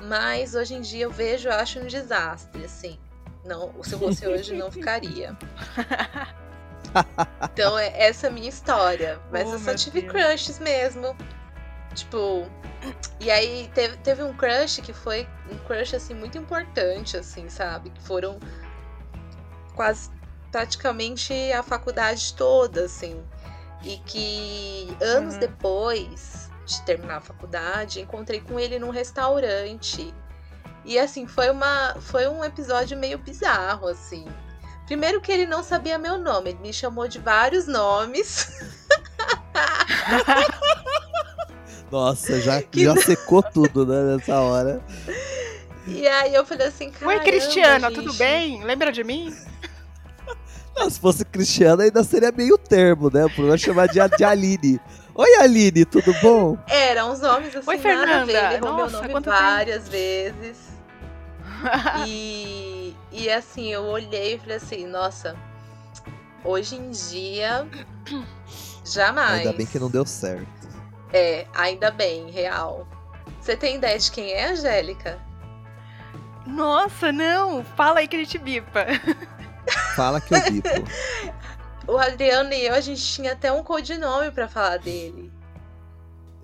[0.01, 2.97] Mas hoje em dia eu vejo, eu acho um desastre, assim.
[3.43, 5.37] Não, se fosse hoje, não ficaria.
[7.53, 9.19] Então, é essa é a minha história.
[9.31, 10.11] Mas oh, eu só tive Deus.
[10.11, 11.15] crushes mesmo.
[11.93, 12.47] Tipo.
[13.19, 17.89] E aí teve, teve um crush que foi um crush assim muito importante, assim, sabe?
[17.89, 18.39] Que foram
[19.75, 20.09] quase
[20.51, 23.21] praticamente a faculdade toda, assim.
[23.83, 25.39] E que anos uhum.
[25.41, 30.13] depois de terminar a faculdade, encontrei com ele num restaurante.
[30.89, 34.25] E assim, foi uma foi um episódio meio bizarro assim.
[34.87, 38.59] Primeiro que ele não sabia meu nome, ele me chamou de vários nomes.
[41.91, 44.81] Nossa, já, que já secou tudo, né, nessa hora.
[45.85, 47.05] E aí eu falei assim, cara.
[47.05, 47.99] Oi, Cristiana, gente...
[47.99, 48.63] tudo bem?
[48.63, 49.31] Lembra de mim?
[50.75, 53.27] Não, se fosse Cristiana ainda seria meio termo, né?
[53.35, 54.81] Por chamar de, de Aline.
[55.13, 56.57] Oi, Aline, tudo bom?
[56.67, 58.31] Eram uns nomes assim, Oi, Fernanda.
[58.31, 59.91] Ele errou Nossa, meu nome várias tempo?
[59.91, 60.68] vezes.
[62.07, 65.35] e, e assim, eu olhei e falei assim, nossa,
[66.43, 67.67] hoje em dia,
[68.85, 69.39] jamais.
[69.39, 70.47] Ainda bem que não deu certo.
[71.11, 72.87] É, ainda bem, real.
[73.41, 75.19] Você tem ideia de quem é, Angélica?
[76.45, 77.63] Nossa, não!
[77.63, 78.85] Fala aí que a gente bipa.
[79.95, 80.69] Fala que eu bipo.
[81.87, 85.31] o Adriano e eu, a gente tinha até um codinome para falar dele.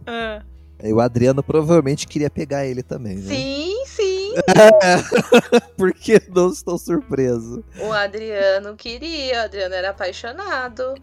[0.06, 0.44] Ah.
[0.84, 3.34] E o Adriano provavelmente queria pegar ele também, né?
[3.34, 4.15] Sim, sim.
[5.78, 7.64] Porque não estou surpreso.
[7.80, 10.96] O Adriano queria, o Adriano era apaixonado.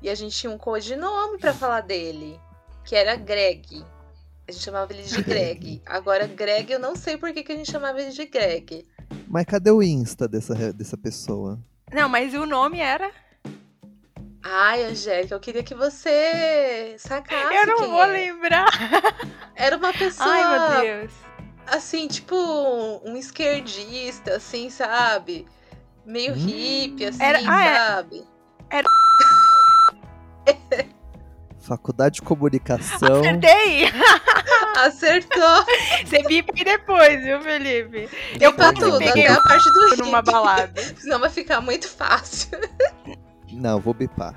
[0.00, 2.38] E a gente tinha um codinome para falar dele,
[2.84, 3.84] que era Greg.
[4.46, 5.82] A gente chamava ele de Greg.
[5.84, 8.86] Agora, Greg, eu não sei por que, que a gente chamava ele de Greg.
[9.26, 11.58] Mas cadê o Insta dessa, dessa pessoa?
[11.92, 13.10] Não, mas o nome era?
[14.42, 17.54] Ai, Angélica, eu queria que você sacasse.
[17.54, 18.06] Eu não vou é.
[18.06, 18.68] lembrar.
[19.54, 20.28] Era uma pessoa.
[20.28, 21.27] Ai, meu Deus.
[21.70, 22.36] Assim, tipo,
[23.04, 25.46] um esquerdista, assim, sabe?
[26.04, 26.36] Meio hum.
[26.36, 27.38] hippie, assim, era...
[27.40, 28.24] ah, sabe?
[28.70, 28.88] Era.
[31.60, 33.20] Faculdade de Comunicação.
[33.20, 33.84] Acertei!
[34.78, 35.64] Acertou!
[36.04, 38.08] Você bipa depois, viu, Felipe?
[38.40, 40.80] Eu pra tudo, até a parte do numa balada.
[40.96, 42.58] Senão vai ficar muito fácil.
[43.52, 44.34] Não, vou bipar.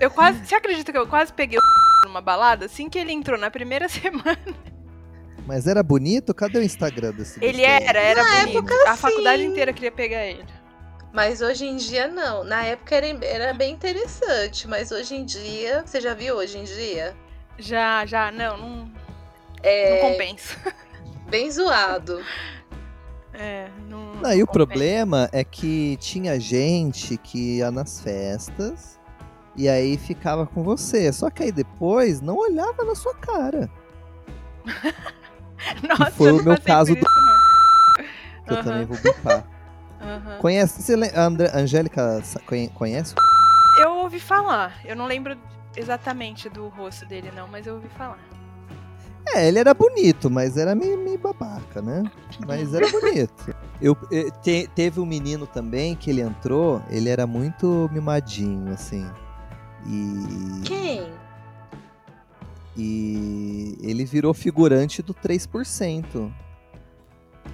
[0.00, 0.46] Eu quase.
[0.46, 3.88] Você acredita que eu quase peguei o numa balada assim que ele entrou na primeira
[3.88, 4.38] semana?
[5.48, 6.34] Mas era bonito?
[6.34, 8.58] Cadê o Instagram desse Ele era, era na bonito.
[8.58, 9.00] Época, a sim.
[9.00, 10.44] faculdade inteira queria pegar ele.
[11.10, 12.44] Mas hoje em dia não.
[12.44, 15.82] Na época era, era bem interessante, mas hoje em dia.
[15.86, 17.16] Você já viu hoje em dia?
[17.56, 18.30] Já, já.
[18.30, 18.92] Não, não.
[19.62, 20.02] É...
[20.02, 20.58] Não compensa.
[21.30, 22.22] Bem zoado.
[23.40, 24.16] É, não.
[24.16, 28.98] não e o problema é que tinha gente que ia nas festas
[29.54, 31.12] e aí ficava com você.
[31.12, 33.70] Só que aí depois não olhava na sua cara.
[35.86, 37.00] Nossa, foi o meu caso do.
[37.00, 39.44] Que eu também vou bipar.
[40.00, 40.38] Uhum.
[40.38, 40.82] Conhece.
[40.82, 42.22] Você, André, Angélica
[42.74, 43.14] conhece?
[43.78, 44.74] Eu ouvi falar.
[44.84, 45.36] Eu não lembro
[45.76, 48.18] exatamente do rosto dele, não, mas eu ouvi falar.
[49.34, 52.02] É, ele era bonito, mas era meio, meio babaca, né?
[52.46, 53.54] Mas era bonito.
[53.80, 59.08] Eu, eu te, teve um menino também que ele entrou, ele era muito mimadinho, assim.
[59.86, 60.62] E.
[60.64, 61.12] Quem?
[62.80, 66.32] E ele virou figurante do 3%.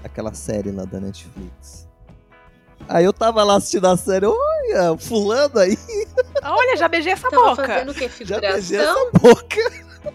[0.04, 1.88] Aquela série lá da Netflix.
[2.86, 5.78] Aí eu tava lá assistindo a série, olha, fulano aí.
[6.42, 7.66] Olha, já beijei essa tava boca.
[7.66, 8.06] fazendo o quê?
[8.06, 8.42] Figuração?
[8.42, 10.14] Já beijei essa boca.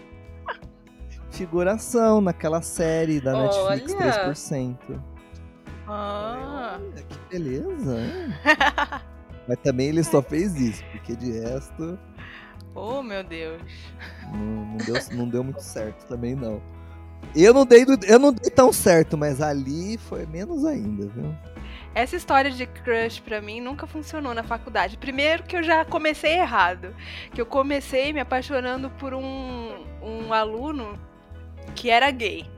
[1.32, 3.74] Figuração naquela série da olha.
[3.74, 5.00] Netflix 3%.
[5.88, 6.78] Ah.
[6.78, 7.98] Olha, que beleza.
[9.48, 11.98] Mas também ele só fez isso, porque de resto...
[12.74, 13.60] Oh, meu Deus.
[14.32, 16.62] Não, não, deu, não deu muito certo também, não.
[17.34, 21.34] Eu não, dei, eu não dei tão certo, mas ali foi menos ainda, viu?
[21.94, 24.96] Essa história de crush pra mim nunca funcionou na faculdade.
[24.96, 26.94] Primeiro que eu já comecei errado.
[27.34, 30.98] Que eu comecei me apaixonando por um, um aluno
[31.74, 32.48] que era gay.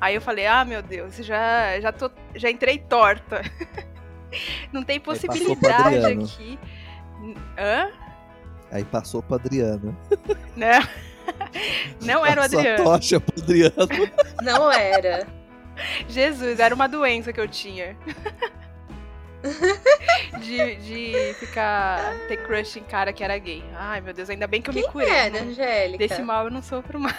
[0.00, 3.42] Aí eu falei, ah, meu Deus, já, já, tô, já entrei torta.
[4.72, 6.58] Não tem possibilidade aqui.
[7.58, 7.88] Hã?
[8.72, 9.96] Aí passou pro Adriano.
[10.56, 10.82] Não,
[12.00, 12.82] não era o Adriano.
[12.82, 13.74] tocha pro Adriano.
[14.42, 15.26] Não era.
[16.08, 17.94] Jesus, era uma doença que eu tinha.
[20.40, 22.16] de, de ficar.
[22.28, 23.62] ter crush em cara que era gay.
[23.76, 25.08] Ai, meu Deus, ainda bem que eu Quem me curei.
[25.10, 25.40] Era, né?
[25.40, 25.98] Angélica?
[25.98, 27.14] Desse mal eu não sofro mais.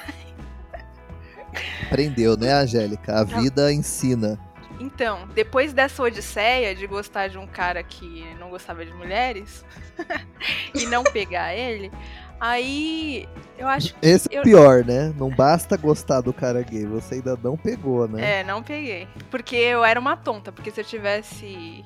[1.86, 3.20] Aprendeu, né, Angélica?
[3.20, 4.40] A vida ensina.
[4.84, 9.64] Então, depois dessa odisseia de gostar de um cara que não gostava de mulheres
[10.76, 11.90] e não pegar ele,
[12.38, 13.26] aí
[13.58, 14.06] eu acho que.
[14.06, 15.14] Esse é o pior, né?
[15.18, 18.42] Não basta gostar do cara gay, você ainda não pegou, né?
[18.42, 19.08] É, não peguei.
[19.32, 21.86] Porque eu era uma tonta, porque se eu tivesse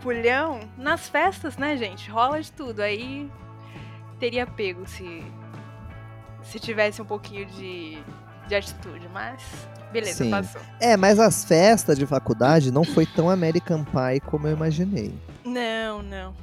[0.00, 2.08] pulhão, nas festas, né, gente?
[2.08, 2.80] Rola de tudo.
[2.80, 3.28] Aí
[4.20, 5.24] teria pego se.
[6.44, 8.02] Se tivesse um pouquinho de,
[8.48, 9.42] de atitude, mas
[9.92, 10.30] Beleza, Sim.
[10.30, 10.62] passou.
[10.80, 15.14] É, mas as festas de faculdade não foi tão American Pie como eu imaginei.
[15.44, 16.34] Não, não.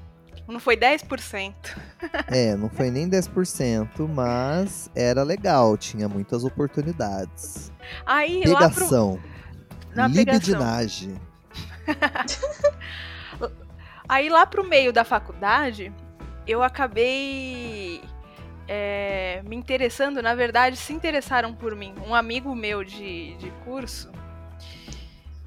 [0.47, 1.53] Não foi 10%.
[2.27, 7.71] é, não foi nem 10%, mas era legal, tinha muitas oportunidades.
[8.05, 9.13] Aí, Pegação.
[9.13, 9.95] Lá pro...
[9.95, 11.19] Na libidinagem.
[14.07, 15.91] Aí lá pro meio da faculdade,
[16.47, 18.01] eu acabei
[18.71, 21.91] é, me interessando, na verdade, se interessaram por mim.
[22.05, 24.11] Um amigo meu de, de curso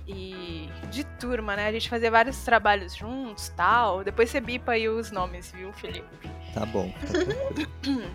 [0.08, 1.68] e de turma, né?
[1.68, 4.02] A gente fazia vários trabalhos juntos, tal.
[4.02, 6.28] Depois você bipa aí os nomes, viu, Felipe?
[6.52, 6.92] Tá bom.
[6.92, 8.10] Tá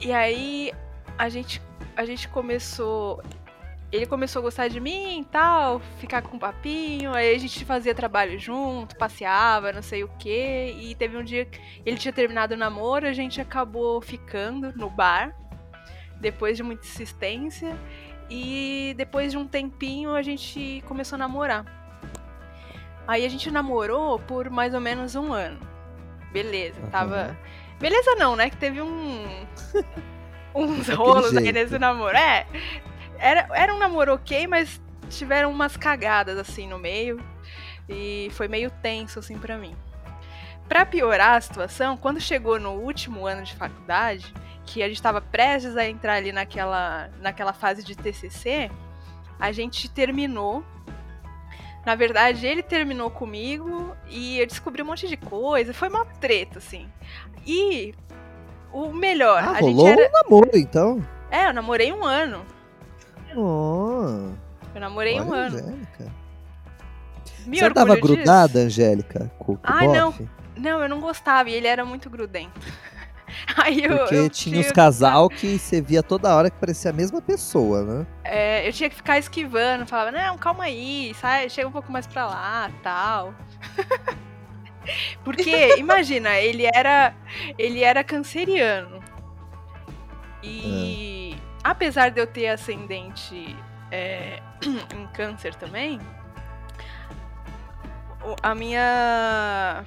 [0.00, 0.72] e aí
[1.18, 1.60] a gente
[1.94, 3.22] a gente começou
[3.90, 7.94] ele começou a gostar de mim e tal, ficar com papinho, aí a gente fazia
[7.94, 10.76] trabalho junto, passeava, não sei o que.
[10.78, 14.90] E teve um dia que ele tinha terminado o namoro, a gente acabou ficando no
[14.90, 15.34] bar,
[16.20, 17.76] depois de muita insistência.
[18.30, 21.64] E depois de um tempinho a gente começou a namorar.
[23.06, 25.58] Aí a gente namorou por mais ou menos um ano.
[26.30, 26.90] Beleza, uhum.
[26.90, 27.38] tava.
[27.80, 28.50] Beleza não, né?
[28.50, 29.46] Que teve um.
[30.54, 32.14] uns rolos aí nesse namoro.
[32.14, 32.46] É,
[33.18, 37.22] era, era um namoro ok, mas tiveram umas cagadas assim no meio.
[37.88, 39.74] E foi meio tenso assim para mim.
[40.68, 44.34] Para piorar a situação, quando chegou no último ano de faculdade,
[44.66, 48.70] que a gente estava prestes a entrar ali naquela, naquela fase de TCC,
[49.40, 50.62] a gente terminou.
[51.86, 55.72] Na verdade, ele terminou comigo e eu descobri um monte de coisa.
[55.72, 56.86] Foi uma treta, assim.
[57.46, 57.94] E
[58.70, 60.10] o melhor, ah, a rolou gente era...
[60.10, 61.06] um namoro, então.
[61.30, 62.44] É, eu namorei um ano.
[63.36, 64.32] Oh.
[64.74, 65.56] Eu namorei um ano.
[65.56, 66.12] Angélica.
[67.46, 69.30] Me Você tava grudada, Angélica?
[69.38, 70.14] Com, com ah, não.
[70.56, 71.48] Não, eu não gostava.
[71.48, 72.60] E ele era muito grudento.
[73.56, 76.94] Aí eu, Porque eu tinha os casal que você via toda hora que parecia a
[76.94, 78.06] mesma pessoa, né?
[78.24, 82.06] É, eu tinha que ficar esquivando, falava, não, calma aí, sai, chega um pouco mais
[82.06, 83.34] pra lá, tal.
[85.22, 87.14] Porque, imagina, ele era
[87.58, 89.02] ele era canceriano.
[90.42, 91.17] E é
[91.62, 93.56] apesar de eu ter ascendente
[93.90, 94.40] é,
[94.94, 96.00] em câncer também,
[98.42, 99.84] a minha.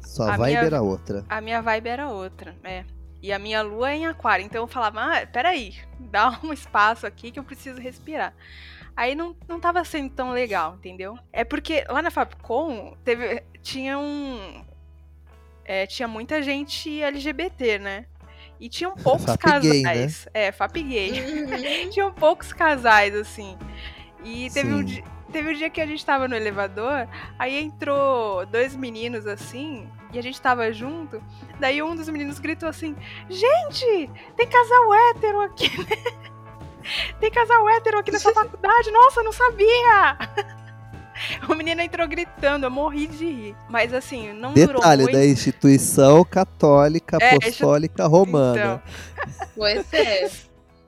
[0.00, 1.24] Sua a vibe minha, era outra.
[1.28, 2.84] A minha vibe era outra, é.
[3.22, 4.44] E a minha lua é em aquário.
[4.44, 8.34] Então eu falava, ah, peraí, dá um espaço aqui que eu preciso respirar.
[8.94, 11.18] Aí não, não tava sendo tão legal, entendeu?
[11.32, 14.64] É porque lá na Fapcom teve, tinha um.
[15.64, 18.06] É, tinha muita gente LGBT, né?
[18.62, 19.82] E tinham poucos Fap casais.
[19.82, 20.08] Gay, né?
[20.32, 21.10] É, Fap gay.
[21.20, 21.90] Uhum.
[21.90, 23.58] tinham poucos casais, assim.
[24.22, 25.02] E teve um, dia,
[25.32, 30.18] teve um dia que a gente tava no elevador, aí entrou dois meninos assim, e
[30.18, 31.20] a gente tava junto.
[31.58, 32.94] Daí um dos meninos gritou assim:
[33.28, 36.32] Gente, tem casal hétero aqui, né?
[37.20, 38.90] Tem casal hétero aqui nessa faculdade.
[38.90, 40.18] Nossa, não sabia!
[41.48, 43.56] O menino entrou gritando, eu morri de rir.
[43.68, 45.12] Mas assim, não Detalhe durou muito.
[45.12, 48.58] da instituição católica é, apostólica romana.
[48.58, 48.82] Então.
[49.54, 50.28] Pois é.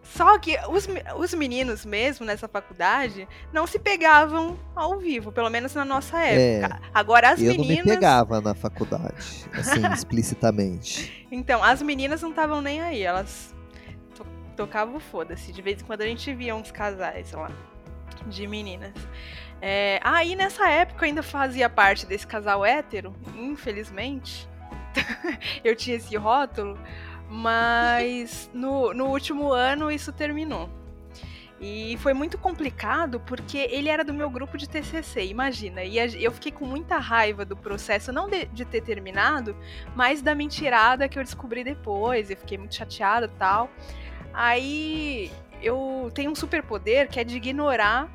[0.02, 5.74] Só que os, os meninos mesmo nessa faculdade não se pegavam ao vivo, pelo menos
[5.74, 6.76] na nossa é, época.
[6.76, 7.68] É, Agora as eu meninas.
[7.70, 11.26] Eu não me pegava na faculdade, assim, explicitamente.
[11.32, 13.52] Então, as meninas não estavam nem aí, elas
[14.14, 14.24] to
[14.56, 15.52] tocavam foda-se.
[15.52, 17.50] De vez em quando a gente via uns casais lá
[18.28, 18.94] de meninas.
[19.66, 24.46] É, aí nessa época eu ainda fazia parte desse casal hétero, infelizmente.
[25.64, 26.78] eu tinha esse rótulo,
[27.30, 30.68] mas no, no último ano isso terminou.
[31.58, 35.82] E foi muito complicado porque ele era do meu grupo de TCC, imagina.
[35.82, 39.56] E eu fiquei com muita raiva do processo, não de, de ter terminado,
[39.96, 42.28] mas da mentirada que eu descobri depois.
[42.28, 43.70] Eu fiquei muito chateada e tal.
[44.30, 48.14] Aí eu tenho um superpoder que é de ignorar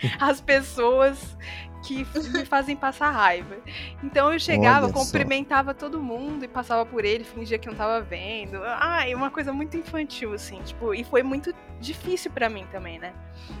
[0.20, 1.36] as pessoas
[1.82, 3.56] que me fazem passar raiva.
[4.02, 5.78] Então eu chegava, Olha cumprimentava só.
[5.78, 8.60] todo mundo e passava por ele, fingia que não tava vendo.
[8.64, 12.98] Ah, é uma coisa muito infantil, assim, tipo, e foi muito difícil para mim também,
[12.98, 13.12] né?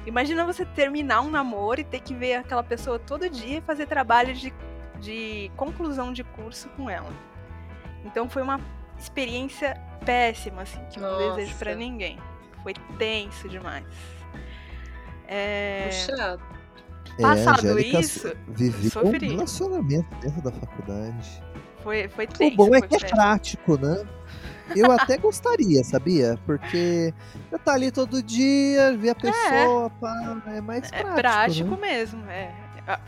[0.06, 3.86] Imagina você terminar um namoro e ter que ver aquela pessoa todo dia e fazer
[3.86, 4.52] trabalho de,
[5.00, 7.10] de conclusão de curso com ela.
[8.04, 8.60] Então foi uma
[8.98, 11.20] experiência péssima, assim, que Nossa.
[11.20, 12.18] não desejo para ninguém.
[12.62, 13.84] Foi tenso demais.
[15.28, 15.88] É...
[15.88, 16.42] Puxado.
[17.18, 21.42] É, Passado isso, vivi um relacionamento dentro da faculdade.
[21.82, 22.54] Foi, foi tenso.
[22.54, 24.04] O bom é que é prático, né?
[24.76, 26.38] Eu até gostaria, sabia?
[26.44, 27.12] Porque
[27.50, 29.14] eu tá ali todo dia, ver a é.
[29.14, 31.08] pessoa, é, pá, é mais é prático.
[31.08, 31.76] É prático né?
[31.80, 32.54] mesmo, é.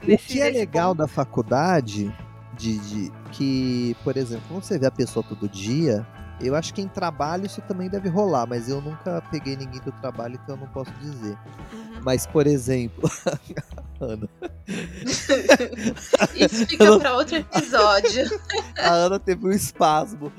[0.02, 0.98] Nesse, o que é legal ponto...
[0.98, 2.14] da faculdade,
[2.54, 6.06] de, de, que, por exemplo, quando você vê a pessoa todo dia,
[6.40, 9.92] eu acho que em trabalho isso também deve rolar, mas eu nunca peguei ninguém do
[9.92, 11.36] trabalho, então eu não posso dizer.
[11.72, 12.00] Uhum.
[12.02, 13.10] Mas, por exemplo,
[14.00, 14.28] Ana.
[16.34, 18.40] isso fica para outro episódio.
[18.78, 20.32] A Ana teve um espasmo.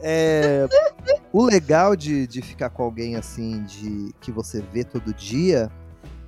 [0.00, 0.66] É...
[1.32, 5.70] O legal de, de ficar com alguém assim, de que você vê todo dia,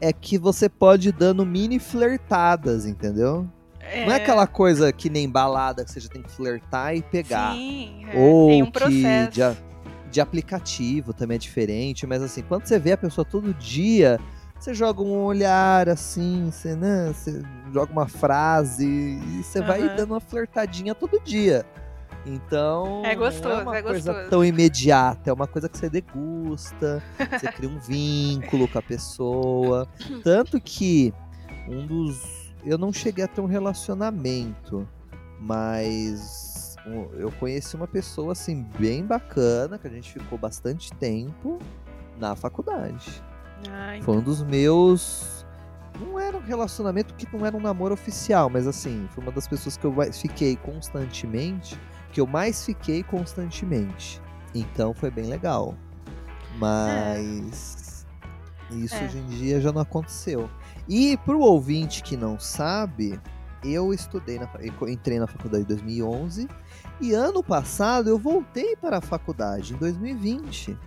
[0.01, 3.49] é que você pode ir dando mini flertadas, entendeu?
[3.91, 4.07] É...
[4.07, 7.55] Não é aquela coisa que nem balada que você já tem que flertar e pegar.
[7.55, 8.19] Sim, é.
[8.19, 9.33] Ou tem um processo.
[9.33, 9.43] De,
[10.11, 14.19] de aplicativo também é diferente, mas assim, quando você vê a pessoa todo dia,
[14.59, 19.67] você joga um olhar assim, você, né, você joga uma frase e você uhum.
[19.67, 21.65] vai dando uma flertadinha todo dia.
[22.27, 24.31] Então, é gostoso, não é uma é coisa gostoso.
[24.31, 29.89] tão imediata, é uma coisa que você degusta, você cria um vínculo com a pessoa.
[30.23, 31.15] Tanto que
[31.69, 32.38] um dos
[32.69, 34.87] eu não cheguei a ter um relacionamento,
[35.41, 36.77] mas
[37.15, 41.59] eu conheci uma pessoa assim bem bacana, que a gente ficou bastante tempo
[42.19, 43.23] na faculdade.
[43.71, 45.47] Ai, foi um dos meus.
[45.99, 49.49] Não era um relacionamento que não era um namoro oficial, mas assim, foi uma das
[49.49, 51.79] pessoas que eu fiquei constantemente,
[52.13, 54.21] que eu mais fiquei constantemente.
[54.55, 55.75] Então foi bem legal.
[56.59, 58.07] Mas
[58.71, 58.75] é.
[58.75, 59.05] isso é.
[59.05, 60.49] hoje em dia já não aconteceu.
[60.89, 63.21] E para o ouvinte que não sabe,
[63.63, 64.49] eu estudei, na,
[64.89, 66.49] entrei na faculdade em 2011
[67.01, 70.79] e ano passado eu voltei para a faculdade, em 2020.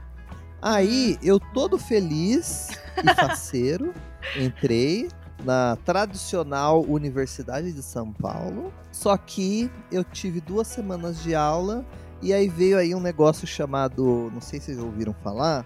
[0.62, 3.94] Aí eu todo feliz e faceiro
[4.38, 5.10] entrei
[5.44, 11.86] na tradicional Universidade de São Paulo, só que eu tive duas semanas de aula
[12.22, 15.66] e aí veio aí um negócio chamado, não sei se vocês ouviram falar,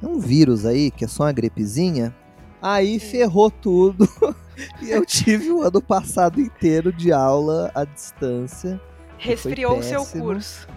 [0.00, 2.14] é um vírus aí que é só uma gripezinha
[2.62, 4.08] Aí ferrou tudo.
[4.80, 8.80] e eu tive o ano passado inteiro de aula à distância.
[9.18, 10.68] Resfriou o seu curso.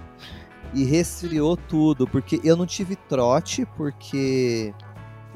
[0.74, 4.74] E resfriou tudo, porque eu não tive trote, porque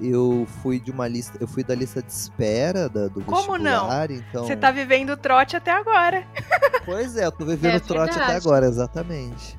[0.01, 4.09] eu fui de uma lista, eu fui da lista de espera da, do Como vestibular,
[4.09, 4.15] não?
[4.15, 4.45] então.
[4.45, 6.25] Você tá vivendo trote até agora.
[6.85, 9.55] Pois é, eu tô vivendo é trote até agora, exatamente.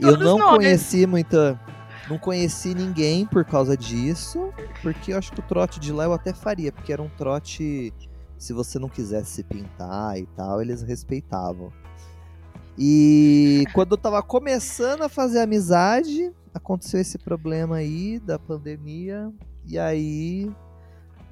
[0.00, 0.56] Todos eu não nós.
[0.56, 1.60] conheci muita
[2.08, 6.12] não conheci ninguém por causa disso, porque eu acho que o trote de lá eu
[6.12, 7.92] até faria, porque era um trote.
[8.36, 11.72] Se você não quisesse se pintar e tal, eles respeitavam.
[12.76, 19.32] E quando eu tava começando a fazer amizade, aconteceu esse problema aí da pandemia,
[19.64, 20.50] e aí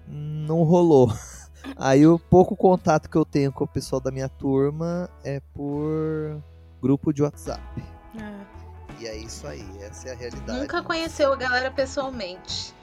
[0.07, 1.12] não rolou.
[1.77, 6.43] Aí o pouco contato que eu tenho com o pessoal da minha turma é por
[6.81, 7.62] grupo de WhatsApp.
[8.18, 8.49] É.
[9.01, 10.61] E é isso aí, essa é a realidade.
[10.61, 12.74] Nunca conheceu a galera pessoalmente.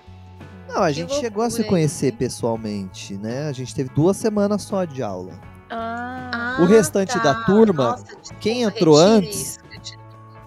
[0.68, 3.48] Não, a que gente chegou a se conhecer pessoalmente, né?
[3.48, 5.40] A gente teve duas semanas só de aula.
[5.70, 7.20] Ah, o restante tá.
[7.20, 9.60] da turma, Nossa, quem entrou antes.
[9.80, 9.98] Isso.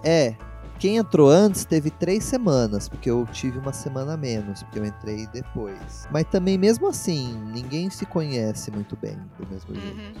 [0.03, 0.35] É,
[0.77, 5.27] quem entrou antes teve três semanas, porque eu tive uma semana menos, porque eu entrei
[5.27, 6.07] depois.
[6.11, 9.95] Mas também, mesmo assim, ninguém se conhece muito bem do mesmo jeito.
[9.95, 10.13] Uhum.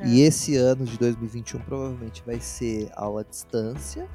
[0.00, 0.08] É.
[0.08, 4.08] E esse ano de 2021 provavelmente vai ser aula à distância.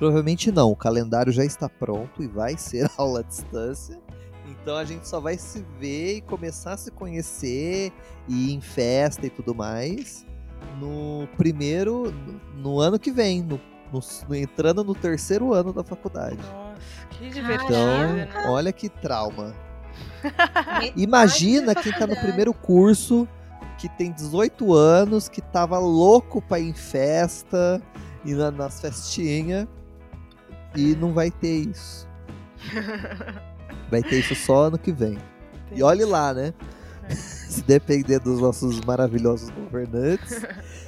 [0.00, 4.00] Provavelmente não, o calendário já está pronto e vai ser aula à distância.
[4.48, 7.92] Então a gente só vai se ver e começar a se conhecer
[8.26, 10.26] e ir em festa e tudo mais
[10.78, 12.14] no primeiro,
[12.56, 13.60] no, ano que vem, no,
[13.92, 16.38] no, entrando no terceiro ano da faculdade.
[16.38, 17.72] Nossa, que divertido.
[17.72, 18.28] Então, né?
[18.46, 19.54] olha que trauma.
[20.96, 23.28] Imagina quem tá no primeiro curso,
[23.76, 27.82] que tem 18 anos, que tava louco pra ir em festa,
[28.24, 29.66] e na, nas festinhas
[30.74, 32.08] e não vai ter isso.
[33.90, 35.18] Vai ter isso só ano que vem.
[35.72, 36.54] E olhe lá, né?
[37.08, 37.14] É.
[37.50, 40.42] Se depender dos nossos maravilhosos governantes,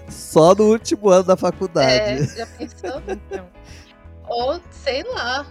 [0.09, 2.23] só no último ano da faculdade.
[2.23, 3.03] É, já pensou?
[3.09, 3.49] Então.
[4.29, 5.45] Ou, sei lá,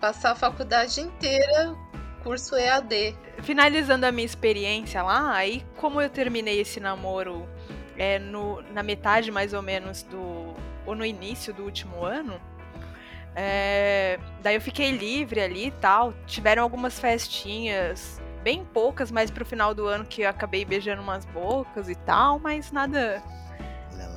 [0.00, 1.76] passar a faculdade inteira
[2.22, 3.16] curso EAD.
[3.42, 7.48] Finalizando a minha experiência lá, aí como eu terminei esse namoro
[7.96, 10.54] é, no, na metade mais ou menos do.
[10.86, 12.40] ou no início do último ano.
[13.34, 16.12] É, daí eu fiquei livre ali e tal.
[16.26, 21.24] Tiveram algumas festinhas, bem poucas, mas pro final do ano que eu acabei beijando umas
[21.24, 23.22] bocas e tal, mas nada.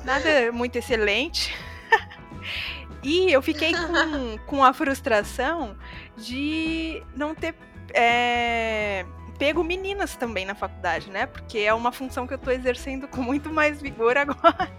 [0.04, 1.56] Nada muito excelente.
[3.02, 5.76] e eu fiquei com, com a frustração
[6.16, 7.54] de não ter
[7.92, 9.04] é,
[9.38, 11.26] pego meninas também na faculdade, né?
[11.26, 14.70] Porque é uma função que eu tô exercendo com muito mais vigor agora.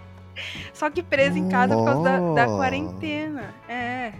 [0.73, 3.53] Só que presa em casa por causa da, da quarentena.
[3.67, 4.13] É.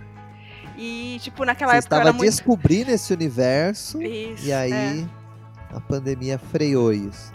[0.78, 1.96] E, tipo, naquela Você época.
[1.96, 2.30] Estava muito...
[2.30, 4.02] descobrindo esse universo.
[4.02, 5.76] Isso, e aí é.
[5.76, 7.34] a pandemia freou isso.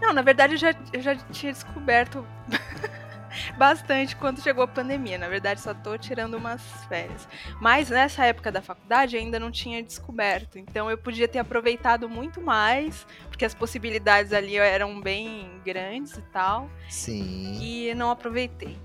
[0.00, 2.24] Não, na verdade eu já, eu já tinha descoberto
[3.56, 5.16] bastante quando chegou a pandemia.
[5.16, 7.26] Na verdade, só tô tirando umas férias.
[7.60, 10.58] Mas nessa época da faculdade ainda não tinha descoberto.
[10.58, 16.22] Então eu podia ter aproveitado muito mais, porque as possibilidades ali eram bem grandes e
[16.32, 16.70] tal.
[16.90, 17.58] Sim.
[17.60, 18.76] E não aproveitei.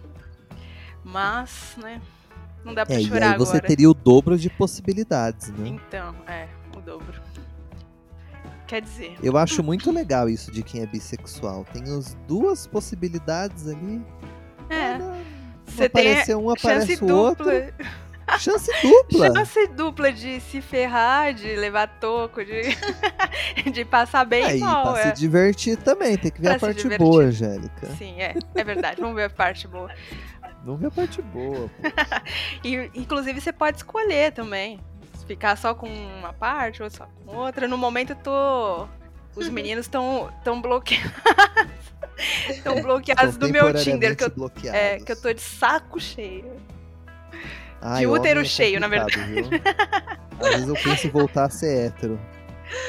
[1.03, 2.01] Mas, né?
[2.63, 3.67] Não dá pra é, chorar e aí você agora.
[3.67, 5.69] teria o dobro de possibilidades, né?
[5.69, 7.21] Então, é, o dobro.
[8.67, 9.17] Quer dizer.
[9.21, 11.65] Eu acho muito legal isso de quem é bissexual.
[11.73, 14.01] Tem as duas possibilidades ali.
[14.69, 14.97] É.
[15.65, 17.45] Você aparecer um, aparece o outro.
[18.39, 19.33] Chance dupla.
[19.35, 22.61] Chance dupla de se ferrar, de levar toco, de,
[23.71, 24.93] de passar bem Aí, mal.
[24.93, 25.15] pra é.
[25.15, 26.17] se divertir também.
[26.17, 27.87] Tem que ver Pra a parte boa, Angélica.
[27.97, 28.35] Sim, é.
[28.55, 29.01] É verdade.
[29.01, 29.89] Vamos ver a parte boa.
[30.63, 31.69] Vamos ver a parte boa.
[32.63, 34.79] E, inclusive, você pode escolher também.
[35.27, 37.67] Ficar só com uma parte ou só com outra.
[37.67, 38.87] No momento, eu tô.
[39.35, 41.11] Os meninos estão tão bloqueados.
[42.49, 44.15] Estão bloqueados do meu Tinder.
[44.15, 44.79] Que eu, bloqueados.
[44.79, 46.55] é, que eu tô de saco cheio.
[47.81, 49.49] Ai, de útero é cheio, na complicado, viu?
[50.39, 52.19] Às vezes eu penso em voltar a ser hétero.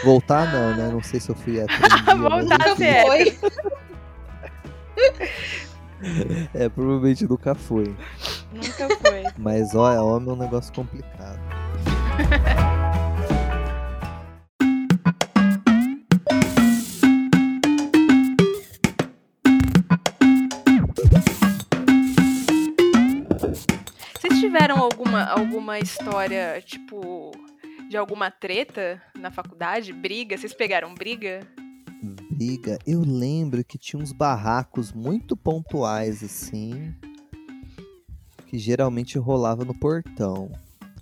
[0.05, 0.91] Voltar não, né?
[0.93, 1.81] Não sei se eu fui hétero.
[1.83, 3.53] Um dia, Voltar a ser hétero.
[6.55, 7.95] É, provavelmente nunca foi.
[8.53, 9.23] Nunca foi.
[9.39, 11.39] Mas ó, homem é um negócio complicado.
[24.19, 27.33] Vocês tiveram alguma, alguma história, tipo,
[27.89, 29.93] de alguma treta na faculdade?
[29.93, 30.37] Briga?
[30.37, 31.41] Vocês pegaram briga?
[32.03, 32.79] Briga.
[32.85, 36.93] Eu lembro que tinha uns barracos muito pontuais, assim.
[38.47, 40.51] Que geralmente rolava no portão.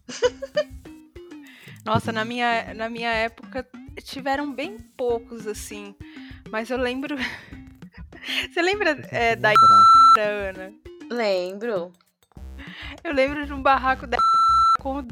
[1.85, 3.67] Nossa, na minha, na minha época
[4.05, 5.95] tiveram bem poucos, assim.
[6.51, 7.17] Mas eu lembro.
[8.53, 9.53] Você lembra é, da.
[10.19, 10.73] Ana?
[11.11, 11.93] Lembro.
[13.03, 14.19] Eu lembro de um barraco da
[14.81, 15.03] com o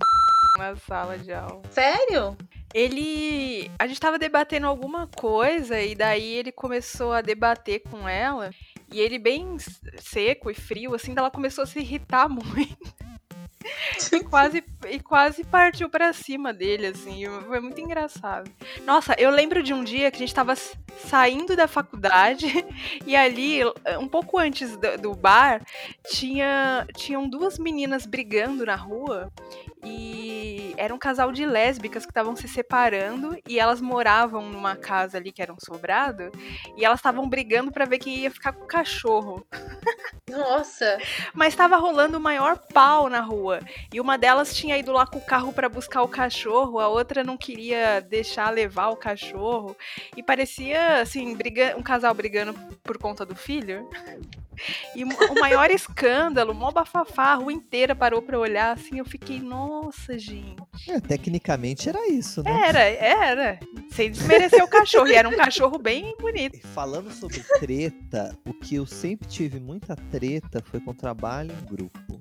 [0.58, 1.62] na sala de aula.
[1.70, 2.36] Sério?
[2.74, 3.70] Ele.
[3.78, 8.50] A gente tava debatendo alguma coisa e daí ele começou a debater com ela.
[8.90, 9.56] E ele, bem
[9.98, 12.76] seco e frio, assim, ela começou a se irritar muito.
[14.12, 17.24] e, quase, e quase partiu pra cima dele, assim.
[17.46, 18.50] Foi muito engraçado.
[18.84, 22.46] Nossa, eu lembro de um dia que a gente tava saindo da faculdade
[23.06, 23.60] e ali,
[23.98, 25.62] um pouco antes do, do bar,
[26.10, 29.30] tinha, tinham duas meninas brigando na rua.
[29.84, 35.18] E era um casal de lésbicas que estavam se separando e elas moravam numa casa
[35.18, 36.30] ali que era um sobrado
[36.76, 39.44] e elas estavam brigando pra ver quem ia ficar com o cachorro.
[40.30, 40.98] Nossa.
[41.34, 43.60] Mas tava rolando o maior pau na rua.
[43.92, 47.24] E uma delas tinha ido lá com o carro pra buscar o cachorro, a outra
[47.24, 49.76] não queria deixar levar o cachorro.
[50.16, 53.88] E parecia, assim, briga um casal brigando por conta do filho.
[54.94, 59.40] E o maior escândalo, mó bafafá, a rua inteira parou pra olhar, assim, eu fiquei,
[59.40, 60.56] nossa, gente.
[60.88, 62.68] É, tecnicamente era isso, né?
[62.68, 63.60] Era, era.
[63.90, 65.08] Sem desmerecer o cachorro.
[65.08, 66.56] E era um cachorro bem bonito.
[66.56, 71.66] E Falando sobre treta, o que eu sempre tive muita treta foi com trabalho em
[71.66, 72.20] grupo.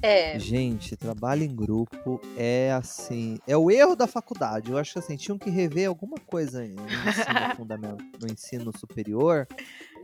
[0.00, 0.38] É.
[0.38, 3.38] Gente, trabalho em grupo é assim.
[3.46, 4.70] É o erro da faculdade.
[4.70, 9.46] Eu acho que assim, tinham que rever alguma coisa no ensino fundamental, no ensino superior.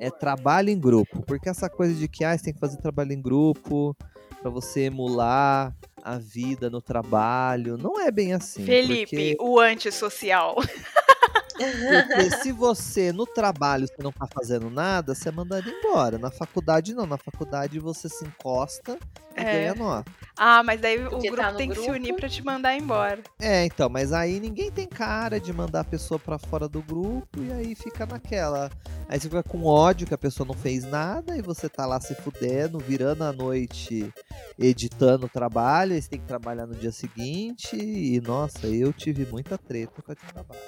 [0.01, 1.23] É trabalho em grupo.
[1.25, 3.97] Porque essa coisa de que ah, você tem que fazer trabalho em grupo
[4.41, 7.79] para você emular a vida no trabalho.
[7.79, 8.65] Não é bem assim.
[8.65, 9.37] Felipe, porque...
[9.41, 10.57] o antissocial.
[10.57, 16.19] Porque se você, no trabalho, você não tá fazendo nada, você é mandado embora.
[16.19, 17.07] Na faculdade, não.
[17.07, 18.99] Na faculdade, você se encosta
[19.37, 19.53] é.
[19.53, 20.11] ganha nota.
[20.37, 21.81] Ah, mas daí Porque o grupo tá tem grupo.
[21.81, 23.23] que se unir pra te mandar embora.
[23.41, 23.89] É, então.
[23.89, 27.75] Mas aí ninguém tem cara de mandar a pessoa pra fora do grupo e aí
[27.75, 28.71] fica naquela.
[29.09, 32.01] Aí você fica com ódio que a pessoa não fez nada e você tá lá
[32.01, 34.13] se fudendo, virando a noite
[34.59, 37.77] editando o trabalho, aí você tem que trabalhar no dia seguinte.
[37.77, 40.61] E, nossa, eu tive muita treta com esse trabalho.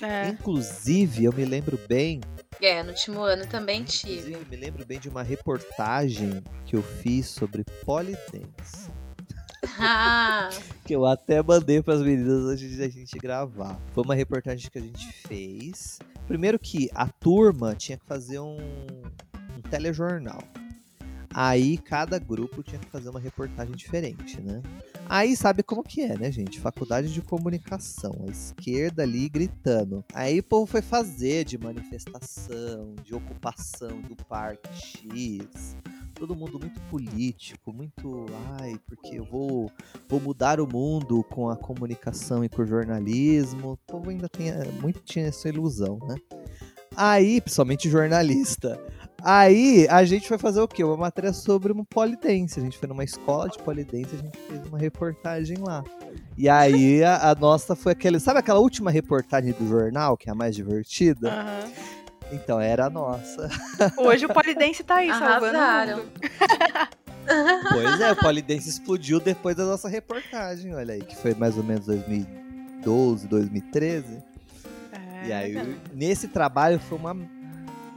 [0.00, 0.28] É.
[0.28, 2.20] Inclusive, eu me lembro bem.
[2.60, 4.32] É, no último ano também tive.
[4.32, 7.64] Eu me lembro bem de uma reportagem que eu fiz sobre
[8.06, 8.90] polidense.
[9.78, 10.48] Ah.
[10.86, 13.80] que eu até mandei para as meninas antes da gente gravar.
[13.92, 15.98] Foi uma reportagem que a gente fez.
[16.26, 18.58] Primeiro que a turma tinha que fazer um,
[19.56, 20.42] um telejornal.
[21.32, 24.62] Aí cada grupo tinha que fazer uma reportagem diferente, né?
[25.08, 26.60] Aí sabe como que é, né, gente?
[26.60, 30.04] Faculdade de comunicação, a esquerda ali gritando.
[30.12, 35.76] Aí o povo foi fazer de manifestação, de ocupação do Parque X.
[36.14, 38.24] Todo mundo muito político, muito,
[38.58, 39.70] ai, porque eu vou,
[40.08, 43.72] vou mudar o mundo com a comunicação e com o jornalismo.
[43.72, 44.50] O povo ainda tem,
[44.80, 46.16] muito tinha essa ilusão, né?
[46.96, 48.80] Aí, principalmente jornalista.
[49.28, 50.84] Aí a gente foi fazer o quê?
[50.84, 52.60] Uma matéria sobre uma polidense.
[52.60, 55.82] A gente foi numa escola de polidense, a gente fez uma reportagem lá.
[56.38, 58.20] E aí a, a nossa foi aquele.
[58.20, 61.28] Sabe aquela última reportagem do jornal, que é a mais divertida?
[61.28, 61.72] Uhum.
[62.36, 63.50] Então era a nossa.
[63.98, 66.04] Hoje o polidense tá aí, salvando.
[67.68, 71.64] pois é, o polidense explodiu depois da nossa reportagem, olha aí, que foi mais ou
[71.64, 74.22] menos 2012, 2013.
[74.92, 77.35] É, e aí, nesse trabalho foi uma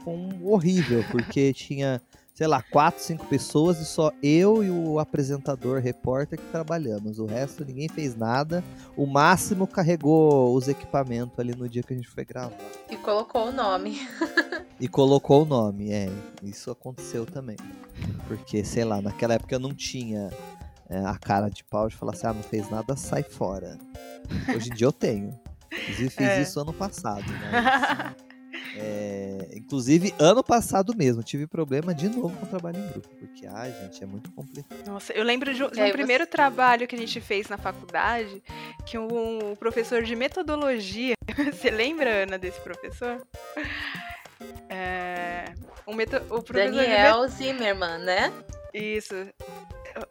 [0.10, 2.02] foi um horrível, porque tinha,
[2.34, 7.20] sei lá, quatro, cinco pessoas e só eu e o apresentador, repórter que trabalhamos.
[7.20, 8.64] O resto ninguém fez nada.
[8.98, 12.58] O máximo carregou os equipamentos ali no dia que a gente foi gravar.
[12.90, 14.00] E colocou o nome.
[14.80, 16.10] e colocou o nome, é.
[16.44, 17.58] Isso aconteceu também.
[18.28, 20.30] Porque, sei lá, naquela época eu não tinha
[20.90, 23.78] é, a cara de pau de falar assim, ah, não fez nada, sai fora.
[24.56, 25.40] Hoje em dia eu tenho.
[25.72, 26.42] Inclusive fiz é.
[26.42, 28.16] isso ano passado, né?
[28.76, 33.48] É, inclusive, ano passado mesmo, tive problema de novo com o trabalho em grupo, porque,
[33.48, 34.86] ai, gente, é muito complicado.
[34.86, 36.30] Nossa, eu lembro de, de um é, primeiro você...
[36.30, 38.42] trabalho que a gente fez na faculdade,
[38.86, 41.16] que um professor de metodologia,
[41.52, 43.26] você lembra, Ana, desse professor?
[44.70, 45.46] É,
[45.88, 47.34] um meto, o professor Daniel met...
[47.34, 48.34] Zimmermann, né?
[48.74, 49.16] Isso.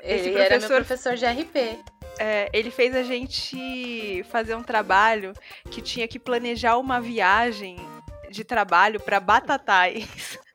[0.01, 0.41] Esse Ele professor...
[0.41, 1.79] era meu professor de RP.
[2.21, 5.33] É, ele fez a gente fazer um trabalho
[5.71, 7.77] que tinha que planejar uma viagem
[8.31, 10.39] de trabalho para Batatais.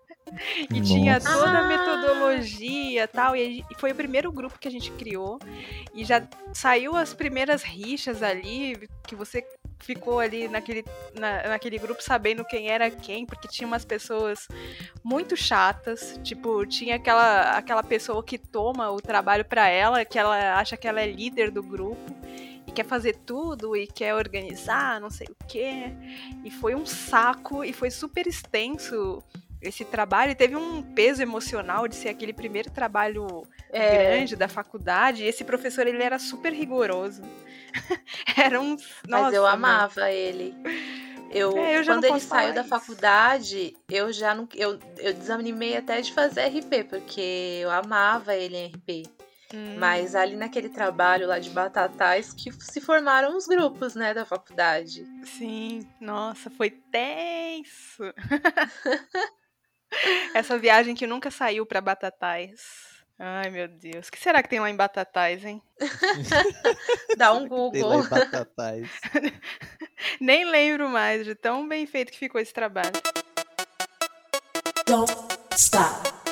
[0.70, 0.94] e Nossa.
[0.94, 3.36] tinha toda a metodologia tal.
[3.36, 5.40] E foi o primeiro grupo que a gente criou.
[5.94, 9.46] E já saiu as primeiras rixas ali, que você
[9.80, 14.48] ficou ali naquele, na, naquele grupo sabendo quem era quem, porque tinha umas pessoas
[15.04, 16.20] muito chatas.
[16.24, 20.88] Tipo, tinha aquela, aquela pessoa que toma o trabalho para ela, que ela acha que
[20.88, 22.14] ela é líder do grupo
[22.74, 25.94] quer fazer tudo e quer organizar, não sei o quê.
[26.44, 29.24] E foi um saco e foi super extenso
[29.62, 34.04] esse trabalho e teve um peso emocional de ser aquele primeiro trabalho é.
[34.04, 35.24] grande da faculdade.
[35.24, 37.22] E esse professor ele era super rigoroso.
[38.38, 38.76] era um.
[39.08, 40.54] Nossa, Mas eu amava ele.
[41.32, 44.48] Eu, é, eu quando ele saiu da faculdade, eu já não.
[44.54, 49.10] Eu, eu desanimei até de fazer RP, porque eu amava ele em RP.
[49.78, 50.18] Mas hum.
[50.18, 55.06] ali naquele trabalho lá de batatais que se formaram os grupos, né, da faculdade.
[55.24, 58.04] Sim, nossa, foi tenso.
[60.34, 62.62] Essa viagem que nunca saiu para Batatais.
[63.20, 64.08] Ai, meu Deus.
[64.08, 65.62] O que será que tem lá em Batatais, hein?
[67.16, 67.72] Dá um Google.
[67.72, 68.90] Tem lá em Batatais.
[70.20, 72.92] Nem lembro mais de tão bem feito que ficou esse trabalho.
[74.88, 75.14] Don't
[75.56, 76.23] stop.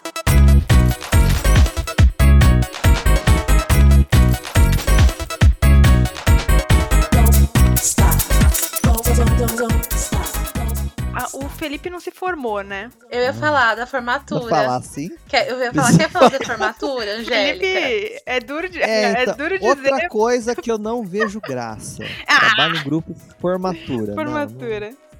[11.16, 12.92] Ah, o Felipe não se formou, né?
[13.10, 14.42] Eu ia falar da formatura.
[14.42, 15.10] Vou falar assim?
[15.28, 17.66] Quer, eu ia falar, quer falar da formatura, Angélica?
[17.66, 19.68] Felipe, é duro, de, é, é então, duro dizer.
[19.68, 22.04] Outra coisa que eu não vejo graça.
[22.28, 22.40] Ah!
[22.40, 24.14] Trabalho em grupo formatura.
[24.14, 24.92] Formatura.
[24.92, 25.12] Não, não.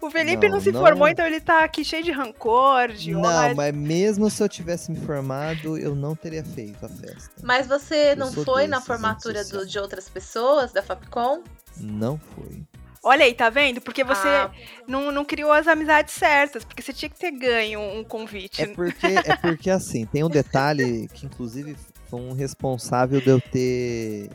[0.00, 0.80] O Felipe não, não se não...
[0.80, 3.56] formou, então ele tá aqui cheio de rancor, de Não, mas...
[3.56, 7.30] mas mesmo se eu tivesse me formado, eu não teria feito a festa.
[7.42, 11.42] Mas você eu não foi na formatura do, de outras pessoas da Fapcom?
[11.76, 12.62] Não foi.
[13.04, 13.82] Olha aí, tá vendo?
[13.82, 14.50] Porque você ah.
[14.88, 18.62] não, não criou as amizades certas, porque você tinha que ter ganho um convite.
[18.62, 21.76] É porque, é porque assim, tem um detalhe que inclusive
[22.08, 24.30] foi um responsável de eu ter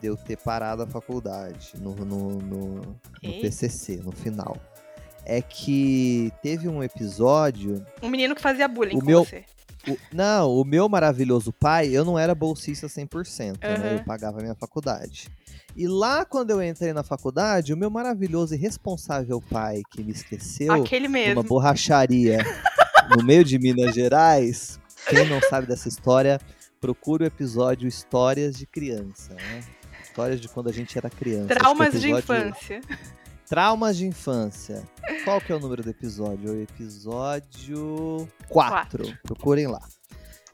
[0.00, 2.74] de eu ter parado a faculdade no, no, no,
[3.22, 4.56] no TCC, no final.
[5.24, 7.84] É que teve um episódio.
[8.02, 9.44] Um menino que fazia bullying o com meu, você.
[9.88, 13.82] O, não, o meu maravilhoso pai, eu não era bolsista 100%, uhum.
[13.82, 13.96] né?
[13.96, 15.28] Eu pagava a minha faculdade.
[15.76, 20.12] E lá, quando eu entrei na faculdade, o meu maravilhoso e responsável pai, que me
[20.12, 21.40] esqueceu, Aquele mesmo.
[21.40, 22.44] uma borracharia
[23.16, 24.78] no meio de Minas Gerais,
[25.08, 26.40] quem não sabe dessa história,
[26.80, 29.62] procure o episódio Histórias de Criança, né?
[30.02, 31.54] Histórias de quando a gente era criança.
[31.54, 32.80] Traumas de infância.
[33.50, 34.80] Traumas de infância.
[35.24, 36.52] Qual que é o número do episódio?
[36.52, 39.18] O episódio 4.
[39.24, 39.80] Procurem lá.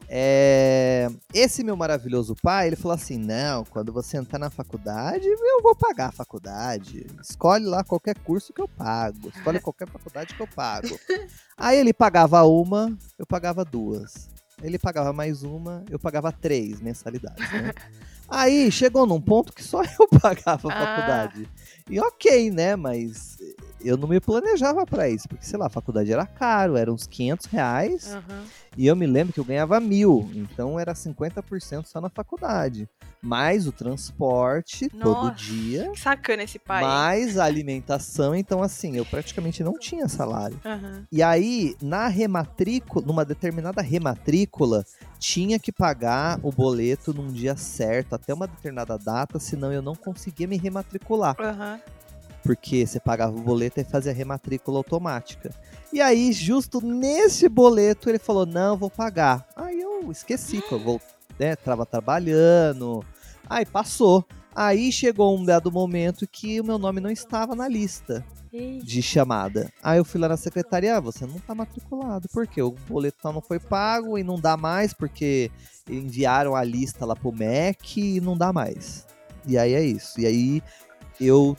[0.09, 1.07] É...
[1.31, 5.75] Esse meu maravilhoso pai, ele falou assim: não, quando você entrar na faculdade, eu vou
[5.75, 7.05] pagar a faculdade.
[7.21, 9.29] Escolhe lá qualquer curso que eu pago.
[9.29, 10.87] Escolhe qualquer faculdade que eu pago.
[11.55, 14.27] Aí ele pagava uma, eu pagava duas.
[14.59, 17.47] Ele pagava mais uma, eu pagava três mensalidades.
[17.53, 17.71] Né?
[18.27, 20.85] Aí chegou num ponto que só eu pagava a ah.
[20.85, 21.49] faculdade.
[21.89, 22.75] E ok, né?
[22.75, 23.37] Mas
[23.81, 27.07] eu não me planejava para isso, porque, sei lá, a faculdade era caro, eram uns
[27.07, 28.43] 500 reais, uhum.
[28.75, 32.87] e eu me lembro que eu ganhava mil, então era 50% só na faculdade.
[33.21, 35.89] Mais o transporte Nossa, todo dia.
[35.91, 36.83] Que sacana esse pai.
[36.83, 40.59] Mais a alimentação, então assim, eu praticamente não tinha salário.
[40.63, 41.03] Uhum.
[41.11, 44.85] E aí, na rematrícula, numa determinada rematrícula,
[45.19, 49.95] tinha que pagar o boleto num dia certo, até uma determinada data, senão eu não
[49.95, 51.35] conseguia me rematricular.
[51.39, 51.96] Uhum
[52.47, 55.53] porque você pagava o boleto e fazia rematrícula automática.
[55.91, 59.45] E aí, justo nesse boleto, ele falou: Não, vou pagar.
[59.53, 61.01] Aí eu esqueci que eu vou,
[61.37, 63.03] né, tava trabalhando.
[63.49, 64.25] Aí passou.
[64.55, 68.25] Aí chegou um dado momento que o meu nome não estava na lista
[68.81, 69.69] de chamada.
[69.83, 72.29] Aí eu fui lá na secretaria, ah, você não tá matriculado.
[72.29, 72.61] Por quê?
[72.61, 75.51] O boleto não foi pago e não dá mais porque
[75.87, 79.05] enviaram a lista lá pro MEC e não dá mais.
[79.45, 80.19] E aí é isso.
[80.19, 80.63] E aí
[81.19, 81.55] eu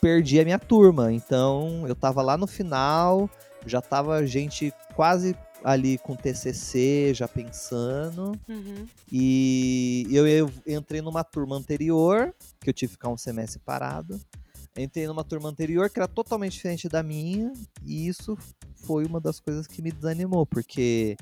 [0.00, 1.12] perdi a minha turma.
[1.12, 3.28] Então eu tava lá no final,
[3.64, 8.32] já tava gente quase ali com TCC, já pensando.
[8.48, 8.86] Uhum.
[9.10, 14.20] E eu, eu, entrei numa turma anterior, que eu tive que ficar um semestre parado.
[14.76, 17.52] Entrei numa turma anterior que era totalmente diferente da minha,
[17.82, 18.36] e isso
[18.74, 21.16] foi uma das coisas que me desanimou, porque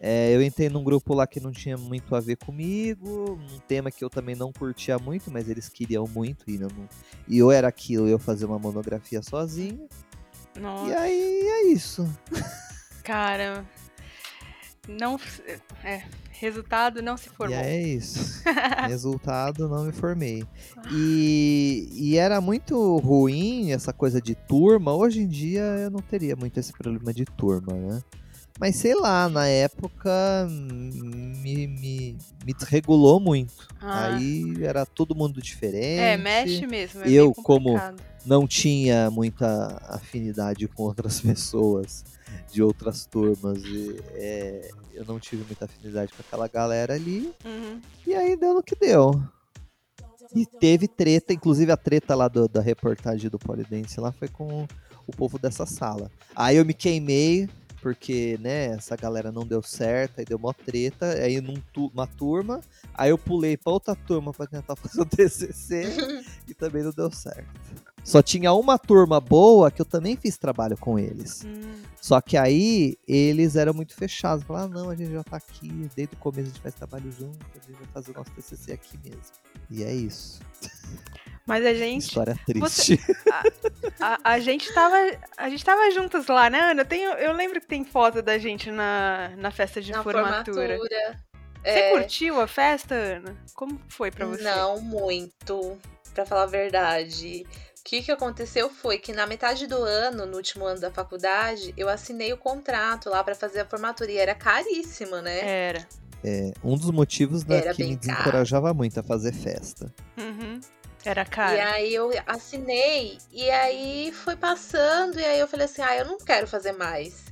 [0.00, 3.90] é, eu entrei num grupo lá que não tinha muito a ver comigo, um tema
[3.90, 6.68] que eu também não curtia muito, mas eles queriam muito e, não,
[7.26, 9.88] e eu era aquilo, eu fazer uma monografia sozinho.
[10.60, 10.90] Nossa.
[10.90, 12.08] E aí é isso.
[13.02, 13.64] Cara,
[14.88, 15.18] não.
[15.84, 17.56] É, resultado não se formou.
[17.56, 18.42] E é isso.
[18.88, 20.44] resultado não me formei.
[20.92, 24.94] E, e era muito ruim essa coisa de turma.
[24.94, 28.02] Hoje em dia eu não teria muito esse problema de turma, né?
[28.58, 33.68] Mas sei lá, na época me, me, me desregulou muito.
[33.80, 34.06] Ah.
[34.16, 36.00] Aí era todo mundo diferente.
[36.00, 37.04] É, mexe mesmo.
[37.04, 37.78] É eu, como
[38.26, 42.04] não tinha muita afinidade com outras pessoas
[42.50, 47.32] de outras turmas, e, é, eu não tive muita afinidade com aquela galera ali.
[47.44, 47.80] Uhum.
[48.06, 49.22] E aí deu no que deu.
[50.34, 54.66] E teve treta, inclusive a treta lá do, da reportagem do Polidense lá foi com
[55.06, 56.10] o povo dessa sala.
[56.36, 57.48] Aí eu me queimei,
[57.80, 62.60] porque, né, essa galera não deu certo, aí deu uma treta, aí numa turma,
[62.94, 65.84] aí eu pulei pra outra turma pra tentar fazer o TCC
[66.48, 67.48] e também não deu certo.
[68.04, 71.44] Só tinha uma turma boa que eu também fiz trabalho com eles.
[71.44, 71.82] Hum.
[72.00, 74.44] Só que aí eles eram muito fechados.
[74.44, 77.12] Falaram, ah, não, a gente já tá aqui, desde o começo a gente faz trabalho
[77.12, 79.20] junto, a gente vai fazer o nosso TCC aqui mesmo.
[79.70, 80.40] E é isso.
[81.48, 82.02] Mas a gente.
[82.02, 82.60] História triste.
[82.60, 82.98] Você,
[83.98, 84.96] a, a, a, gente tava.
[85.34, 86.84] A gente tava juntas lá, né, Ana?
[86.84, 90.76] Tem, eu lembro que tem foto da gente na, na festa de na formatura.
[90.76, 91.24] formatura.
[91.64, 91.90] Você é...
[91.92, 93.34] curtiu a festa, Ana?
[93.54, 94.42] Como foi para você?
[94.42, 95.78] Não muito,
[96.12, 97.46] para falar a verdade.
[97.80, 101.72] O que, que aconteceu foi que na metade do ano, no último ano da faculdade,
[101.78, 105.68] eu assinei o contrato lá para fazer a formatura e era caríssimo, né?
[105.68, 105.88] Era.
[106.22, 109.90] É, um dos motivos né, que me desencorajava muito a fazer festa.
[110.18, 110.60] Uhum.
[111.04, 111.56] Era caro.
[111.56, 116.04] E aí eu assinei, e aí foi passando, e aí eu falei assim: ah, eu
[116.04, 117.24] não quero fazer mais.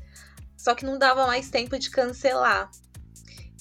[0.56, 2.70] Só que não dava mais tempo de cancelar.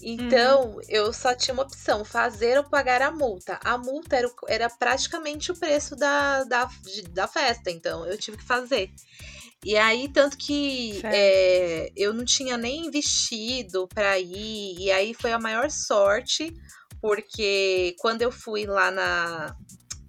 [0.01, 0.81] Então, uhum.
[0.87, 3.59] eu só tinha uma opção: fazer ou pagar a multa.
[3.63, 6.69] A multa era, era praticamente o preço da, da,
[7.11, 8.91] da festa, então eu tive que fazer.
[9.63, 15.31] E aí, tanto que é, eu não tinha nem vestido para ir, e aí foi
[15.31, 16.53] a maior sorte,
[17.01, 19.55] porque quando eu fui lá na,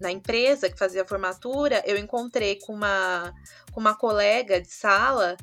[0.00, 3.32] na empresa que fazia a formatura, eu encontrei com uma,
[3.72, 5.36] com uma colega de sala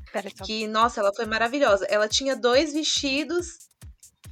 [0.46, 1.86] que, nossa, ela foi maravilhosa.
[1.86, 3.58] Ela tinha dois vestidos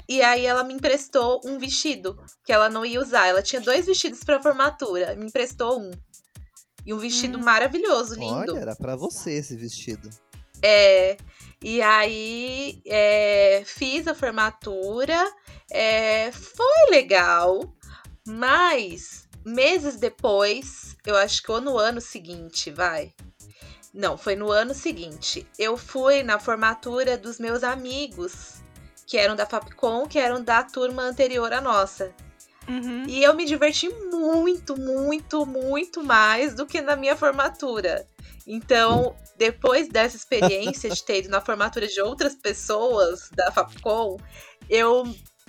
[0.07, 3.27] E aí ela me emprestou um vestido que ela não ia usar.
[3.27, 5.91] Ela tinha dois vestidos para formatura, me emprestou um.
[6.85, 7.43] E um vestido hum.
[7.43, 8.53] maravilhoso, lindo.
[8.53, 10.09] Olha, era para você esse vestido.
[10.61, 11.17] É.
[11.63, 15.31] E aí é, fiz a formatura,
[15.71, 17.73] é, foi legal,
[18.27, 23.13] mas meses depois, eu acho que ou no ano seguinte, vai.
[23.93, 25.45] Não, foi no ano seguinte.
[25.59, 28.61] Eu fui na formatura dos meus amigos
[29.05, 32.13] que eram da Fapcom, que eram da turma anterior à nossa.
[32.67, 33.03] Uhum.
[33.07, 38.07] E eu me diverti muito, muito, muito mais do que na minha formatura.
[38.47, 44.17] Então, depois dessa experiência de ter ido na formatura de outras pessoas da Fapcom,
[44.69, 45.03] eu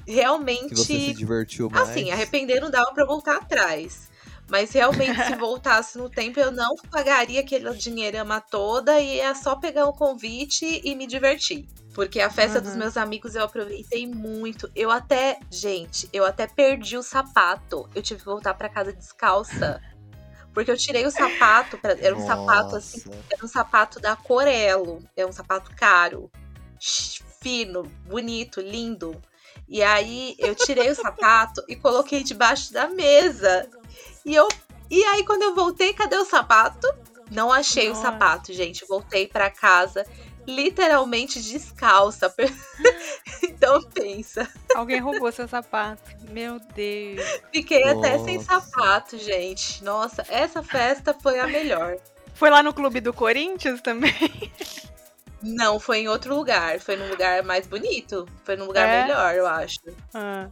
[0.06, 0.68] realmente.
[0.68, 1.88] Que você se divertiu mais.
[1.88, 4.10] Assim, arrepender não dava pra voltar atrás.
[4.48, 9.56] Mas realmente, se voltasse no tempo, eu não pagaria aquela dinheirama toda e ia só
[9.56, 11.66] pegar um convite e me divertir.
[11.94, 12.64] Porque a festa uhum.
[12.64, 14.70] dos meus amigos eu aproveitei muito.
[14.74, 17.88] Eu até, gente, eu até perdi o sapato.
[17.94, 19.80] Eu tive que voltar para casa descalça.
[20.52, 22.36] Porque eu tirei o sapato, pra, era um Nossa.
[22.36, 26.30] sapato assim, era um sapato da Corelo, é um sapato caro,
[27.40, 29.18] fino, bonito, lindo.
[29.72, 33.66] E aí eu tirei o sapato e coloquei debaixo da mesa.
[34.22, 34.46] E eu
[34.90, 36.86] e aí quando eu voltei, cadê o sapato?
[37.30, 38.00] Não achei Nossa.
[38.00, 38.84] o sapato, gente.
[38.86, 40.04] Voltei para casa
[40.46, 42.34] literalmente descalça.
[43.42, 44.46] então pensa.
[44.74, 46.02] Alguém roubou seu sapato.
[46.28, 47.22] Meu Deus.
[47.50, 47.98] Fiquei Nossa.
[47.98, 49.82] até sem sapato, gente.
[49.82, 51.96] Nossa, essa festa foi a melhor.
[52.34, 54.12] Foi lá no clube do Corinthians também?
[55.42, 56.78] Não, foi em outro lugar.
[56.78, 58.26] Foi num lugar mais bonito.
[58.44, 59.02] Foi num lugar é?
[59.02, 59.80] melhor, eu acho.
[60.14, 60.48] Ah.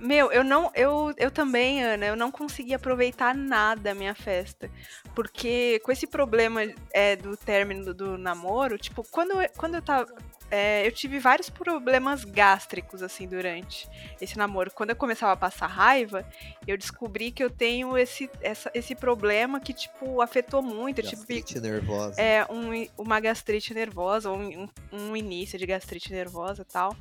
[0.00, 0.70] Meu, eu não.
[0.74, 4.70] Eu, eu também, Ana, eu não consegui aproveitar nada da minha festa.
[5.14, 6.62] Porque com esse problema
[6.92, 10.06] é, do término do, do namoro, tipo, quando, quando eu tava
[10.50, 13.88] é, eu tive vários problemas gástricos, assim, durante
[14.20, 14.70] esse namoro.
[14.70, 16.24] Quando eu começava a passar raiva,
[16.66, 21.02] eu descobri que eu tenho esse, essa, esse problema que, tipo, afetou muito.
[21.02, 22.20] Gastrite tipo, nervosa.
[22.20, 26.96] É, um, uma gastrite nervosa, ou um, um início de gastrite nervosa e tal.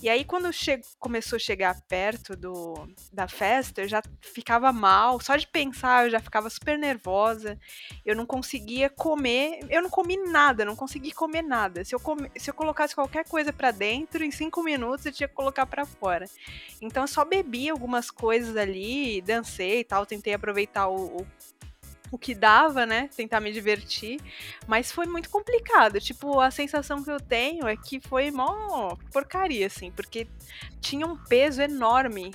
[0.00, 0.48] E aí, quando
[0.98, 5.20] começou a chegar perto do, da festa, eu já ficava mal.
[5.20, 7.58] Só de pensar, eu já ficava super nervosa.
[8.06, 9.58] Eu não conseguia comer.
[9.68, 11.84] Eu não comi nada, não consegui comer nada.
[11.84, 15.28] Se eu, come, se eu colocasse qualquer coisa para dentro, em cinco minutos eu tinha
[15.28, 16.26] que colocar para fora.
[16.80, 20.06] Então, eu só bebi algumas coisas ali, dancei e tal.
[20.06, 21.26] Tentei aproveitar o, o
[22.10, 23.10] o que dava, né?
[23.14, 24.18] Tentar me divertir.
[24.66, 26.00] Mas foi muito complicado.
[26.00, 30.26] Tipo, a sensação que eu tenho é que foi mó porcaria, assim, porque
[30.80, 32.32] tinha um peso enorme.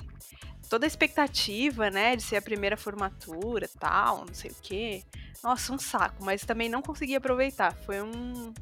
[0.70, 5.02] Toda a expectativa, né, de ser a primeira formatura tal, não sei o quê.
[5.42, 7.74] Nossa, um saco, mas também não consegui aproveitar.
[7.84, 8.54] Foi um.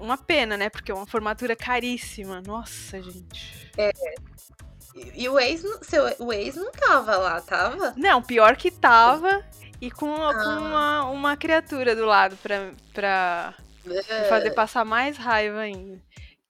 [0.00, 0.70] Uma pena, né?
[0.70, 2.40] Porque é uma formatura caríssima.
[2.40, 3.70] Nossa, gente.
[3.76, 3.92] É,
[5.14, 7.94] e o ex, seu, o ex não tava lá, tava?
[7.96, 9.44] Não, pior que tava.
[9.80, 10.34] E com, ah.
[10.34, 13.54] com uma, uma criatura do lado pra, pra
[13.86, 14.24] é.
[14.24, 15.98] fazer passar mais raiva ainda.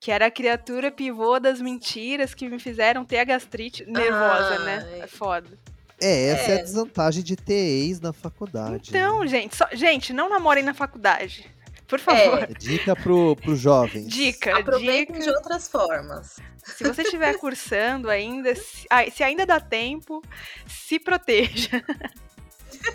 [0.01, 4.87] Que era a criatura pivô das mentiras que me fizeram ter a gastrite nervosa, né?
[4.87, 4.99] Ai.
[4.99, 5.05] né?
[5.05, 5.59] É foda.
[6.01, 6.55] É, essa é.
[6.57, 6.61] é.
[6.61, 8.89] a desvantagem de ter ex na faculdade.
[8.89, 9.27] Então, né?
[9.29, 11.49] gente, só, gente, não namorem na faculdade.
[11.91, 12.45] Por favor.
[12.45, 12.47] É.
[12.57, 14.07] Dica pro, pro jovens.
[14.07, 14.57] Dica.
[14.57, 15.25] Aproveitem dica.
[15.25, 16.37] de outras formas.
[16.65, 20.23] Se você estiver cursando ainda, se, se ainda dá tempo,
[20.67, 21.83] se proteja.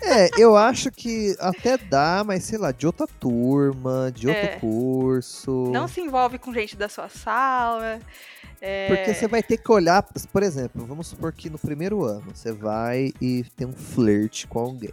[0.02, 4.58] É, eu acho que até dá, mas sei lá, de outra turma, de outro é.
[4.58, 5.70] curso.
[5.70, 8.00] Não se envolve com gente da sua sala.
[8.60, 8.88] É...
[8.88, 10.02] Porque você vai ter que olhar,
[10.32, 14.58] por exemplo, vamos supor que no primeiro ano você vai e tem um flerte com
[14.58, 14.92] alguém.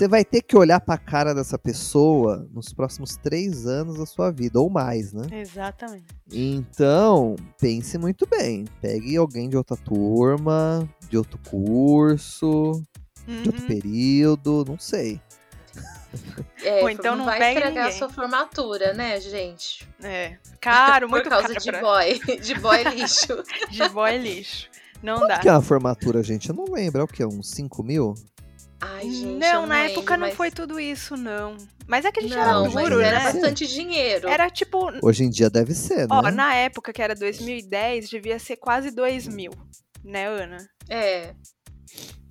[0.00, 4.30] Você vai ter que olhar pra cara dessa pessoa nos próximos três anos da sua
[4.30, 5.26] vida, ou mais, né?
[5.30, 6.06] Exatamente.
[6.32, 8.64] Então, pense muito bem.
[8.80, 12.82] Pegue alguém de outra turma, de outro curso,
[13.28, 13.42] uhum.
[13.42, 13.68] de outro uhum.
[13.68, 15.20] período, não sei.
[16.64, 17.82] É, Ou então não, não vai estragar ninguém.
[17.82, 19.86] a sua formatura, né, gente?
[20.02, 20.38] É.
[20.62, 21.60] Caro, muito Por causa caro.
[21.60, 22.20] de boy.
[22.40, 23.44] De boy lixo.
[23.68, 24.70] de boy lixo.
[25.02, 25.38] Não Quanto dá.
[25.40, 26.48] que é uma formatura, gente?
[26.48, 27.00] Eu não lembro.
[27.00, 27.24] É o que?
[27.24, 28.14] Uns 5 mil?
[28.80, 30.30] Ai, gente, não, não na lembro, época mas...
[30.30, 31.56] não foi tudo isso, não.
[31.86, 33.08] Mas é que a gente não, era duro, né?
[33.08, 34.28] Era bastante dinheiro.
[34.28, 34.90] Era tipo.
[35.02, 36.06] Hoje em dia deve ser, né?
[36.08, 39.52] Ó, na época que era 2010, devia ser quase 2 mil,
[40.02, 40.66] né, Ana?
[40.88, 41.34] É.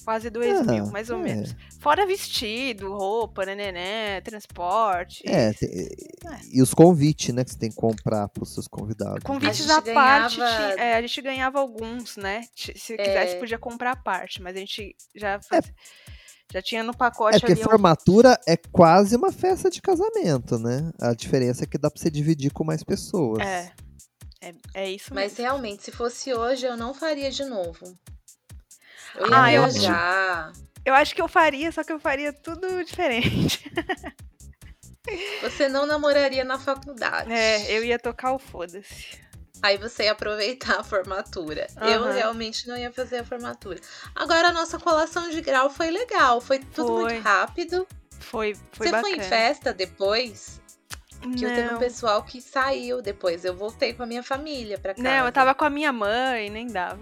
[0.03, 1.21] Quase 2 ah, mil, mais ou é.
[1.21, 1.55] menos.
[1.81, 5.21] Fora vestido, roupa, né, né, transporte.
[5.27, 5.55] É, é,
[6.51, 9.23] e os convites, né, que você tem que comprar para os seus convidados.
[9.23, 10.73] Convites à parte, ganhava...
[10.81, 12.41] é, a gente ganhava alguns, né?
[12.55, 12.97] Se é.
[12.97, 15.41] quisesse, podia comprar a parte, mas a gente já é.
[15.41, 15.73] fazia...
[16.51, 20.91] Já tinha no pacote É porque formatura é quase uma festa de casamento, né?
[20.99, 23.39] A diferença é que dá pra você dividir com mais pessoas.
[23.45, 23.71] É.
[24.41, 25.43] É, é isso Mas mesmo.
[25.43, 27.93] realmente, se fosse hoje, eu não faria de novo.
[29.15, 30.53] Eu ia ah, viajar.
[30.55, 33.69] Eu, eu acho que eu faria, só que eu faria tudo diferente.
[35.41, 37.31] Você não namoraria na faculdade.
[37.31, 39.19] É, eu ia tocar o foda-se.
[39.61, 41.67] Aí você ia aproveitar a formatura.
[41.81, 41.87] Uhum.
[41.87, 43.79] Eu realmente não ia fazer a formatura.
[44.15, 47.13] Agora a nossa colação de grau foi legal, foi tudo foi.
[47.13, 47.87] muito rápido.
[48.19, 49.01] Foi, foi Você bacana.
[49.01, 50.61] foi em festa depois?
[51.37, 53.43] Que eu teve um pessoal que saiu depois.
[53.43, 55.07] Eu voltei com a minha família pra casa.
[55.07, 57.01] Não, eu tava com a minha mãe, nem dava.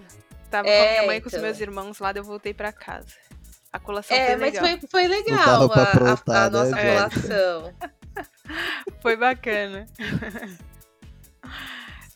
[0.49, 1.39] Tava é, com a minha mãe e com então.
[1.39, 3.13] os meus irmãos lá, eu voltei pra casa.
[3.71, 4.65] A colação é, foi legal.
[4.65, 5.81] É, mas foi, foi legal a,
[6.33, 7.73] a, a, nossa né, colação.
[9.01, 9.85] foi bacana.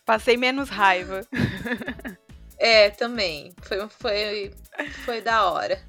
[0.05, 1.25] Passei menos raiva.
[2.63, 3.55] É, também.
[3.63, 4.53] Foi, foi,
[5.03, 5.81] foi da hora.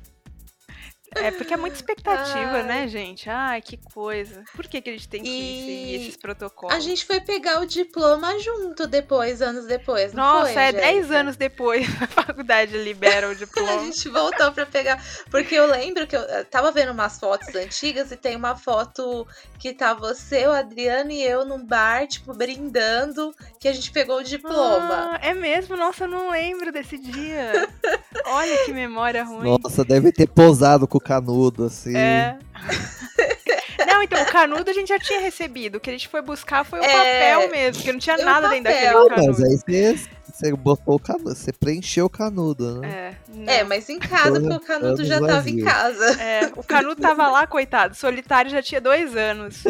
[1.14, 2.62] É porque é muita expectativa, Ai.
[2.62, 3.28] né, gente?
[3.28, 4.44] Ai, que coisa.
[4.54, 5.66] Por que, que a gente tem que e...
[5.66, 6.74] seguir esses protocolos?
[6.74, 10.12] A gente foi pegar o diploma junto depois, anos depois.
[10.12, 13.72] Nossa, foi, é 10 anos depois a faculdade libera o diploma.
[13.72, 15.02] a gente voltou pra pegar.
[15.30, 19.26] Porque eu lembro que eu tava vendo umas fotos antigas e tem uma foto
[19.58, 24.18] que tá você, o Adriano e eu num bar, tipo, brindando, que a gente pegou
[24.18, 25.12] o diploma.
[25.12, 25.76] Ah, é mesmo?
[25.76, 27.68] Nossa, eu não lembro desse dia.
[28.26, 29.56] Olha que memória ruim.
[29.62, 31.96] Nossa, deve ter posado com canudo, assim.
[31.96, 32.38] É.
[33.86, 35.76] Não, então, o canudo a gente já tinha recebido.
[35.76, 36.88] O que a gente foi buscar foi o é...
[36.88, 39.14] papel mesmo, porque não tinha nada dentro daquele canudo.
[39.16, 43.16] Mas aí você, você botou o canudo, você preencheu o canudo, né?
[43.46, 46.20] É, é mas em casa, porque o canudo já tava em casa.
[46.20, 47.94] É, o canudo tava lá, coitado.
[47.94, 49.62] Solitário já tinha dois anos.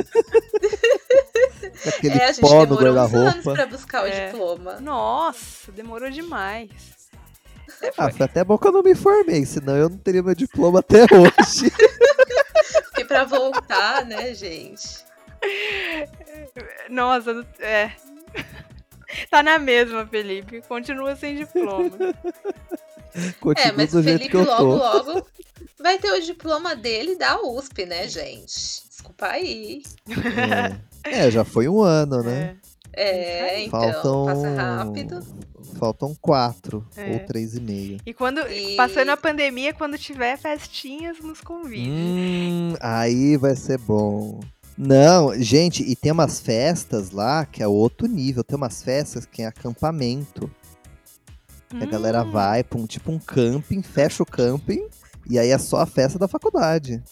[1.86, 4.26] Aquele é, a gente pó no anos pra buscar o é.
[4.26, 4.80] diploma.
[4.80, 6.70] Nossa, demorou demais.
[7.82, 10.34] É, ah, foi até bom que eu não me formei, senão eu não teria meu
[10.34, 11.70] diploma até hoje.
[12.90, 15.04] Porque pra voltar, né, gente?
[16.88, 17.92] Nossa, é.
[19.30, 20.62] Tá na mesma, Felipe.
[20.62, 21.90] Continua sem diploma.
[23.40, 25.26] Continua é, mas o Felipe logo, logo
[25.78, 28.86] vai ter o diploma dele da USP, né, gente?
[28.88, 29.82] Desculpa aí.
[31.04, 32.56] É, é já foi um ano, né?
[32.56, 32.71] É.
[32.94, 35.26] É, então, faltam, passa rápido.
[35.78, 37.12] Faltam quatro é.
[37.12, 37.98] ou três e meio.
[38.04, 38.76] E quando, e...
[38.76, 41.90] passando a pandemia, quando tiver festinhas, nos convide.
[41.90, 44.40] Hum, aí vai ser bom.
[44.76, 48.44] Não, gente, e tem umas festas lá que é outro nível.
[48.44, 50.50] Tem umas festas que é acampamento.
[51.72, 51.82] Hum.
[51.82, 52.30] A galera hum.
[52.30, 54.86] vai pra um tipo um camping, fecha o camping,
[55.28, 57.02] e aí é só a festa da faculdade.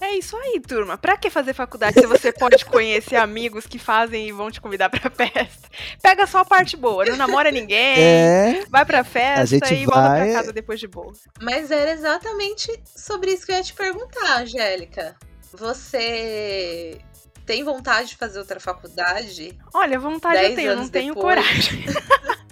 [0.00, 0.96] É isso aí, turma.
[0.96, 4.88] Pra que fazer faculdade se você pode conhecer amigos que fazem e vão te convidar
[4.88, 5.68] pra festa?
[6.02, 9.86] Pega só a parte boa, não namora ninguém, é, vai pra festa e vai...
[9.86, 11.12] volta pra casa depois de boa.
[11.40, 15.16] Mas era exatamente sobre isso que eu ia te perguntar, Angélica.
[15.52, 16.98] Você
[17.44, 19.58] tem vontade de fazer outra faculdade?
[19.74, 21.34] Olha, vontade eu tenho, não tenho depois.
[21.36, 21.84] coragem.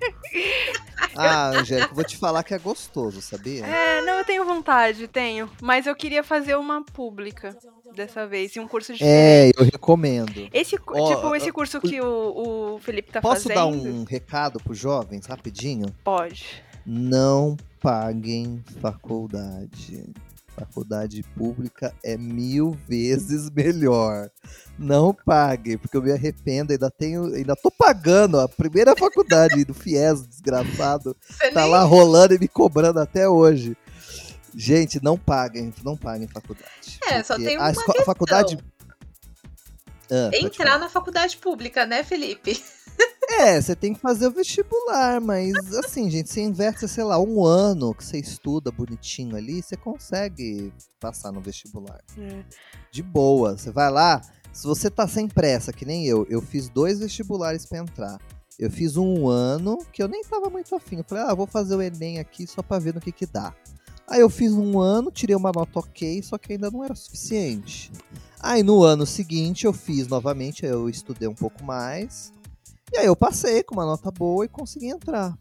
[1.18, 3.64] Ah, Angélica, vou te falar que é gostoso, sabia?
[3.64, 5.50] É, não, eu tenho vontade, tenho.
[5.62, 7.56] Mas eu queria fazer uma pública
[7.94, 9.02] dessa vez, e um curso de.
[9.02, 10.48] É, eu recomendo.
[10.52, 13.54] Esse, oh, tipo, esse curso que o, o Felipe tá posso fazendo.
[13.54, 15.86] Posso dar um recado pros jovens, rapidinho?
[16.04, 16.62] Pode.
[16.84, 20.04] Não paguem faculdade
[20.58, 24.30] faculdade pública é mil vezes melhor.
[24.78, 29.74] Não pague, porque eu me arrependo, ainda tenho, ainda tô pagando a primeira faculdade do
[29.74, 31.16] FIES, desgraçado.
[31.20, 31.70] Você tá nem...
[31.70, 33.76] lá rolando e me cobrando até hoje.
[34.54, 36.98] Gente, não paguem, não paguem faculdade.
[37.06, 38.58] É, só tem uma a, a faculdade
[40.10, 42.62] ah, Entrar na faculdade pública, né, Felipe?
[43.28, 47.44] É, você tem que fazer o vestibular, mas assim, gente, você investe, sei lá, um
[47.44, 52.00] ano que você estuda bonitinho ali, você consegue passar no vestibular.
[52.16, 52.44] É.
[52.90, 53.58] De boa.
[53.58, 54.22] Você vai lá,
[54.52, 58.18] se você tá sem pressa, que nem eu, eu fiz dois vestibulares para entrar.
[58.58, 60.98] Eu fiz um ano que eu nem tava muito afim.
[60.98, 63.54] Eu falei, ah, vou fazer o Enem aqui só pra ver no que que dá.
[64.08, 67.90] Aí eu fiz um ano, tirei uma nota ok, só que ainda não era suficiente.
[68.40, 72.32] Aí no ano seguinte eu fiz novamente, eu estudei um pouco mais.
[72.92, 75.36] E aí eu passei com uma nota boa e consegui entrar.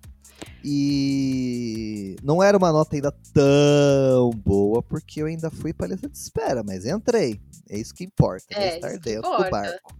[0.63, 6.17] E não era uma nota ainda tão boa, porque eu ainda fui para lista de
[6.17, 7.39] espera, mas entrei.
[7.69, 9.43] É isso que importa, é, estar dentro importa.
[9.43, 9.95] do barco.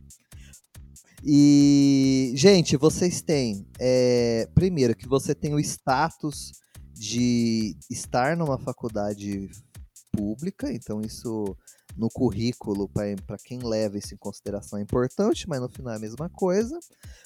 [1.23, 3.67] E, gente, vocês têm.
[3.79, 6.51] É, primeiro, que você tem o status
[6.93, 9.49] de estar numa faculdade
[10.11, 11.55] pública, então isso
[11.95, 15.99] no currículo, para quem leva isso em consideração, é importante, mas no final é a
[15.99, 16.77] mesma coisa.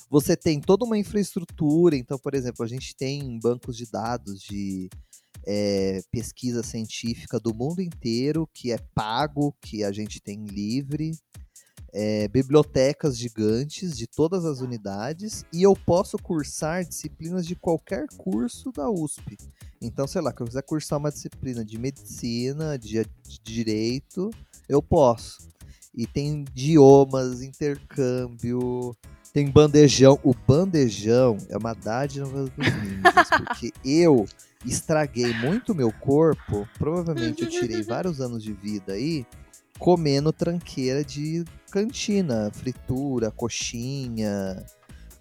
[0.09, 4.89] Você tem toda uma infraestrutura, então, por exemplo, a gente tem bancos de dados de
[5.45, 11.11] é, pesquisa científica do mundo inteiro, que é pago, que a gente tem livre.
[11.93, 18.71] é, bibliotecas gigantes de todas as unidades e eu posso cursar disciplinas de qualquer curso
[18.71, 19.37] da USP.
[19.81, 24.29] Então, sei lá, que eu quiser cursar uma disciplina de medicina, de, de direito,
[24.69, 25.49] eu posso.
[25.93, 28.95] E tem idiomas, intercâmbio,
[29.33, 30.19] tem bandejão.
[30.23, 34.25] O bandejão é uma dádiva dos ninjas, porque eu
[34.65, 36.67] estraguei muito meu corpo.
[36.77, 39.25] Provavelmente eu tirei vários anos de vida aí
[39.79, 44.63] comendo tranqueira de cantina, fritura, coxinha,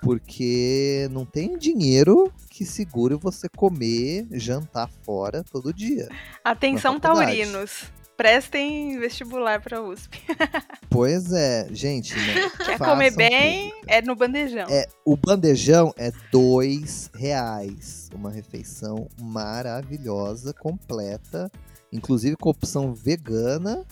[0.00, 6.08] porque não tem dinheiro que segure você comer, jantar fora todo dia.
[6.44, 7.84] Atenção, taurinos.
[8.18, 10.20] Prestem vestibular para USP.
[10.90, 12.14] pois é, gente.
[12.14, 13.70] Né, Quer comer bem?
[13.70, 13.94] Pública.
[13.94, 14.66] É no bandejão.
[14.68, 18.10] É, o bandejão é dois reais.
[18.14, 21.50] Uma refeição maravilhosa, completa,
[21.90, 23.86] inclusive com opção vegana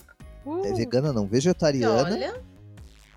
[0.47, 0.65] Uh.
[0.65, 2.15] É vegana não, vegetariana.
[2.15, 2.41] Olha.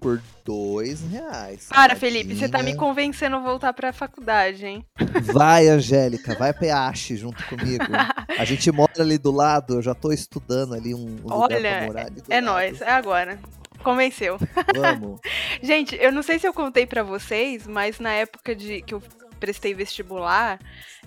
[0.01, 1.69] Por dois reais.
[1.69, 4.85] Para, Felipe, você tá me convencendo a voltar pra faculdade, hein?
[5.33, 7.85] Vai, Angélica, vai pra Yashi junto comigo.
[8.39, 11.77] A gente mora ali do lado, eu já tô estudando ali um, um Olha, lugar
[11.79, 13.39] pra morar ali do é nós, é agora.
[13.83, 14.39] Convenceu.
[14.75, 15.21] Vamos.
[15.63, 19.03] gente, eu não sei se eu contei para vocês, mas na época de que eu
[19.39, 20.59] prestei vestibular,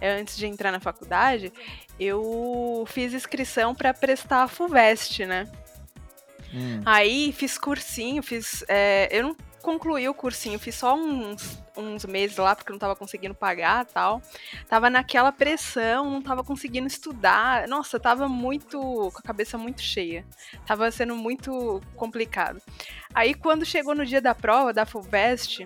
[0.01, 1.53] é, antes de entrar na faculdade,
[1.99, 5.47] eu fiz inscrição para prestar a FUVEST, né?
[6.53, 6.81] Hum.
[6.85, 8.63] Aí fiz cursinho, fiz.
[8.67, 12.95] É, eu não concluí o cursinho, fiz só uns, uns meses lá, porque não tava
[12.95, 14.21] conseguindo pagar tal.
[14.67, 17.67] Tava naquela pressão, não tava conseguindo estudar.
[17.67, 18.79] Nossa, tava muito.
[18.79, 20.25] com a cabeça muito cheia.
[20.67, 22.61] Tava sendo muito complicado.
[23.15, 25.65] Aí quando chegou no dia da prova, da FUVEST,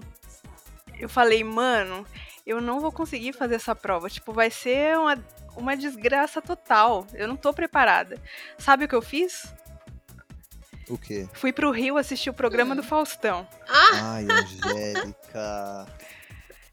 [0.99, 2.05] eu falei, mano,
[2.45, 4.09] eu não vou conseguir fazer essa prova.
[4.09, 5.18] Tipo, vai ser uma,
[5.55, 7.05] uma desgraça total.
[7.14, 8.22] Eu não tô preparada.
[8.57, 9.53] Sabe o que eu fiz?
[10.89, 11.27] O quê?
[11.34, 13.47] Fui pro Rio assistir o programa do Faustão.
[13.68, 14.15] Ah!
[14.15, 15.88] Ai, Angélica.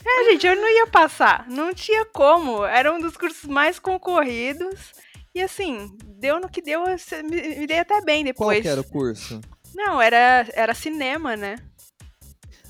[0.06, 1.48] É, gente, eu não ia passar.
[1.48, 2.64] Não tinha como.
[2.64, 4.92] Era um dos cursos mais concorridos.
[5.34, 6.84] E assim, deu no que deu,
[7.28, 8.58] me, me dei até bem depois.
[8.58, 9.40] Qual que era o curso?
[9.74, 11.56] Não, era, era cinema, né?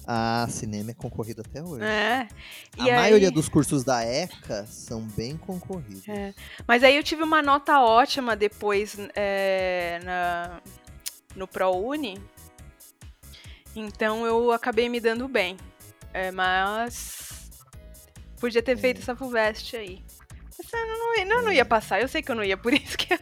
[0.06, 1.84] Ah, cinema é concorrido até hoje.
[1.84, 2.28] É.
[2.76, 3.00] E a aí...
[3.00, 6.06] maioria dos cursos da ECA são bem concorridos.
[6.08, 6.34] É.
[6.66, 10.60] Mas aí eu tive uma nota ótima depois é, na,
[11.34, 12.20] no ProUni.
[13.74, 15.56] Então eu acabei me dando bem.
[16.12, 17.50] É, mas
[18.38, 20.04] podia ter feito essa FUVEST aí.
[20.56, 22.96] Mas eu não, não, não ia passar, eu sei que eu não ia, por isso
[22.96, 23.18] que,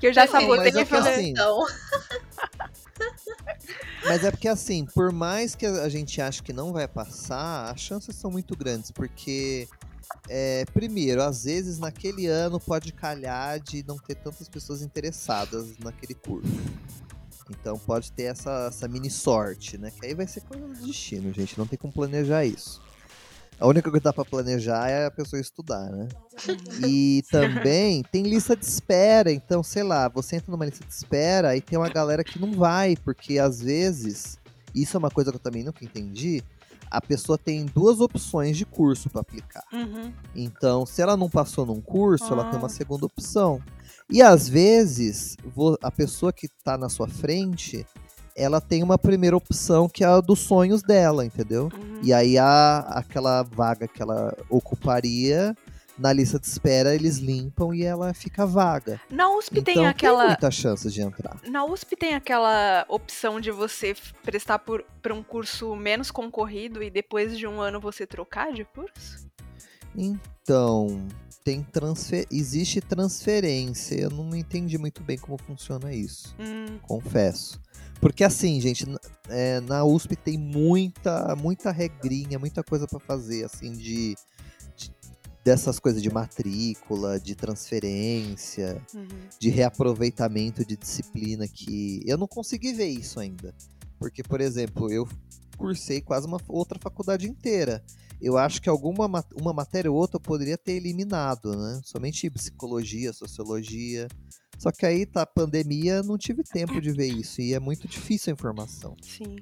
[0.00, 1.14] que eu já sabotei e falei.
[1.14, 1.64] Assim, então.
[4.04, 7.80] mas é porque assim, por mais que a gente ache que não vai passar, as
[7.80, 9.68] chances são muito grandes, porque
[10.28, 16.14] é, primeiro, às vezes naquele ano pode calhar de não ter tantas pessoas interessadas naquele
[16.14, 16.50] curso.
[17.50, 19.90] Então pode ter essa, essa mini sorte, né?
[19.90, 21.58] Que aí vai ser coisa do destino, gente.
[21.58, 22.80] Não tem como planejar isso.
[23.58, 26.08] A única coisa que dá pra planejar é a pessoa estudar, né?
[26.86, 29.30] E também tem lista de espera.
[29.30, 32.52] Então, sei lá, você entra numa lista de espera e tem uma galera que não
[32.52, 34.38] vai, porque às vezes,
[34.74, 36.42] isso é uma coisa que eu também nunca entendi.
[36.90, 39.64] A pessoa tem duas opções de curso para aplicar.
[39.72, 40.12] Uhum.
[40.34, 42.70] Então, se ela não passou num curso, ela tem uma ah.
[42.70, 43.62] segunda opção.
[44.10, 45.36] E às vezes,
[45.82, 47.86] a pessoa que está na sua frente,
[48.36, 51.70] ela tem uma primeira opção que é a dos sonhos dela, entendeu?
[51.74, 52.00] Uhum.
[52.02, 55.54] E aí a, aquela vaga que ela ocuparia
[55.96, 59.00] na lista de espera eles limpam e ela fica vaga.
[59.08, 60.18] Na USP então, tem aquela.
[60.18, 61.38] Tem muita chance de entrar.
[61.46, 67.38] Na USP tem aquela opção de você prestar para um curso menos concorrido e depois
[67.38, 69.24] de um ano você trocar de curso?
[69.96, 71.06] Então,
[71.44, 72.26] tem transfer...
[72.30, 73.94] existe transferência.
[73.94, 76.34] Eu não entendi muito bem como funciona isso.
[76.38, 76.78] Hum.
[76.82, 77.60] Confesso.
[78.00, 78.84] Porque assim, gente,
[79.28, 84.14] é, na USP tem muita, muita regrinha, muita coisa para fazer, assim, de,
[84.76, 84.92] de,
[85.44, 89.08] dessas coisas de matrícula, de transferência, uhum.
[89.38, 93.54] de reaproveitamento de disciplina que eu não consegui ver isso ainda.
[93.98, 95.08] Porque, por exemplo, eu
[95.56, 97.82] cursei quase uma outra faculdade inteira
[98.24, 99.06] eu acho que alguma
[99.38, 101.80] uma matéria ou outra eu poderia ter eliminado, né?
[101.84, 104.08] Somente psicologia, sociologia.
[104.58, 107.86] Só que aí tá a pandemia, não tive tempo de ver isso e é muito
[107.86, 108.96] difícil a informação.
[109.02, 109.36] Sim.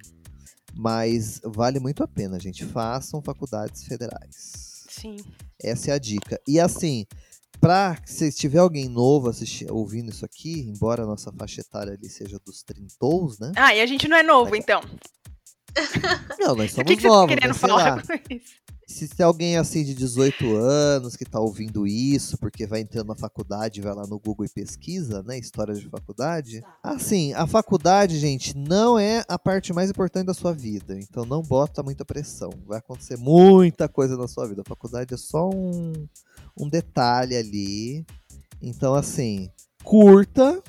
[0.75, 2.65] Mas vale muito a pena, gente.
[2.65, 4.85] Façam faculdades federais.
[4.89, 5.17] Sim.
[5.63, 6.41] Essa é a dica.
[6.49, 7.07] E assim,
[7.61, 12.09] pra se tiver alguém novo assistir, ouvindo isso aqui, embora a nossa faixa etária ali
[12.09, 12.95] seja dos 30,
[13.39, 13.53] né?
[13.55, 14.81] Ah, e a gente não é novo, então.
[16.41, 17.31] Não, nós somos que que novos.
[17.31, 18.63] Você tá querendo falar com isso?
[18.93, 23.17] Se tem alguém assim de 18 anos que tá ouvindo isso, porque vai entrando na
[23.17, 25.39] faculdade, vai lá no Google e pesquisa, né?
[25.39, 26.63] História de faculdade.
[26.83, 30.99] Assim, a faculdade, gente, não é a parte mais importante da sua vida.
[30.99, 32.51] Então não bota muita pressão.
[32.67, 34.63] Vai acontecer muita coisa na sua vida.
[34.63, 35.93] A faculdade é só um,
[36.57, 38.05] um detalhe ali.
[38.61, 39.51] Então, assim,
[39.83, 40.63] curta,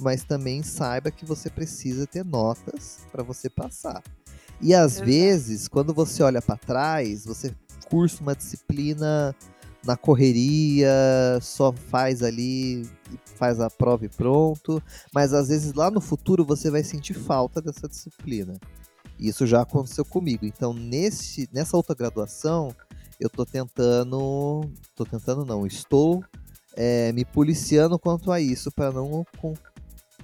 [0.00, 4.02] mas também saiba que você precisa ter notas para você passar.
[4.60, 5.06] E às Exato.
[5.06, 7.54] vezes, quando você olha para trás, você
[7.88, 9.34] cursa uma disciplina
[9.84, 10.90] na correria,
[11.40, 12.86] só faz ali,
[13.36, 14.82] faz a prova e pronto,
[15.12, 18.58] mas às vezes lá no futuro você vai sentir falta dessa disciplina.
[19.18, 20.44] Isso já aconteceu comigo.
[20.44, 22.74] Então, nesse, nessa outra graduação,
[23.18, 26.22] eu tô tentando, tô tentando não, estou
[26.76, 29.26] é, me policiando quanto a isso para não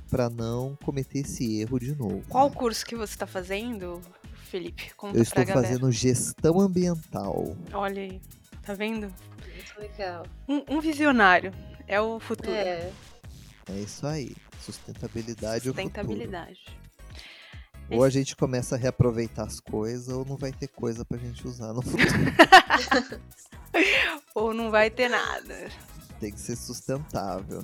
[0.08, 2.22] para não cometer esse erro de novo.
[2.28, 4.00] Qual curso que você está fazendo?
[4.46, 4.92] Felipe?
[4.94, 7.56] Conta Eu estou fazendo gestão ambiental.
[7.72, 8.20] Olha aí,
[8.62, 9.12] tá vendo?
[9.52, 10.26] Muito legal.
[10.48, 11.52] Um, um visionário.
[11.86, 12.50] É o futuro.
[12.50, 12.90] É.
[13.68, 14.34] É isso aí.
[14.60, 16.64] Sustentabilidade, Sustentabilidade.
[17.90, 21.46] Ou a gente começa a reaproveitar as coisas, ou não vai ter coisa pra gente
[21.46, 22.06] usar no futuro.
[24.34, 25.68] ou não vai ter nada.
[26.18, 27.62] Tem que ser sustentável.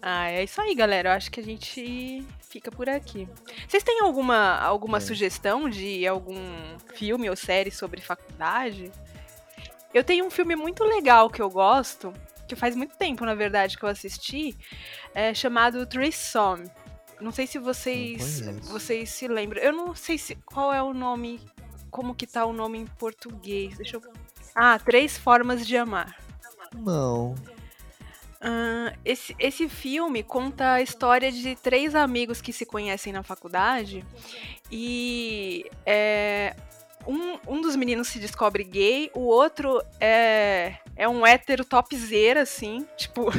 [0.00, 1.10] Ah, é isso aí, galera.
[1.10, 3.28] Eu acho que a gente fica por aqui.
[3.68, 5.00] Vocês têm alguma, alguma é.
[5.00, 6.36] sugestão de algum
[6.94, 8.92] filme ou série sobre faculdade?
[9.92, 12.12] Eu tenho um filme muito legal que eu gosto,
[12.48, 14.56] que faz muito tempo, na verdade, que eu assisti,
[15.14, 16.70] é chamado Threesome.
[17.20, 19.62] Não sei se vocês vocês se lembram.
[19.62, 21.40] Eu não sei se qual é o nome,
[21.90, 23.76] como que tá o nome em português.
[23.76, 24.02] Deixa eu
[24.54, 26.18] Ah, Três Formas de Amar.
[26.74, 27.34] Não.
[28.44, 34.04] Uh, esse, esse filme conta a história de três amigos que se conhecem na faculdade
[34.70, 36.54] e é,
[37.06, 42.86] um, um dos meninos se descobre gay, o outro é, é um hétero topzera, assim,
[42.96, 43.30] tipo,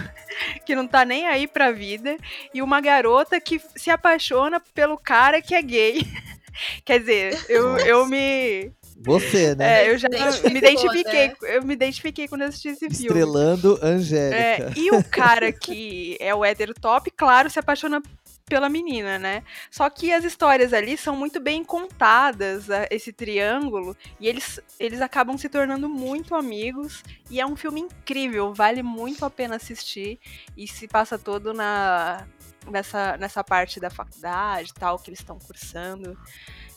[0.65, 2.17] que não tá nem aí pra vida,
[2.53, 6.01] e uma garota que se apaixona pelo cara que é gay.
[6.85, 9.83] Quer dizer, eu, eu me você, né?
[9.83, 11.27] É, eu já me identifiquei.
[11.27, 11.35] Né?
[11.41, 12.93] Eu me identifiquei quando assisti esse filme.
[12.93, 14.37] Estrelando Angélica.
[14.37, 18.01] É, e o cara que é o hétero top, claro, se apaixona
[18.45, 19.43] pela menina, né?
[19.71, 25.37] Só que as histórias ali são muito bem contadas, esse triângulo, e eles, eles acabam
[25.37, 30.19] se tornando muito amigos, e é um filme incrível, vale muito a pena assistir,
[30.55, 32.27] e se passa todo na
[32.69, 36.17] nessa, nessa parte da faculdade tal, que eles estão cursando.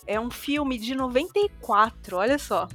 [0.09, 2.67] É um filme de 94, olha só.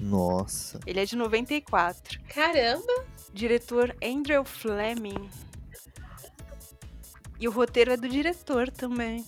[0.00, 0.80] Nossa.
[0.86, 2.18] Ele é de 94.
[2.26, 3.04] Caramba!
[3.34, 5.28] Diretor Andrew Fleming.
[7.38, 9.26] E o roteiro é do diretor também.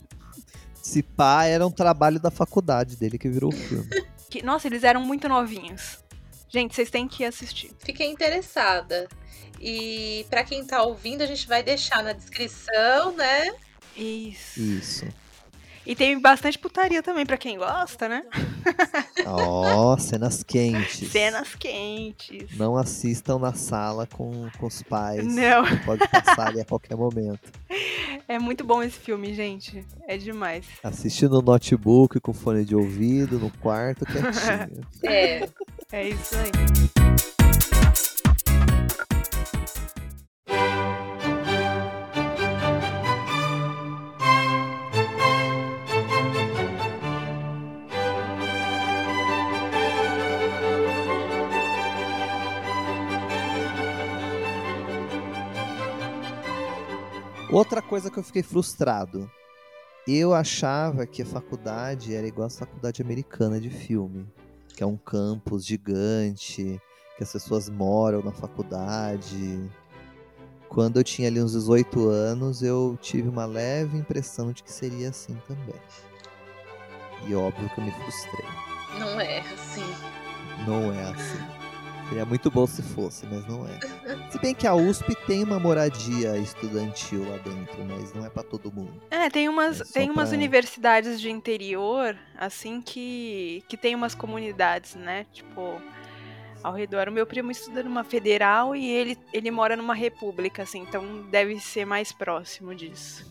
[0.83, 3.87] Se pá, era um trabalho da faculdade dele que virou o filme.
[4.31, 6.03] que, nossa, eles eram muito novinhos.
[6.49, 7.71] Gente, vocês têm que assistir.
[7.81, 9.07] Fiquei interessada.
[9.61, 13.55] E para quem tá ouvindo, a gente vai deixar na descrição, né?
[13.95, 14.59] Isso.
[14.59, 15.07] Isso.
[15.87, 18.25] E tem bastante putaria também, para quem gosta, né?
[19.27, 21.11] Ó, oh, cenas quentes.
[21.11, 22.57] Cenas quentes.
[22.57, 25.25] Não assistam na sala com, com os pais.
[25.25, 25.65] Não.
[25.85, 27.51] Pode passar ali a qualquer momento.
[28.29, 29.85] É muito bom esse filme, gente.
[30.07, 30.67] É demais.
[30.83, 34.87] Assiste no notebook, com fone de ouvido, no quarto, quietinho.
[35.03, 35.49] é.
[35.93, 37.40] É isso aí.
[57.53, 59.29] Outra coisa que eu fiquei frustrado.
[60.07, 64.27] Eu achava que a faculdade era igual a faculdade americana de filme,
[64.69, 66.81] que é um campus gigante,
[67.17, 69.69] que as pessoas moram na faculdade.
[70.69, 75.11] Quando eu tinha ali uns 18 anos, eu tive uma leve impressão de que seria
[75.11, 75.81] assim também.
[77.27, 78.47] E óbvio que eu me frustrei.
[78.99, 79.95] Não é assim.
[80.67, 81.60] Não é assim.
[82.11, 83.79] Seria muito bom se fosse, mas não é.
[84.31, 88.43] Se bem que a USP tem uma moradia estudantil lá dentro, mas não é para
[88.43, 89.01] todo mundo.
[89.09, 94.97] É, tem umas, é tem umas universidades de interior, assim, que, que tem umas comunidades,
[94.97, 95.25] né?
[95.33, 95.81] Tipo,
[96.65, 97.09] ao redor.
[97.09, 101.61] O meu primo estuda numa federal e ele, ele mora numa república, assim, então deve
[101.61, 103.25] ser mais próximo disso.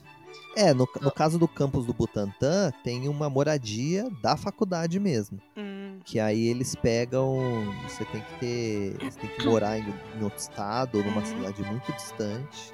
[0.56, 5.40] É, no, no caso do campus do Butantã, tem uma moradia da faculdade mesmo.
[5.56, 6.00] Hum.
[6.04, 7.38] Que aí eles pegam.
[7.88, 8.98] Você tem que ter.
[9.00, 9.86] Você tem que morar em,
[10.18, 11.26] em outro estado ou numa uhum.
[11.26, 12.74] cidade muito distante.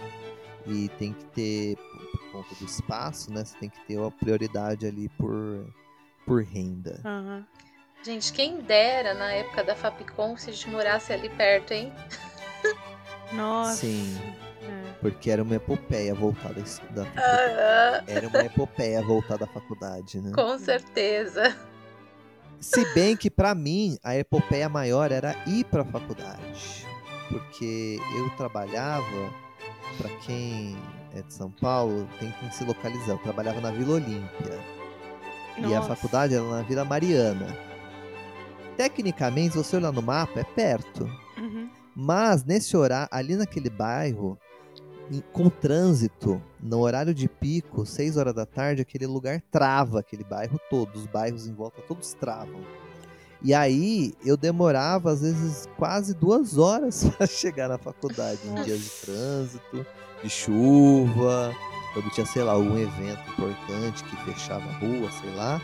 [0.68, 3.46] E tem que ter, por, por, conta do espaço, né?
[3.46, 5.68] Você tem que ter uma prioridade ali por,
[6.26, 7.02] por renda.
[7.06, 7.44] Uhum.
[8.04, 11.92] Gente, quem dera na época da Fapcom se a gente morasse ali perto, hein?
[13.34, 13.78] Nossa.
[13.78, 14.18] Sim.
[14.68, 14.94] É.
[15.02, 16.62] Porque era uma epopeia voltada
[16.92, 18.04] da uh...
[18.08, 20.32] Era uma epopeia voltada à faculdade, né?
[20.34, 21.56] Com certeza.
[22.60, 26.88] Se bem que para mim a epopeia maior era ir para a faculdade,
[27.30, 29.32] porque eu trabalhava
[29.98, 30.76] para quem
[31.14, 33.12] é de São Paulo, tem que se localizar.
[33.12, 34.60] Eu trabalhava na Vila Olímpia.
[35.58, 35.74] Nossa.
[35.74, 37.56] E a faculdade era na Vila Mariana.
[38.76, 41.06] Tecnicamente, se você olhar no mapa, é perto.
[41.38, 41.70] Uhum.
[41.96, 44.38] Mas nesse horário, ali naquele bairro,
[45.32, 50.60] com trânsito, no horário de pico, 6 horas da tarde, aquele lugar trava aquele bairro
[50.70, 52.62] todo, os bairros em volta todos travam.
[53.42, 58.80] E aí eu demorava às vezes quase duas horas para chegar na faculdade em dias
[58.80, 59.86] de trânsito,
[60.24, 61.54] de chuva,
[61.94, 65.62] quando tinha, sei lá, algum evento importante que fechava a rua, sei lá.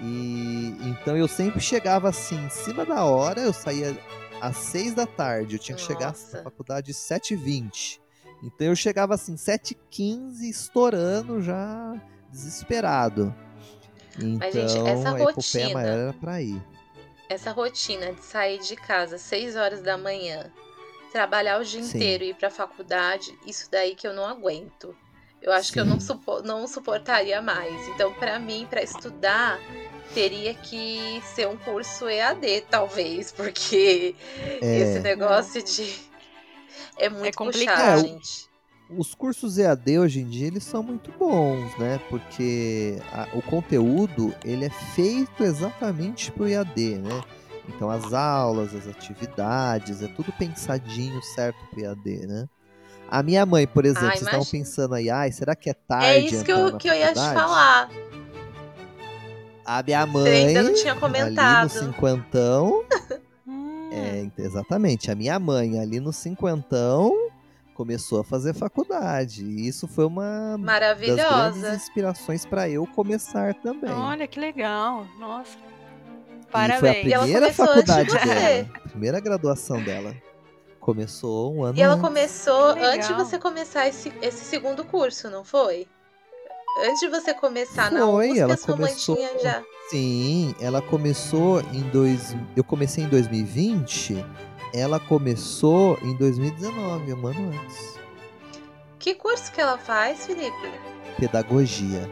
[0.00, 3.98] E então eu sempre chegava assim, em cima da hora, eu saía
[4.40, 5.94] às seis da tarde, eu tinha que Nossa.
[5.94, 7.98] chegar na faculdade às 7h20.
[8.42, 12.00] Então eu chegava assim, 7h15, estourando já,
[12.30, 13.34] desesperado.
[14.16, 16.62] Então, Mas, gente, essa a rotina, maior era pra ir.
[17.28, 20.50] Essa rotina de sair de casa às 6 horas da manhã,
[21.12, 21.96] trabalhar o dia Sim.
[21.96, 24.96] inteiro e ir pra faculdade, isso daí que eu não aguento.
[25.40, 25.74] Eu acho Sim.
[25.74, 27.88] que eu não, supo não suportaria mais.
[27.88, 29.60] Então, para mim, para estudar,
[30.12, 34.14] teria que ser um curso EAD, talvez, porque
[34.60, 34.78] é.
[34.78, 36.07] esse negócio de.
[36.96, 38.48] É muito é complicado, gente.
[38.90, 42.00] Os cursos EAD hoje em dia eles são muito bons, né?
[42.08, 47.22] Porque a, o conteúdo ele é feito exatamente para o EAD, né?
[47.68, 52.48] Então as aulas, as atividades, é tudo pensadinho certo para o EAD, né?
[53.10, 56.06] A minha mãe, por exemplo, ah, vocês estavam pensando aí, ai, será que é tarde?
[56.06, 57.90] É isso que eu, que eu ia te falar.
[59.64, 60.24] A minha mãe.
[60.24, 61.56] Você ainda não tinha comentado.
[61.56, 62.84] Ali no cinquentão.
[63.90, 65.10] é, exatamente.
[65.10, 67.12] A minha mãe, ali no cinquentão,
[67.74, 69.44] começou a fazer faculdade.
[69.44, 71.22] E isso foi uma Maravilhosa.
[71.22, 73.90] das grandes inspirações para eu começar também.
[73.90, 75.06] Olha que legal.
[75.18, 75.56] Nossa.
[76.50, 77.06] Parabéns.
[77.06, 80.14] E foi a primeira faculdade dela, a primeira graduação dela.
[80.80, 82.04] Começou um ano E ela antes.
[82.08, 85.86] começou antes de você começar esse, esse segundo curso, não foi?
[86.82, 89.62] Antes de você começar Foi, na USP, ela a sua começou, mãe tinha já.
[89.88, 92.36] Sim, ela começou em dois.
[92.54, 94.22] Eu comecei em 2020.
[94.74, 97.98] Ela começou em 2019, um ano antes.
[98.98, 100.52] Que curso que ela faz, Felipe?
[101.18, 102.06] Pedagogia.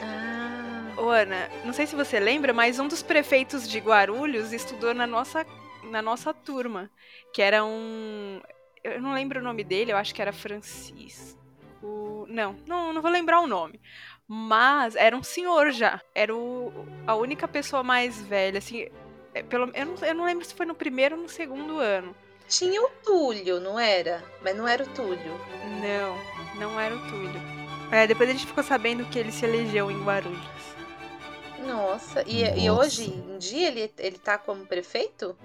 [0.00, 0.94] Ah.
[0.96, 5.08] Ô, Ana, não sei se você lembra, mas um dos prefeitos de Guarulhos estudou na
[5.08, 5.44] nossa,
[5.90, 6.88] na nossa turma.
[7.34, 8.40] Que era um.
[8.84, 11.36] Eu não lembro o nome dele, eu acho que era Francisco.
[12.28, 13.80] Não, não, não vou lembrar o nome.
[14.28, 16.00] Mas era um senhor já.
[16.14, 16.72] Era o,
[17.06, 18.88] a única pessoa mais velha, assim.
[19.32, 22.14] É, pelo, eu, não, eu não lembro se foi no primeiro ou no segundo ano.
[22.48, 24.22] Tinha o Túlio, não era?
[24.42, 25.40] Mas não era o Túlio.
[25.80, 27.40] Não, não era o Túlio.
[27.90, 30.76] É, depois a gente ficou sabendo que ele se elegeu em Guarulhos.
[31.64, 32.58] Nossa, e, Nossa.
[32.60, 35.36] e hoje em dia ele, ele tá como prefeito?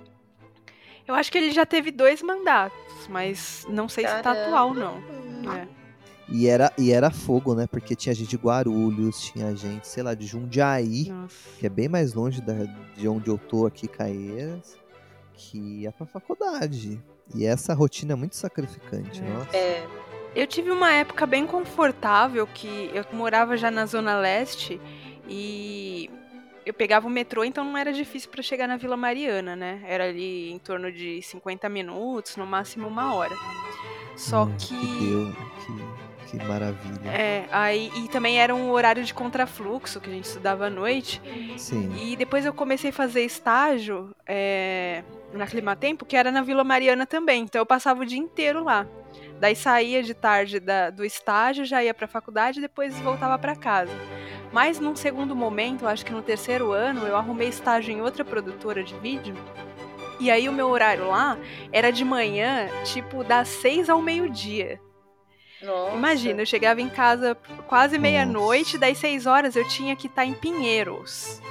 [1.07, 4.17] Eu acho que ele já teve dois mandatos, mas não sei Caramba.
[4.17, 4.95] se tá atual, não.
[4.97, 5.51] Hum.
[5.53, 5.80] É.
[6.31, 7.67] E era, e era fogo, né?
[7.67, 11.35] Porque tinha gente de Guarulhos, tinha gente, sei lá, de Jundiaí, Nossa.
[11.59, 12.53] que é bem mais longe da,
[12.95, 14.77] de onde eu tô aqui, Caeiras,
[15.33, 17.01] que ia pra faculdade.
[17.35, 19.29] E essa rotina é muito sacrificante, é.
[19.29, 19.57] nossa.
[19.57, 19.87] É.
[20.33, 24.79] Eu tive uma época bem confortável que eu morava já na Zona Leste
[25.27, 26.09] e
[26.65, 29.81] eu pegava o metrô, então não era difícil para chegar na Vila Mariana, né?
[29.85, 33.35] Era ali em torno de 50 minutos, no máximo uma hora.
[34.15, 34.67] Só hum, que.
[34.67, 35.33] que, deu,
[35.65, 37.09] que que maravilha.
[37.09, 41.21] É, aí e também era um horário de contrafluxo que a gente estudava à noite.
[41.57, 41.91] Sim.
[42.01, 45.03] E depois eu comecei a fazer estágio é,
[45.33, 47.43] na Climatempo, que era na Vila Mariana também.
[47.43, 48.87] Então eu passava o dia inteiro lá.
[49.39, 53.37] Daí saía de tarde da, do estágio, já ia para a faculdade e depois voltava
[53.37, 53.91] para casa.
[54.53, 58.83] Mas num segundo momento, acho que no terceiro ano, eu arrumei estágio em outra produtora
[58.83, 59.35] de vídeo.
[60.19, 61.37] E aí o meu horário lá
[61.71, 64.79] era de manhã, tipo das seis ao meio-dia.
[65.63, 65.95] Nossa.
[65.95, 67.35] Imagina, eu chegava em casa
[67.67, 71.41] quase meia-noite, das seis horas eu tinha que estar tá em Pinheiros.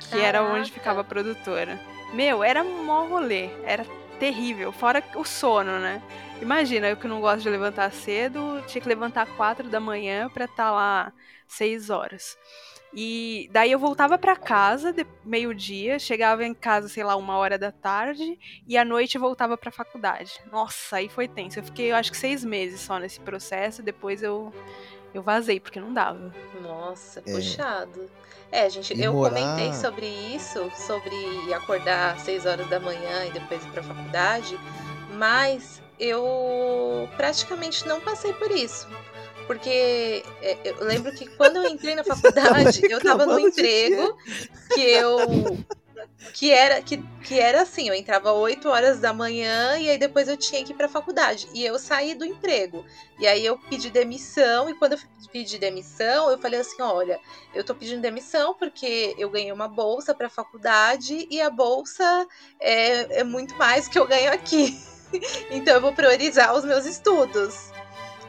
[0.00, 0.26] Que Caraca.
[0.26, 1.78] era onde ficava a produtora.
[2.12, 3.50] Meu, era mó rolê.
[3.64, 3.84] Era
[4.18, 4.72] terrível.
[4.72, 6.02] Fora o sono, né?
[6.40, 10.44] Imagina, eu que não gosto de levantar cedo, tinha que levantar quatro da manhã pra
[10.44, 11.12] estar tá lá
[11.46, 12.38] seis horas.
[12.92, 14.94] E daí eu voltava para casa
[15.24, 19.68] meio-dia, chegava em casa, sei lá, uma hora da tarde, e à noite voltava para
[19.68, 20.40] a faculdade.
[20.50, 21.58] Nossa, aí foi tenso.
[21.58, 24.52] Eu fiquei, eu acho que seis meses só nesse processo, depois eu,
[25.12, 26.32] eu vazei, porque não dava.
[26.62, 27.32] Nossa, é.
[27.32, 28.10] puxado.
[28.50, 29.34] É, gente, e eu morar...
[29.34, 31.14] comentei sobre isso, sobre
[31.52, 34.58] acordar às 6 horas da manhã e depois ir pra faculdade,
[35.12, 38.88] mas eu praticamente não passei por isso.
[39.48, 44.14] Porque é, eu lembro que quando eu entrei na faculdade, eu tava no emprego
[44.74, 45.18] que eu
[46.34, 50.28] que era que, que era assim, eu entrava 8 horas da manhã e aí depois
[50.28, 51.48] eu tinha que ir para faculdade.
[51.54, 52.84] E eu saí do emprego.
[53.18, 54.98] E aí eu pedi demissão e quando eu
[55.32, 57.18] pedi demissão, eu falei assim, olha,
[57.54, 62.28] eu tô pedindo demissão porque eu ganhei uma bolsa para faculdade e a bolsa
[62.60, 64.78] é, é muito mais que eu ganho aqui.
[65.50, 67.72] então eu vou priorizar os meus estudos.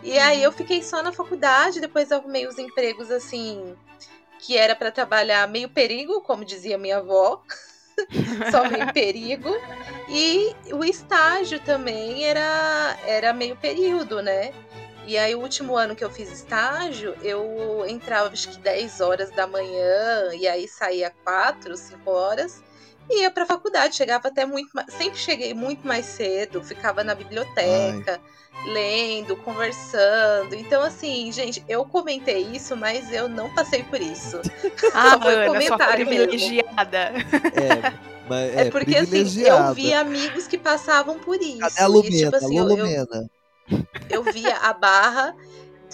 [0.01, 3.75] E aí eu fiquei só na faculdade, depois arrumei os empregos assim
[4.39, 7.43] que era para trabalhar meio perigo, como dizia minha avó.
[8.51, 9.49] só meio perigo.
[10.07, 14.53] E o estágio também era, era meio período, né?
[15.05, 19.31] E aí, o último ano que eu fiz estágio, eu entrava acho que 10 horas
[19.31, 22.63] da manhã, e aí saía 4, 5 horas,
[23.09, 23.95] e ia pra faculdade.
[23.95, 24.93] Chegava até muito mais.
[24.93, 28.19] Sempre cheguei muito mais cedo, ficava na biblioteca.
[28.21, 30.53] Ai lendo, conversando.
[30.55, 34.41] Então, assim, gente, eu comentei isso, mas eu não passei por isso.
[34.93, 36.97] Ah, Só foi Ana, comentário privilegiada.
[36.97, 37.93] É,
[38.27, 41.59] mas é, é porque assim, eu vi amigos que passavam por isso.
[41.59, 42.15] Cadê a Lumena?
[42.15, 43.29] E, tipo, assim, eu, eu,
[44.09, 45.35] eu via a barra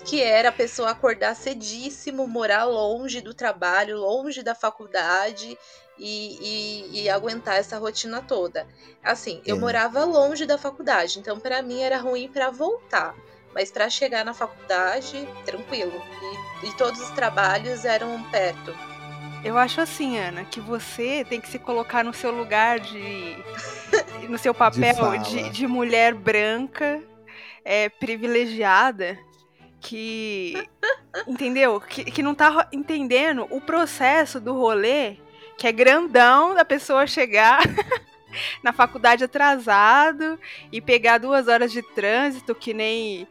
[0.03, 5.57] que era a pessoa acordar cedíssimo, morar longe do trabalho, longe da faculdade
[5.97, 8.67] e, e, e aguentar essa rotina toda.
[9.03, 9.51] Assim, é.
[9.51, 13.15] eu morava longe da faculdade, então para mim era ruim para voltar.
[13.53, 16.01] Mas para chegar na faculdade, tranquilo.
[16.61, 18.75] E, e todos os trabalhos eram perto.
[19.45, 23.37] Eu acho assim, Ana, que você tem que se colocar no seu lugar de.
[24.27, 27.01] no seu papel de, de, de mulher branca,
[27.63, 29.17] é, privilegiada,
[29.79, 30.67] que.
[31.25, 31.79] entendeu?
[31.79, 35.17] Que, que não tá entendendo o processo do rolê
[35.57, 37.61] que é grandão da pessoa chegar
[38.63, 40.39] na faculdade atrasado
[40.71, 43.27] e pegar duas horas de trânsito, que nem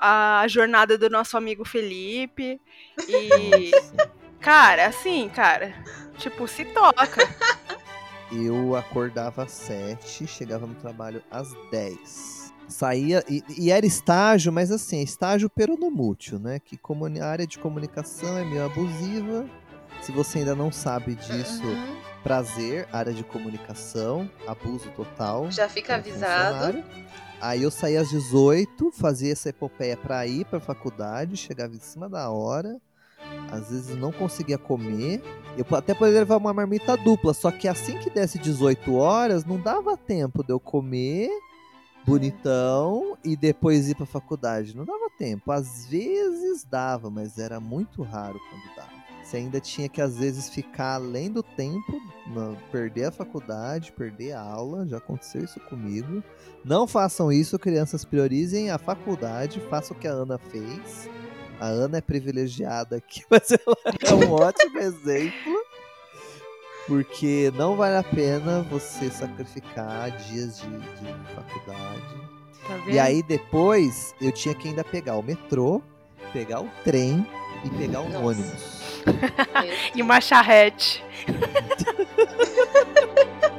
[0.00, 2.60] a jornada do nosso amigo Felipe.
[3.08, 3.70] E.
[4.40, 5.74] cara, assim, cara,
[6.18, 7.26] tipo, se toca.
[8.30, 12.52] Eu acordava às sete, chegava no trabalho às dez.
[12.68, 16.58] Saía, e, e, era estágio, mas assim, estágio peronomútil, né?
[16.58, 16.76] Que
[17.22, 19.48] a área de comunicação é meio abusiva,
[20.06, 21.96] se você ainda não sabe disso, uhum.
[22.22, 25.50] prazer, área de comunicação, abuso total.
[25.50, 26.84] Já fica avisado.
[27.40, 32.08] Aí eu saía às 18, fazia essa epopeia para ir para faculdade, chegava em cima
[32.08, 32.80] da hora.
[33.50, 35.20] Às vezes não conseguia comer.
[35.58, 39.58] Eu até poderia levar uma marmita dupla, só que assim que desse 18 horas, não
[39.58, 41.28] dava tempo de eu comer
[42.06, 44.76] bonitão e depois ir para faculdade.
[44.76, 45.50] Não dava tempo.
[45.50, 48.95] Às vezes dava, mas era muito raro quando dava.
[49.26, 52.00] Você ainda tinha que, às vezes, ficar além do tempo,
[52.70, 54.86] perder a faculdade, perder a aula.
[54.86, 56.22] Já aconteceu isso comigo.
[56.64, 58.04] Não façam isso, crianças.
[58.04, 59.58] Priorizem a faculdade.
[59.68, 61.10] Façam o que a Ana fez.
[61.58, 65.64] A Ana é privilegiada aqui, mas ela é um ótimo exemplo.
[66.86, 72.30] Porque não vale a pena você sacrificar dias de, de faculdade.
[72.64, 75.82] Tá e aí depois eu tinha que ainda pegar o metrô,
[76.32, 77.26] pegar o trem
[77.64, 78.24] e pegar um Nossa.
[78.24, 78.75] ônibus
[79.94, 81.04] e uma charrete.